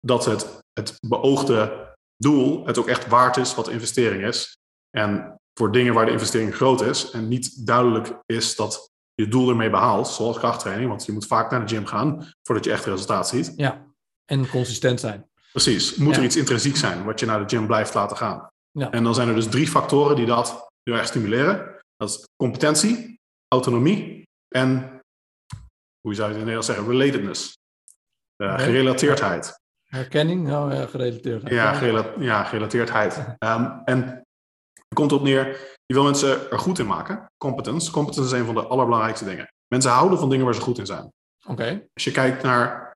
dat 0.00 0.24
het, 0.24 0.60
het 0.72 0.94
beoogde 1.06 1.94
doel 2.16 2.66
het 2.66 2.78
ook 2.78 2.88
echt 2.88 3.06
waard 3.06 3.36
is 3.36 3.54
wat 3.54 3.64
de 3.64 3.72
investering 3.72 4.24
is. 4.24 4.56
En 4.90 5.34
voor 5.58 5.72
dingen 5.72 5.94
waar 5.94 6.06
de 6.06 6.12
investering 6.12 6.54
groot 6.54 6.80
is 6.80 7.10
en 7.10 7.28
niet 7.28 7.66
duidelijk 7.66 8.18
is 8.26 8.56
dat 8.56 8.90
je 9.14 9.28
doel 9.28 9.48
ermee 9.48 9.70
behaalt, 9.70 10.08
zoals 10.08 10.38
krachttraining, 10.38 10.88
want 10.88 11.04
je 11.04 11.12
moet 11.12 11.26
vaak 11.26 11.50
naar 11.50 11.66
de 11.66 11.74
gym 11.74 11.86
gaan 11.86 12.32
voordat 12.42 12.64
je 12.64 12.72
echt 12.72 12.84
resultaat 12.84 13.28
ziet. 13.28 13.52
ja. 13.56 13.86
En 14.24 14.48
consistent 14.48 15.00
zijn. 15.00 15.28
Precies, 15.62 15.94
moet 15.96 16.16
er 16.16 16.22
iets 16.22 16.36
intrinsiek 16.36 16.76
zijn 16.76 17.04
wat 17.04 17.20
je 17.20 17.26
naar 17.26 17.38
de 17.46 17.56
gym 17.56 17.66
blijft 17.66 17.94
laten 17.94 18.16
gaan. 18.16 18.48
Ja. 18.70 18.90
En 18.90 19.04
dan 19.04 19.14
zijn 19.14 19.28
er 19.28 19.34
dus 19.34 19.48
drie 19.48 19.68
factoren 19.68 20.16
die 20.16 20.26
dat 20.26 20.68
heel 20.82 20.94
erg 20.94 21.06
stimuleren. 21.06 21.76
Dat 21.96 22.08
is 22.08 22.24
competentie, 22.36 23.20
autonomie 23.48 24.22
en, 24.54 25.00
hoe 26.00 26.14
zou 26.14 26.28
je 26.28 26.34
het 26.34 26.42
in 26.42 26.48
het 26.48 26.56
Nederlands 26.58 26.66
zeggen, 26.66 26.86
relatedness. 26.86 27.56
Eh, 28.36 28.58
gerelateerdheid. 28.58 29.60
Herkenning, 29.84 30.46
nou 30.46 30.74
ja, 30.74 30.86
gerelateerd. 30.86 31.48
Ja, 31.48 31.72
gerela- 31.72 32.14
ja 32.18 32.44
gerelateerdheid. 32.44 33.24
Ehm, 33.38 33.78
en 33.84 34.02
het 34.72 34.94
komt 34.94 35.12
op 35.12 35.22
neer, 35.22 35.46
je 35.86 35.94
wil 35.94 36.02
mensen 36.04 36.50
er 36.50 36.58
goed 36.58 36.78
in 36.78 36.86
maken. 36.86 37.26
Competence. 37.38 37.90
Competence 37.90 38.34
is 38.34 38.40
een 38.40 38.46
van 38.46 38.54
de 38.54 38.66
allerbelangrijkste 38.66 39.24
dingen. 39.24 39.48
Mensen 39.68 39.90
houden 39.90 40.18
van 40.18 40.30
dingen 40.30 40.44
waar 40.44 40.54
ze 40.54 40.60
goed 40.60 40.78
in 40.78 40.86
zijn. 40.86 41.12
Oké, 41.46 41.86
Als 41.94 42.04
je 42.04 42.10
kijkt 42.10 42.42
naar 42.42 42.92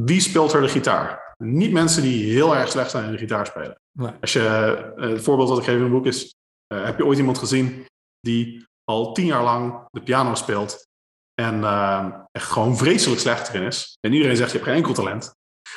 wie 0.00 0.20
speelt 0.20 0.52
er 0.52 0.60
de 0.60 0.68
gitaar? 0.68 1.31
Niet 1.44 1.72
mensen 1.72 2.02
die 2.02 2.32
heel 2.32 2.56
erg 2.56 2.70
slecht 2.70 2.90
zijn 2.90 3.04
in 3.04 3.10
de 3.12 3.18
gitaar 3.18 3.46
spelen. 3.46 3.80
nee. 3.92 4.10
Als 4.20 4.32
je, 4.32 4.46
eh, 4.96 5.08
het 5.10 5.22
voorbeeld 5.22 5.48
dat 5.48 5.58
ik 5.58 5.64
geef 5.64 5.74
in 5.74 5.80
mijn 5.80 5.92
boek 5.92 6.06
is, 6.06 6.34
eh, 6.66 6.84
heb 6.84 6.98
je 6.98 7.04
ooit 7.06 7.18
iemand 7.18 7.38
gezien 7.38 7.84
die 8.20 8.66
al 8.84 9.12
tien 9.12 9.26
jaar 9.26 9.42
lang 9.42 9.86
de 9.90 10.02
piano 10.02 10.34
speelt 10.34 10.86
en 11.34 11.64
eh, 11.64 12.06
echt 12.32 12.50
gewoon 12.50 12.76
vreselijk 12.76 13.20
slecht 13.20 13.48
erin 13.48 13.66
is? 13.66 13.96
En 14.00 14.12
iedereen 14.12 14.36
zegt 14.36 14.50
je 14.50 14.56
hebt 14.56 14.68
geen 14.68 14.78
enkel 14.78 14.94
talent, 14.94 15.34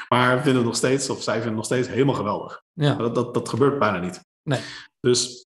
maar 0.10 0.36
vinden 0.36 0.56
het 0.56 0.66
nog 0.66 0.76
steeds, 0.76 1.10
of 1.10 1.22
zij 1.24 1.34
vinden 1.34 1.48
het 1.50 1.58
nog 1.58 1.66
steeds 1.66 1.88
helemaal 1.88 2.16
geweldig. 2.16 2.62
Ja, 2.74 2.96
Dat, 2.96 3.16
dat, 3.16 3.34
dat 3.34 3.50
gebeurt 3.50 3.80
bijna 3.80 4.00
niet. 4.00 4.20
Nee. 4.50 4.60
Dus 5.00 5.44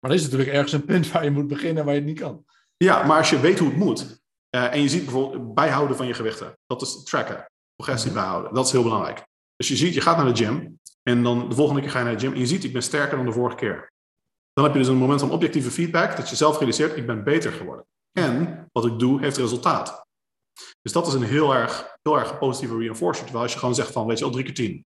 maar 0.00 0.10
er 0.10 0.16
is 0.18 0.22
natuurlijk 0.24 0.50
ergens 0.50 0.72
een 0.72 0.84
punt 0.84 1.10
waar 1.12 1.24
je 1.24 1.30
moet 1.30 1.46
beginnen 1.48 1.84
waar 1.84 1.94
je 1.94 2.00
het 2.00 2.08
niet 2.08 2.20
kan. 2.20 2.44
ja, 2.76 3.02
maar 3.06 3.18
als 3.18 3.30
je 3.30 3.40
weet 3.40 3.58
hoe 3.58 3.68
het 3.68 3.76
moet 3.76 4.22
en 4.50 4.80
je 4.82 4.88
ziet 4.88 5.04
bijvoorbeeld 5.04 5.54
bijhouden 5.54 5.96
van 5.96 6.06
je 6.06 6.14
gewichten, 6.14 6.58
dat 6.66 6.82
is 6.82 7.02
tracken, 7.02 7.50
progressie 7.76 8.10
Mhm. 8.10 8.20
bijhouden, 8.20 8.54
dat 8.54 8.66
is 8.66 8.72
heel 8.72 8.82
belangrijk. 8.82 9.24
Dus 9.56 9.68
je 9.68 9.76
ziet, 9.76 9.94
je 9.94 10.00
gaat 10.00 10.16
naar 10.16 10.34
de 10.34 10.44
gym 10.44 10.80
en 11.02 11.22
dan 11.22 11.48
de 11.48 11.54
volgende 11.54 11.80
keer 11.80 11.90
ga 11.90 11.98
je 11.98 12.04
naar 12.04 12.14
de 12.14 12.20
gym 12.20 12.32
en 12.32 12.38
je 12.38 12.46
ziet, 12.46 12.64
ik 12.64 12.72
ben 12.72 12.82
sterker 12.82 13.16
dan 13.16 13.26
de 13.26 13.32
vorige 13.32 13.56
keer. 13.56 13.92
Dan 14.52 14.64
heb 14.64 14.72
je 14.72 14.78
dus 14.78 14.88
een 14.88 14.96
moment 14.96 15.20
van 15.20 15.30
objectieve 15.30 15.70
feedback 15.70 16.16
dat 16.16 16.30
je 16.30 16.36
zelf 16.36 16.58
realiseert, 16.58 16.96
ik 16.96 17.06
ben 17.06 17.24
beter 17.24 17.52
geworden. 17.52 17.86
En 18.12 18.66
wat 18.72 18.84
ik 18.84 18.98
doe 18.98 19.20
heeft 19.20 19.36
resultaat. 19.36 20.04
Dus 20.82 20.92
dat 20.92 21.06
is 21.06 21.12
een 21.12 21.22
heel 21.22 21.54
erg, 21.54 21.96
heel 22.02 22.18
erg 22.18 22.38
positieve 22.38 22.78
reinforcer. 22.78 23.22
Terwijl 23.22 23.44
als 23.44 23.52
je 23.52 23.58
gewoon 23.58 23.74
zegt 23.74 23.92
van, 23.92 24.06
weet 24.06 24.18
je 24.18 24.24
al, 24.24 24.30
drie 24.30 24.44
keer 24.44 24.54
tien. 24.54 24.84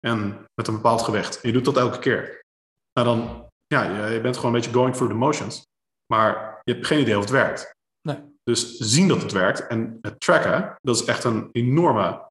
En 0.00 0.46
met 0.54 0.68
een 0.68 0.74
bepaald 0.74 1.02
gewicht. 1.02 1.40
En 1.40 1.48
je 1.48 1.54
doet 1.54 1.64
dat 1.64 1.76
elke 1.76 1.98
keer. 1.98 2.44
Nou 2.92 3.06
dan, 3.06 3.48
ja, 3.66 4.08
je, 4.08 4.20
bent 4.20 4.36
gewoon 4.36 4.54
een 4.54 4.60
beetje 4.60 4.76
going 4.76 4.94
through 4.94 5.12
the 5.12 5.18
motions. 5.18 5.66
Maar 6.12 6.60
je 6.64 6.72
hebt 6.72 6.86
geen 6.86 7.00
idee 7.00 7.16
of 7.16 7.20
het 7.20 7.30
werkt. 7.30 7.74
Nee. 8.00 8.18
Dus 8.42 8.76
zien 8.76 9.08
dat 9.08 9.22
het 9.22 9.32
werkt 9.32 9.66
en 9.66 9.98
het 10.00 10.20
tracken, 10.20 10.76
dat 10.80 10.96
is 10.96 11.04
echt 11.04 11.24
een 11.24 11.48
enorme 11.52 12.27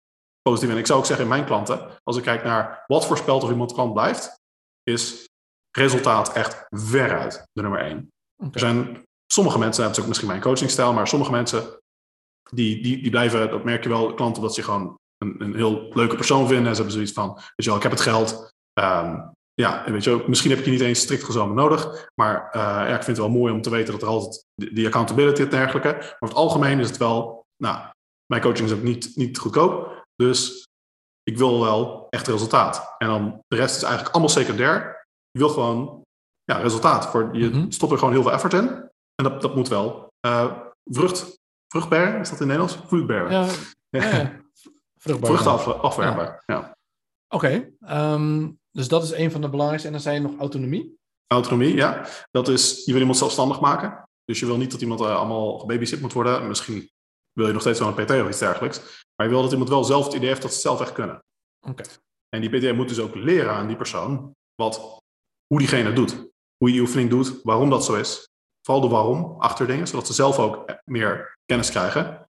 positieve. 0.48 0.74
En 0.74 0.80
ik 0.80 0.88
zou 0.88 1.00
ook 1.00 1.06
zeggen 1.06 1.26
in 1.26 1.32
mijn 1.32 1.45
klanten, 1.45 1.88
als 2.04 2.18
ik 2.18 2.24
kijk 2.24 2.43
naar 2.43 2.84
wat 2.88 3.06
voorspelt 3.06 3.43
of 3.43 3.50
iemand 3.50 3.74
klant 3.74 3.93
blijft, 3.93 4.39
is 4.84 5.26
resultaat 5.78 6.34
echt 6.34 6.66
veruit 6.70 7.43
de 7.54 7.62
nummer 7.62 7.80
één. 7.80 8.12
Er 8.52 8.60
zijn 8.60 9.04
sommige 9.34 9.60
mensen, 9.60 9.84
dat 9.84 9.91
is 9.91 10.00
ook 10.00 10.08
misschien 10.08 10.28
mijn 10.28 10.41
coachingstijl, 10.41 10.93
maar 10.93 11.08
sommige 11.08 11.32
mensen 11.32 11.80
die, 12.52 12.84
die, 12.84 13.02
die 13.02 13.12
blijven, 13.12 13.50
dat 13.50 13.64
merk 13.64 13.84
je 13.84 13.89
wel, 13.89 14.14
klanten, 14.14 14.41
dat 14.41 14.54
ze 14.54 14.64
gewoon 14.64 14.98
een, 15.18 15.36
een 15.41 15.56
heel 15.56 15.88
leuke 15.89 16.16
persoon 16.16 16.48
vinden. 16.48 16.66
En 16.66 16.76
ze 16.76 16.76
hebben 16.76 16.93
zoiets 16.93 17.14
van, 17.14 17.34
weet 17.34 17.43
je 17.56 17.66
wel, 17.66 17.76
ik 17.76 17.84
heb 17.84 17.91
het 17.91 18.02
geld. 18.02 18.52
Um, 18.80 19.36
ja, 19.54 19.84
weet 19.86 20.04
je, 20.04 20.24
misschien 20.28 20.50
heb 20.50 20.60
ik 20.60 20.66
je 20.66 20.72
niet 20.72 20.82
eens 20.82 21.00
strikt 21.00 21.24
gezomen 21.24 21.56
nodig. 21.56 22.10
Maar 22.16 22.36
uh, 22.36 22.62
ja, 22.62 22.86
ik 22.86 23.04
vind 23.04 23.18
het 23.18 23.18
wel 23.18 23.30
mooi 23.30 23.54
om 23.54 23.62
te 23.62 23.70
weten 23.70 23.93
dat 23.93 24.02
er 24.02 24.08
altijd 24.08 24.45
die 24.56 24.86
accountability 24.86 25.41
en 25.41 25.50
dergelijke. 25.50 25.88
Maar 25.88 26.16
over 26.20 26.28
het 26.28 26.34
algemeen 26.34 26.80
is 26.80 26.88
het 26.88 26.98
wel, 26.98 27.45
nou, 27.64 27.89
mijn 28.26 28.41
coaching 28.41 28.70
is 28.70 28.76
ook 28.76 28.84
niet, 28.84 29.12
niet 29.16 29.38
goedkoop. 29.38 29.97
Dus 30.18 30.68
ik 31.24 31.38
wil 31.38 31.59
wel 31.59 32.07
echt 32.09 32.28
resultaat. 32.28 32.95
En 32.97 33.07
dan 33.07 33.43
de 33.47 33.55
rest 33.55 33.76
is 33.76 33.84
eigenlijk 33.84 34.13
allemaal 34.13 34.34
secundair. 34.34 35.05
Je 35.32 35.39
wil 35.39 35.49
gewoon 35.49 36.03
ja, 36.43 36.57
resultaat. 36.57 37.07
Voor, 37.07 37.30
je 37.38 37.49
mm 37.49 37.72
stopt 37.72 37.91
er 37.91 37.97
gewoon 37.97 38.13
heel 38.13 38.22
veel 38.22 38.32
effort 38.32 38.53
in. 38.53 38.68
En 39.15 39.24
dat, 39.24 39.41
dat 39.41 39.55
moet 39.55 39.68
wel. 39.68 40.07
Uh, 40.28 40.53
vrucht, 40.84 41.38
vruchtbaar, 41.68 42.20
is 42.20 42.30
dat 42.30 42.39
in 42.39 42.47
Nederlands? 42.47 42.80
Vruchtbaar. 42.86 43.32
Ja, 43.32 43.47
ja, 43.89 43.99
Vruchtbaar. 44.99 45.59
Vruchten 45.59 46.41
ja. 46.45 46.76
Oké, 47.28 47.70
ehm, 47.80 48.51
dus 48.72 48.88
dat 48.88 49.03
is 49.03 49.11
een 49.11 49.32
van 49.32 49.41
de 49.41 49.49
belangrijkste. 49.49 49.88
En 49.88 49.93
dan 49.93 50.03
zei 50.03 50.15
je 50.15 50.22
nog 50.22 50.39
autonomie? 50.39 50.97
Autonomie, 51.28 51.76
ja. 51.76 52.07
Dat 52.32 52.47
is, 52.47 52.86
je 52.86 52.91
wil 52.91 52.99
iemand 52.99 53.18
zelfstandig 53.18 53.59
maken. 53.59 54.03
Dus 54.26 54.39
je 54.39 54.45
wil 54.45 54.57
niet 54.57 54.72
dat 54.72 54.82
iemand 54.82 55.01
uh, 55.01 55.15
allemaal 55.15 55.57
gebabysit 55.57 56.01
moet 56.01 56.13
worden. 56.13 56.47
Misschien 56.47 56.89
wil 57.38 57.47
je 57.47 57.53
nog 57.53 57.61
steeds 57.61 57.79
wel 57.79 57.88
een 57.88 58.05
PT 58.05 58.11
of 58.11 58.27
iets 58.27 58.39
dergelijks. 58.39 59.05
Maar 59.15 59.27
je 59.27 59.33
wil 59.33 59.41
dat 59.41 59.51
iemand 59.51 59.69
wel 59.69 59.83
zelf 59.83 60.05
het 60.05 60.13
idee 60.13 60.27
heeft 60.27 60.41
dat 60.41 60.49
ze 60.49 60.57
het 60.57 60.65
zelf 60.65 60.81
echt 60.81 60.91
kunnen. 60.91 61.23
Oké. 61.67 61.83
En 62.29 62.41
die 62.41 62.49
PT 62.49 62.75
moet 62.75 62.89
dus 62.89 62.99
ook 62.99 63.15
leren 63.15 63.53
aan 63.53 63.67
die 63.67 63.75
persoon 63.75 64.35
wat, 64.55 65.01
hoe 65.47 65.59
diegene 65.59 65.93
doet. 65.93 66.11
Hoe 66.57 66.67
je 66.67 66.73
die 66.73 66.81
oefening 66.81 67.09
doet, 67.09 67.39
waarom 67.43 67.69
dat 67.69 67.85
zo 67.85 67.95
is. 67.95 68.29
Vooral 68.61 68.88
de 68.88 68.93
waarom 68.93 69.35
achter 69.39 69.67
dingen, 69.67 69.88
zodat 69.88 70.07
ze 70.07 70.13
zelf 70.13 70.39
ook 70.39 70.65
meer 70.85 71.38
kennis 71.45 71.69
krijgen. 71.69 72.29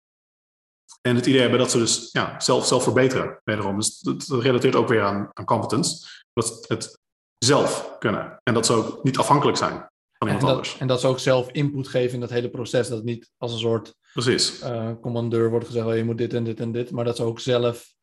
En 1.01 1.17
het 1.17 1.27
idee 1.27 1.41
hebben 1.41 1.59
dat 1.59 1.71
ze 1.71 1.79
dus 1.79 2.09
ja, 2.13 2.41
zelf, 2.41 2.67
zelf 2.67 2.83
verbeteren, 2.83 3.41
wederom. 3.45 3.77
Dus 3.77 3.99
dat, 3.99 4.27
relateert 4.29 4.75
ook 4.75 4.89
weer 4.89 5.03
aan, 5.03 5.31
aan 5.33 5.45
competence. 5.45 6.07
Dat 6.33 6.65
het 6.69 6.99
zelf 7.39 7.97
kunnen. 7.99 8.39
En 8.43 8.55
dat 8.55 8.67
ze 8.67 8.73
ook 8.73 9.03
niet 9.03 9.19
afhankelijk 9.19 9.59
zijn 9.59 9.89
van 10.19 10.29
iemand 10.29 10.43
en 10.43 10.49
dat, 10.49 10.57
anders. 10.57 10.79
En 10.79 10.87
dat 10.87 11.01
ze 11.01 11.07
ook 11.07 11.19
zelf 11.19 11.51
input 11.51 11.89
geven 11.89 12.15
in 12.15 12.21
dat 12.21 12.31
hele 12.31 12.51
proces. 12.51 12.89
Dat 12.89 12.97
het 12.97 13.07
niet 13.07 13.31
als 13.37 13.53
een 13.53 13.59
soort 13.59 13.95
Precies. 14.13 14.63
Uh, 14.63 14.91
commandeur 15.01 15.51
wordt 15.51 15.67
gezegd, 15.67 15.87
oh, 15.87 15.97
je 15.97 16.05
moet 16.05 16.19
dit 16.19 16.35
en 16.35 16.45
dit 16.45 16.61
en 16.61 16.73
dit. 16.73 16.91
Maar 16.91 17.05
dat 17.05 17.17
ze 17.17 17.23
ook 17.23 17.41
zelf 17.41 17.95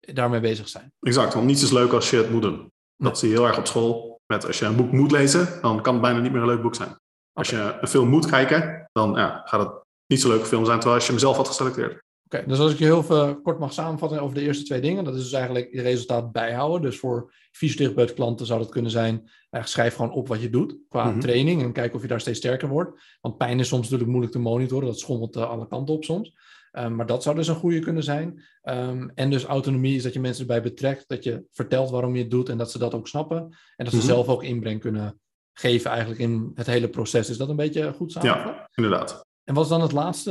daarmee 0.00 0.40
bezig 0.40 0.68
zijn. 0.68 0.92
Exact, 1.00 1.34
want 1.34 1.46
niets 1.46 1.62
is 1.62 1.70
leuk 1.70 1.92
als 1.92 2.10
je 2.10 2.16
het 2.16 2.30
moet 2.30 2.42
doen. 2.42 2.72
Dat 2.96 3.18
zie 3.18 3.28
je 3.28 3.34
heel 3.34 3.46
erg 3.46 3.58
op 3.58 3.66
school. 3.66 4.20
Met 4.26 4.46
als 4.46 4.58
je 4.58 4.64
een 4.64 4.76
boek 4.76 4.92
moet 4.92 5.10
lezen, 5.10 5.58
dan 5.62 5.82
kan 5.82 5.92
het 5.92 6.02
bijna 6.02 6.18
niet 6.18 6.32
meer 6.32 6.40
een 6.40 6.46
leuk 6.46 6.62
boek 6.62 6.74
zijn. 6.74 7.00
Als 7.32 7.50
je 7.50 7.76
een 7.80 7.88
film 7.88 8.08
moet 8.08 8.26
kijken, 8.26 8.88
dan 8.92 9.12
ja, 9.12 9.42
gaat 9.44 9.60
het 9.60 9.72
niet 10.06 10.20
zo'n 10.20 10.30
leuke 10.30 10.46
film 10.46 10.64
zijn, 10.64 10.76
terwijl 10.76 10.98
als 10.98 11.06
je 11.06 11.12
hem 11.12 11.20
zelf 11.20 11.36
had 11.36 11.48
geselecteerd. 11.48 12.02
Oké, 12.30 12.44
dus 12.46 12.58
als 12.58 12.72
ik 12.72 12.78
je 12.78 12.84
heel 12.84 13.02
veel 13.02 13.40
kort 13.40 13.58
mag 13.58 13.72
samenvatten 13.72 14.20
over 14.20 14.34
de 14.34 14.40
eerste 14.40 14.64
twee 14.64 14.80
dingen, 14.80 15.04
dat 15.04 15.14
is 15.14 15.22
dus 15.22 15.32
eigenlijk 15.32 15.68
je 15.72 15.82
resultaat 15.82 16.32
bijhouden. 16.32 16.82
Dus 16.82 16.98
voor 16.98 17.32
fysiotherapeut 17.50 18.14
klanten 18.14 18.46
zou 18.46 18.60
dat 18.60 18.70
kunnen 18.70 18.90
zijn, 18.90 19.14
eigenlijk 19.14 19.66
schrijf 19.66 19.94
gewoon 19.94 20.12
op 20.12 20.28
wat 20.28 20.40
je 20.40 20.50
doet 20.50 20.76
qua 20.88 21.10
mhm. 21.10 21.20
training 21.20 21.62
en 21.62 21.72
kijk 21.72 21.94
of 21.94 22.02
je 22.02 22.08
daar 22.08 22.20
steeds 22.20 22.38
sterker 22.38 22.68
wordt. 22.68 23.02
Want 23.20 23.36
pijn 23.36 23.58
is 23.58 23.68
soms 23.68 23.82
natuurlijk 23.82 24.10
moeilijk 24.10 24.32
te 24.32 24.38
monitoren, 24.40 24.86
dat 24.86 24.98
schommelt 24.98 25.36
uh, 25.36 25.50
alle 25.50 25.68
kanten 25.68 25.94
op 25.94 26.04
soms. 26.04 26.36
Um, 26.72 26.94
maar 26.94 27.06
dat 27.06 27.22
zou 27.22 27.36
dus 27.36 27.48
een 27.48 27.54
goede 27.54 27.78
kunnen 27.78 28.02
zijn. 28.02 28.42
Um, 28.62 29.10
en 29.14 29.30
dus 29.30 29.44
autonomie 29.44 29.96
is 29.96 30.02
dat 30.02 30.12
je 30.12 30.20
mensen 30.20 30.42
erbij 30.42 30.62
betrekt, 30.62 31.04
dat 31.06 31.24
je 31.24 31.44
vertelt 31.50 31.90
waarom 31.90 32.14
je 32.14 32.22
het 32.22 32.30
doet 32.30 32.48
en 32.48 32.58
dat 32.58 32.70
ze 32.70 32.78
dat 32.78 32.94
ook 32.94 33.08
snappen. 33.08 33.38
En 33.76 33.84
dat 33.84 33.92
ze 33.92 33.98
mhm. 33.98 34.06
zelf 34.06 34.28
ook 34.28 34.42
inbreng 34.42 34.80
kunnen 34.80 35.20
geven 35.52 35.90
eigenlijk 35.90 36.20
in 36.20 36.50
het 36.54 36.66
hele 36.66 36.88
proces. 36.88 37.30
Is 37.30 37.36
dat 37.36 37.48
een 37.48 37.56
beetje 37.56 37.92
goed 37.92 38.12
samengevat? 38.12 38.54
Ja, 38.54 38.68
inderdaad. 38.74 39.26
En 39.48 39.54
wat 39.54 39.64
is 39.64 39.70
dan 39.70 39.80
het 39.80 39.92
laatste? 39.92 40.30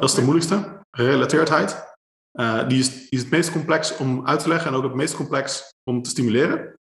Dat 0.00 0.04
is 0.04 0.14
de 0.14 0.22
moeilijkste. 0.22 0.80
Relateerdheid. 0.90 1.96
Uh, 2.32 2.68
die, 2.68 2.78
is, 2.78 2.88
die 2.88 3.06
is 3.08 3.20
het 3.20 3.30
meest 3.30 3.52
complex 3.52 3.96
om 3.96 4.26
uit 4.26 4.40
te 4.40 4.48
leggen 4.48 4.70
en 4.70 4.76
ook 4.76 4.82
het 4.82 4.94
meest 4.94 5.16
complex 5.16 5.74
om 5.84 6.02
te 6.02 6.10
stimuleren. 6.10 6.78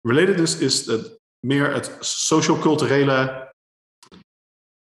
Relatedness 0.00 0.58
is 0.58 0.86
het, 0.86 1.18
meer 1.46 1.72
het 1.72 1.96
socioculturele 2.00 3.52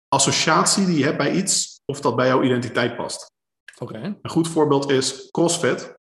associatie 0.09 0.87
die 0.87 0.99
je 0.99 1.05
hebt 1.05 1.19
bij 1.19 1.33
iets, 1.33 1.81
of 1.85 2.01
dat 2.01 2.17
bij 2.17 2.27
jouw 2.27 2.43
identiteit 2.43 2.97
past. 2.97 3.31
Oké. 3.79 3.97
Een 4.23 4.31
goed 4.31 4.49
voorbeeld 4.49 4.91
is 4.91 5.31
CrossFit. 5.31 5.95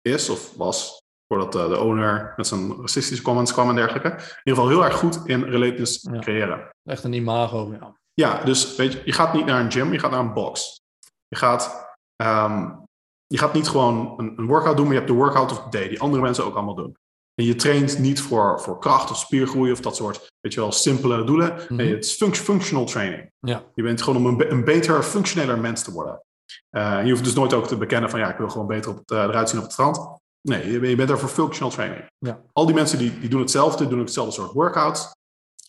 Is 0.00 0.28
of 0.28 0.56
was, 0.56 1.02
voordat 1.26 1.52
de 1.52 1.80
owner 1.80 2.32
met 2.36 2.46
zijn 2.46 2.80
racistische 2.80 3.24
comments 3.24 3.52
kwam 3.52 3.68
en 3.68 3.74
dergelijke, 3.74 4.08
in 4.08 4.16
ieder 4.16 4.28
geval 4.44 4.68
heel 4.68 4.84
erg 4.84 4.94
goed 4.94 5.20
in 5.24 5.42
relatedness 5.44 6.02
ja. 6.02 6.18
creëren. 6.18 6.70
Echt 6.82 7.04
een 7.04 7.12
imago, 7.12 7.72
ja. 7.72 8.02
Ja, 8.14 8.44
dus 8.44 8.76
weet 8.76 8.92
je, 8.92 9.02
je 9.04 9.12
gaat 9.12 9.34
niet 9.34 9.46
naar 9.46 9.60
een 9.60 9.72
gym, 9.72 9.92
je 9.92 9.98
gaat 9.98 10.10
naar 10.10 10.20
een 10.20 10.32
box. 10.32 10.80
Je 11.28 11.36
gaat, 11.36 11.86
um, 12.22 12.84
je 13.26 13.38
gaat 13.38 13.52
niet 13.52 13.68
gewoon 13.68 14.14
een, 14.16 14.32
een, 14.36 14.46
workout 14.46 14.76
doen, 14.76 14.84
maar 14.84 14.94
je 14.94 15.00
hebt 15.00 15.12
de 15.12 15.18
workout 15.18 15.50
of 15.50 15.62
the 15.62 15.78
day, 15.78 15.88
die 15.88 16.00
andere 16.00 16.22
mensen 16.22 16.44
ook 16.44 16.54
allemaal 16.54 16.74
doen. 16.74 16.96
En 17.34 17.44
je 17.44 17.54
traint 17.54 17.98
niet 17.98 18.20
voor, 18.20 18.60
voor 18.60 18.78
kracht 18.78 19.10
of 19.10 19.16
spiergroei 19.16 19.72
of 19.72 19.80
dat 19.80 19.96
soort, 19.96 20.32
weet 20.40 20.54
je 20.54 20.60
wel, 20.60 20.72
simpele 20.72 21.24
doelen. 21.24 21.54
Mhm. 21.54 21.74
Nee, 21.74 21.94
het 21.94 22.04
is 22.04 22.38
functional 22.40 22.84
training. 22.84 23.30
Ja. 23.38 23.62
Je 23.74 23.82
bent 23.82 24.02
gewoon 24.02 24.26
om 24.26 24.40
een, 24.40 24.50
een 24.50 24.64
beter, 24.64 25.02
functioneler 25.02 25.58
mens 25.58 25.82
te 25.82 25.92
worden. 25.92 26.22
Uh, 26.70 27.04
je 27.04 27.10
hoeft 27.10 27.24
dus 27.24 27.34
nooit 27.34 27.52
ook 27.52 27.66
te 27.66 27.76
bekennen 27.76 28.10
van, 28.10 28.18
ja, 28.20 28.30
ik 28.30 28.36
wil 28.36 28.48
gewoon 28.48 28.66
beter 28.66 28.90
op 28.90 28.96
het, 28.96 29.10
uh, 29.10 29.22
eruit 29.22 29.48
zien 29.48 29.58
op 29.58 29.64
het 29.64 29.72
strand. 29.72 30.20
Nee, 30.40 30.72
je, 30.72 30.88
je 30.88 30.96
bent 30.96 31.10
er 31.10 31.18
voor 31.18 31.28
functional 31.28 31.72
training. 31.72 32.04
Ja. 32.18 32.42
Al 32.52 32.66
die 32.66 32.74
mensen 32.74 32.98
die, 32.98 33.20
die 33.20 33.28
doen 33.28 33.40
hetzelfde, 33.40 33.88
doen 33.88 33.98
hetzelfde 33.98 34.32
soort 34.32 34.52
workouts 34.52 35.12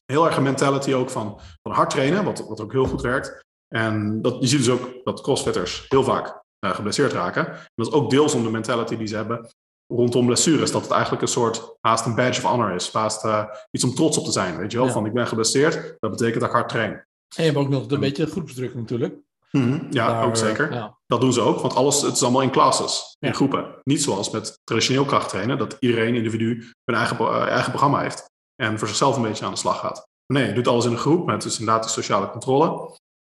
heel 0.06 0.26
erg 0.26 0.38
een 0.38 0.43
mentality 0.43 0.93
ook 0.93 1.10
van, 1.10 1.39
van 1.62 1.72
hard 1.72 1.89
trainen, 1.89 2.24
wat, 2.24 2.47
wat 2.47 2.62
ook 2.62 2.72
heel 2.72 2.86
goed 2.86 3.01
werkt. 3.01 3.43
En 3.68 4.22
dat, 4.22 4.38
je 4.39 4.47
ziet 4.47 4.60
dus 4.60 4.70
ook 4.70 4.89
dat 5.03 5.22
crossfitters 5.22 5.86
heel 5.89 6.03
vaak 6.03 6.43
uh, 6.66 6.76
geblesseerd 6.76 7.14
raken. 7.14 7.47
En 7.47 7.68
dat 7.76 7.88
is 7.88 7.93
ook 7.93 8.10
deels 8.10 8.34
om 8.34 8.43
de 8.43 8.51
mentality 8.51 8.97
die 8.97 9.08
ze 9.08 9.16
hebben 9.16 9.49
rondom 9.88 10.26
blessures. 10.26 10.72
Dat 10.72 10.82
het 10.82 10.91
eigenlijk 10.91 11.22
een 11.22 11.28
soort 11.28 11.76
haast 11.82 12.06
een 12.06 12.16
badge 12.16 12.41
of 12.41 12.49
honor 12.49 12.72
is. 12.72 12.93
Haast 12.93 13.26
uh, 13.26 13.43
iets 13.72 13.84
om 13.84 13.93
trots 13.93 14.18
op 14.18 14.26
te 14.26 14.32
zijn. 14.32 14.58
Weet 14.58 14.72
je 14.72 14.78
wel, 14.78 14.89
van 14.89 15.06
ik 15.06 15.14
ben 15.14 15.28
geblesseerd, 15.28 15.95
dat 15.99 16.12
betekent 16.12 16.39
dat 16.39 16.49
ik 16.49 16.56
hard 16.56 16.70
train. 16.70 16.91
En 16.91 17.43
je 17.43 17.51
hebt 17.51 17.58
ook 17.58 17.70
nog 17.70 17.91
een 17.91 17.99
beetje 17.99 18.26
groepsdruk 18.26 18.76
natuurlijk. 18.76 19.16
Mm 19.51 19.88
ja, 19.89 20.24
ook 20.24 20.36
zeker. 20.36 20.74
Ja. 20.74 20.97
Dat 21.06 21.22
doen 21.22 21.34
ze 21.34 21.41
ook, 21.41 21.60
want 21.60 21.76
alles, 21.76 22.01
het 22.01 22.16
is 22.16 22.24
allemaal 22.24 22.41
in 22.41 22.51
classes, 22.51 23.16
in 23.20 23.34
groepen. 23.34 23.76
Niet 23.84 24.03
zoals 24.03 24.30
met 24.30 24.60
traditioneel 24.64 25.06
krachttrainen, 25.06 25.58
dat 25.58 25.78
iedereen 25.80 26.16
individu 26.16 26.72
een 26.84 26.95
eigen, 26.95 27.18
uh, 27.22 27.47
eigen 27.47 27.70
programma 27.70 28.01
heeft 28.01 28.34
en 28.56 28.80
voor 28.80 28.88
zichzelf 28.88 29.16
een 29.16 29.22
beetje 29.22 29.45
aan 29.45 29.51
de 29.51 29.58
slag 29.58 29.80
gaat. 29.80 30.08
Nee, 30.28 30.47
je 30.47 30.53
doet 30.53 30.68
alles 30.68 30.86
in 30.86 30.91
een 30.91 30.97
groep 30.97 31.26
met 31.26 31.41
dus 31.41 31.60
inderdaad 31.60 31.84
die 31.84 31.91
sociale 31.91 32.30
controle. 32.30 32.66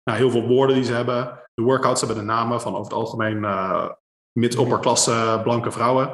Nou, 0.05 0.19
heel 0.19 0.31
veel 0.31 0.47
woorden 0.47 0.77
die 0.77 0.85
ze 0.85 0.93
hebben. 0.93 1.41
De 1.55 1.63
workouts 1.63 2.01
hebben 2.01 2.19
de 2.19 2.25
namen 2.25 2.61
van 2.61 2.73
over 2.73 2.85
het 2.85 2.93
algemeen 2.93 3.37
uh, 3.37 3.91
mid-opperklasse 4.33 5.41
blanke 5.43 5.71
vrouwen. 5.71 6.11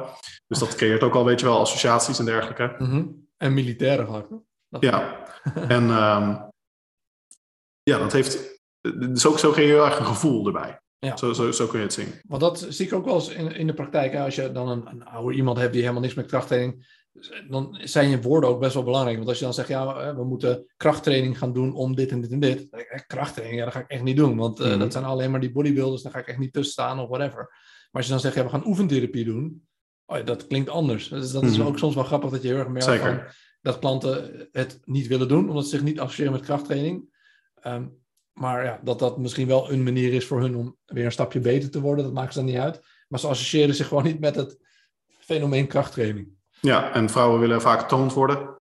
Dus 0.47 0.59
dat 0.59 0.75
creëert 0.75 1.03
ook 1.03 1.15
al, 1.15 1.25
weet 1.25 1.39
je 1.39 1.45
wel, 1.45 1.59
associaties 1.59 2.19
en 2.19 2.25
dergelijke. 2.25 2.75
Mm 2.77 3.27
En 3.37 3.53
militaire 3.53 4.05
vaak. 4.05 4.27
Ja, 4.79 5.25
en 5.75 5.83
um, 5.83 6.49
ja, 7.83 7.97
dat 7.97 8.11
heeft. 8.11 8.61
Dus 8.81 9.25
ook 9.25 9.39
zo 9.39 9.51
creëer 9.51 9.67
je 9.67 9.73
heel 9.73 9.85
erg 9.85 9.99
een 9.99 10.05
gevoel 10.05 10.45
erbij. 10.45 10.79
Ja. 10.99 11.17
Zo, 11.17 11.33
zo, 11.33 11.51
zo, 11.51 11.67
kun 11.67 11.79
je 11.79 11.85
het 11.85 11.93
zien. 11.93 12.21
Want 12.27 12.41
dat 12.41 12.65
zie 12.69 12.85
ik 12.85 12.93
ook 12.93 13.05
wel 13.05 13.15
eens 13.15 13.29
in, 13.29 13.51
in 13.51 13.67
de 13.67 13.73
praktijk. 13.73 14.15
Als 14.15 14.35
je 14.35 14.51
dan 14.51 14.67
een, 14.69 14.87
een 14.87 15.05
oude 15.05 15.35
iemand 15.35 15.57
hebt 15.57 15.71
die 15.71 15.81
helemaal 15.81 16.01
niks 16.01 16.13
met 16.13 16.25
krachttraining 16.25 16.96
dan 17.49 17.79
zijn 17.83 18.09
je 18.09 18.21
woorden 18.21 18.49
ook 18.49 18.59
best 18.59 18.73
wel 18.73 18.83
belangrijk. 18.83 19.17
Want 19.17 19.29
als 19.29 19.37
je 19.37 19.43
dan 19.43 19.53
zegt, 19.53 19.67
ja, 19.67 20.15
we 20.15 20.23
moeten 20.23 20.65
krachttraining 20.77 21.37
gaan 21.37 21.53
doen 21.53 21.73
om 21.73 21.95
dit 21.95 22.11
en 22.11 22.21
dit 22.21 22.31
en 22.31 22.39
dit. 22.39 22.67
Krachttraining, 23.07 23.59
ja, 23.59 23.65
dat 23.65 23.73
ga 23.73 23.79
ik 23.79 23.89
echt 23.89 24.03
niet 24.03 24.17
doen. 24.17 24.37
Want 24.37 24.59
uh, 24.59 24.79
dat 24.79 24.91
zijn 24.91 25.03
alleen 25.03 25.31
maar 25.31 25.39
die 25.39 25.51
bodybuilders, 25.51 26.01
daar 26.01 26.11
ga 26.11 26.19
ik 26.19 26.27
echt 26.27 26.37
niet 26.37 26.53
tussen 26.53 26.73
staan 26.73 26.99
of 26.99 27.09
whatever. 27.09 27.37
Maar 27.37 27.89
als 27.91 28.05
je 28.05 28.11
dan 28.11 28.19
zegt, 28.19 28.35
ja, 28.35 28.43
we 28.43 28.49
gaan 28.49 28.67
oefentherapie 28.67 29.25
doen. 29.25 29.67
Oh, 30.05 30.17
ja, 30.17 30.23
dat 30.23 30.47
klinkt 30.47 30.69
anders. 30.69 31.07
Dus 31.07 31.31
dat 31.31 31.43
is 31.43 31.57
mhm. 31.57 31.67
ook 31.67 31.77
soms 31.77 31.95
wel 31.95 32.03
grappig 32.03 32.29
dat 32.29 32.41
je 32.41 32.47
heel 32.47 32.57
erg 32.57 32.67
merkt 32.67 33.01
van, 33.01 33.21
dat 33.61 33.79
klanten 33.79 34.47
het 34.51 34.79
niet 34.83 35.07
willen 35.07 35.27
doen, 35.27 35.49
omdat 35.49 35.63
ze 35.63 35.69
zich 35.69 35.83
niet 35.83 35.99
associëren 35.99 36.31
met 36.31 36.41
krachttraining. 36.41 37.15
Um, 37.63 38.05
maar 38.33 38.63
ja, 38.63 38.79
dat 38.83 38.99
dat 38.99 39.17
misschien 39.17 39.47
wel 39.47 39.71
een 39.71 39.83
manier 39.83 40.13
is 40.13 40.25
voor 40.25 40.41
hun 40.41 40.55
om 40.55 40.77
weer 40.85 41.05
een 41.05 41.11
stapje 41.11 41.39
beter 41.39 41.71
te 41.71 41.81
worden, 41.81 42.03
dat 42.05 42.13
maakt 42.13 42.33
ze 42.33 42.39
dan 42.39 42.47
niet 42.47 42.57
uit. 42.57 42.81
Maar 43.07 43.19
ze 43.19 43.27
associëren 43.27 43.75
zich 43.75 43.87
gewoon 43.87 44.03
niet 44.03 44.19
met 44.19 44.35
het 44.35 44.57
fenomeen 45.07 45.67
krachttraining. 45.67 46.36
Ja, 46.61 46.93
en 46.93 47.09
vrouwen 47.09 47.39
willen 47.39 47.61
vaak 47.61 47.87
toned 47.87 48.13
worden. 48.13 48.55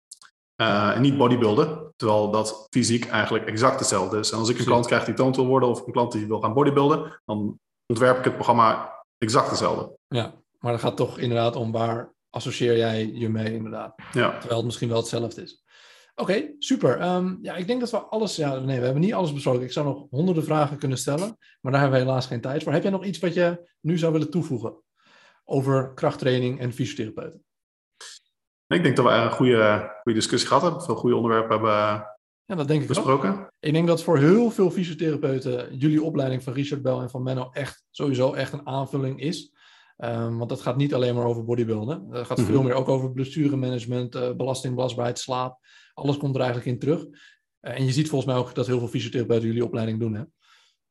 Uh, 0.62 0.96
en 0.96 1.02
niet 1.02 1.18
bodybuilden, 1.18 1.94
terwijl 1.96 2.32
dat 2.32 2.68
fysiek 2.70 3.06
eigenlijk 3.06 3.46
exact 3.46 3.80
hetzelfde 3.80 4.20
is. 4.20 4.32
En 4.32 4.38
als 4.38 4.50
ik 4.50 4.60
een 4.60 4.66
klant 4.66 4.86
krijg 4.86 5.06
die 5.06 5.14
toned 5.14 5.36
wil 5.36 5.46
worden 5.46 5.70
of 5.70 5.86
een 5.86 5.92
klant 5.92 6.12
die 6.12 6.28
wil 6.28 6.40
gaan 6.40 6.54
bodybuilden, 6.54 7.22
dan 7.26 7.60
ontwerp 7.86 8.18
ik 8.18 8.24
het 8.24 8.36
programma 8.36 8.94
exact 9.18 9.50
hetzelfde. 9.50 9.98
Ja, 10.08 10.34
maar 10.60 10.72
dan 10.72 10.80
gaat 10.80 10.98
toch 10.98 11.18
inderdaad 11.18 11.56
om 11.56 11.72
waar 11.72 12.14
associeer 12.30 12.78
jij 12.78 13.12
je 13.14 13.30
mee 13.30 13.54
inderdaad. 13.54 13.96
Ja. 14.12 14.32
Terwijl 14.32 14.56
het 14.56 14.66
misschien 14.66 14.90
wel 14.90 14.98
hetzelfde 14.98 15.42
is. 15.42 15.64
Oké, 16.16 16.56
super. 16.60 17.00
Ehm, 17.00 17.36
ja, 17.42 17.56
ik 17.56 17.68
denk 17.68 17.80
dat 17.80 17.92
we 17.92 17.98
alles... 17.98 18.36
Ja, 18.36 18.60
nee, 18.60 18.80
we 18.80 18.86
hebben 18.86 19.02
niet 19.02 19.14
alles 19.14 19.34
besproken. 19.34 19.62
Ik 19.62 19.72
zou 19.72 19.86
nog 19.86 20.08
honderden 20.10 20.44
vragen 20.44 20.78
kunnen 20.78 20.98
stellen, 20.98 21.38
maar 21.62 21.72
daar 21.72 21.82
hebben 21.82 22.00
we 22.00 22.06
helaas 22.06 22.26
geen 22.26 22.42
tijd 22.42 22.64
voor. 22.64 22.72
Heb 22.72 22.82
jij 22.82 22.92
nog 22.92 23.06
iets 23.06 23.20
wat 23.20 23.34
je 23.34 23.70
nu 23.80 23.98
zou 23.98 24.12
willen 24.12 24.30
toevoegen 24.30 24.82
over 25.44 25.94
krachttraining 25.94 26.60
en 26.60 26.74
fysiotherapeuten? 26.74 27.44
Ik 28.74 28.84
denk 28.84 28.96
dat 28.96 29.06
we 29.06 29.12
een 29.12 29.32
goede, 29.32 29.92
goede 30.04 30.20
discussie 30.20 30.48
gehad 30.48 30.64
hebben. 30.64 30.84
Veel 30.84 30.96
goede 30.96 31.16
onderwerpen 31.16 31.50
hebben 31.50 32.08
ja, 32.46 32.56
dat 32.56 32.68
denk 32.68 32.82
ik 32.82 32.88
besproken. 32.88 33.32
Ook. 33.32 33.52
Ik 33.60 33.74
denk 33.74 33.88
dat 33.88 34.04
voor 34.04 34.18
heel 34.18 34.52
veel 34.52 34.72
fysiotherapeuten 34.72 35.76
jullie 35.78 36.04
opleiding 36.04 36.44
van 36.44 36.54
Richard 36.54 36.82
Bell 36.82 36.98
en 36.98 37.10
van 37.10 37.24
Menno 37.24 37.50
echt 37.52 37.84
sowieso 37.92 38.34
echt 38.34 38.54
een 38.54 38.68
aanvulling 38.68 39.22
is. 39.22 39.52
Um, 39.98 40.38
want 40.38 40.50
dat 40.50 40.62
gaat 40.62 40.78
niet 40.78 40.94
alleen 40.94 41.16
maar 41.16 41.26
over 41.26 41.44
bodybuilden. 41.44 42.10
Dat 42.10 42.26
gaat 42.26 42.42
veel 42.42 42.56
mhm. 42.56 42.64
meer 42.64 42.74
ook 42.74 42.88
over 42.88 43.12
blessuremanagement, 43.12 44.16
uh, 44.16 44.32
belasting, 44.32 44.76
belastbaarheid, 44.76 45.20
slaap. 45.20 45.60
Alles 45.94 46.18
komt 46.18 46.36
er 46.36 46.42
eigenlijk 46.42 46.72
in 46.72 46.80
terug. 46.80 47.06
Uh, 47.06 47.78
en 47.78 47.86
je 47.86 47.92
ziet 47.92 48.10
volgens 48.10 48.32
mij 48.32 48.40
ook 48.42 48.56
dat 48.56 48.68
heel 48.68 48.80
veel 48.80 48.88
fysiotherapeuten 48.88 49.48
jullie 49.48 49.66
opleiding 49.66 50.00
doen. 50.00 50.14
Hè? 50.14 50.24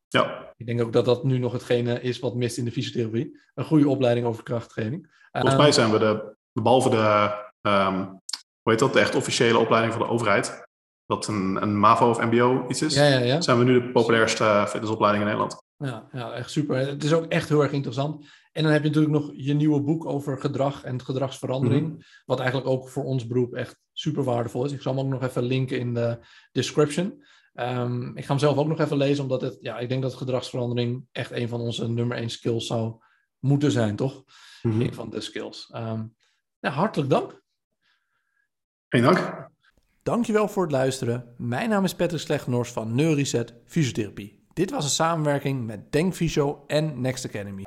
Ja. 0.08 0.52
Ik 0.56 0.66
denk 0.66 0.82
ook 0.82 0.92
dat 0.92 1.04
dat 1.04 1.24
nu 1.24 1.38
nog 1.38 1.52
hetgene 1.52 2.00
is 2.00 2.18
wat 2.18 2.34
mist 2.34 2.58
in 2.58 2.64
de 2.64 2.72
fysiotherapie. 2.72 3.40
Een 3.54 3.64
goede 3.64 3.88
opleiding 3.88 4.26
over 4.26 4.42
krachttraining. 4.42 5.26
Volgens 5.30 5.56
mij 5.56 5.64
ehm, 5.64 5.74
zijn 5.74 5.90
we 5.90 5.98
de, 5.98 6.36
behalve 6.52 6.90
de, 6.90 7.30
um, 7.62 8.20
hoe 8.62 8.72
heet 8.72 8.78
dat, 8.78 8.92
de 8.92 9.00
echt 9.00 9.14
officiële 9.14 9.58
opleiding 9.58 9.94
van 9.94 10.02
de 10.02 10.08
overheid, 10.08 10.66
dat 11.06 11.26
een, 11.26 11.62
een 11.62 11.78
MAVO 11.78 12.08
of 12.08 12.20
MBO 12.20 12.64
iets 12.68 12.82
is, 12.82 12.94
ja, 12.94 13.06
ja, 13.06 13.18
ja. 13.18 13.40
zijn 13.40 13.58
we 13.58 13.64
nu 13.64 13.80
de 13.80 13.90
populairste 13.90 14.64
fitnessopleiding 14.68 15.24
in 15.24 15.30
Nederland. 15.30 15.62
Ja, 15.76 16.08
ja, 16.12 16.32
echt 16.32 16.50
super. 16.50 16.76
Het 16.76 17.04
is 17.04 17.12
ook 17.12 17.26
echt 17.26 17.48
heel 17.48 17.62
erg 17.62 17.72
interessant. 17.72 18.26
En 18.52 18.62
dan 18.62 18.72
heb 18.72 18.82
je 18.82 18.88
natuurlijk 18.88 19.14
nog 19.14 19.30
je 19.34 19.54
nieuwe 19.54 19.80
boek 19.80 20.06
over 20.06 20.38
gedrag 20.38 20.84
en 20.84 21.04
gedragsverandering. 21.04 21.88
Mhm. 21.88 22.00
Wat 22.24 22.38
eigenlijk 22.38 22.70
ook 22.70 22.88
voor 22.88 23.04
ons 23.04 23.26
beroep 23.26 23.54
echt 23.54 23.80
super 23.92 24.24
waardevol 24.24 24.64
is. 24.64 24.72
Ik 24.72 24.82
zal 24.82 24.96
hem 24.96 25.04
ook 25.04 25.10
nog 25.10 25.22
even 25.22 25.42
linken 25.42 25.78
in 25.78 25.94
de 25.94 26.18
description. 26.52 27.24
Um, 27.54 28.16
ik 28.16 28.22
ga 28.24 28.28
hem 28.28 28.38
zelf 28.38 28.56
ook 28.56 28.66
nog 28.66 28.80
even 28.80 28.96
lezen, 28.96 29.22
omdat 29.22 29.40
het, 29.40 29.58
ja, 29.60 29.78
ik 29.78 29.88
denk 29.88 30.02
dat 30.02 30.14
gedragsverandering 30.14 31.06
echt 31.12 31.30
een 31.30 31.48
van 31.48 31.60
onze 31.60 31.88
nummer 31.88 32.16
één 32.16 32.30
skills 32.30 32.66
zou 32.66 32.94
moeten 33.38 33.70
zijn, 33.70 33.96
toch? 33.96 34.24
Mm 34.62 34.80
Een 34.80 34.94
van 34.94 35.10
de 35.10 35.20
skills. 35.20 35.70
Um, 35.74 36.14
ja, 36.58 36.70
hartelijk 36.70 37.10
dank. 37.10 37.41
Geen 38.93 39.03
dank. 39.03 39.49
Dankjewel 40.03 40.49
voor 40.49 40.62
het 40.62 40.72
luisteren. 40.72 41.24
Mijn 41.36 41.68
naam 41.68 41.84
is 41.84 41.95
Patrick 41.95 42.20
Slechtnors 42.20 42.72
van 42.72 42.95
Neureset 42.95 43.55
Fysiotherapie. 43.66 44.45
Dit 44.53 44.70
was 44.70 44.84
een 44.84 44.90
samenwerking 44.90 45.66
met 45.66 45.93
Denk 45.93 46.14
en 46.66 47.01
Next 47.01 47.26
Academy. 47.26 47.62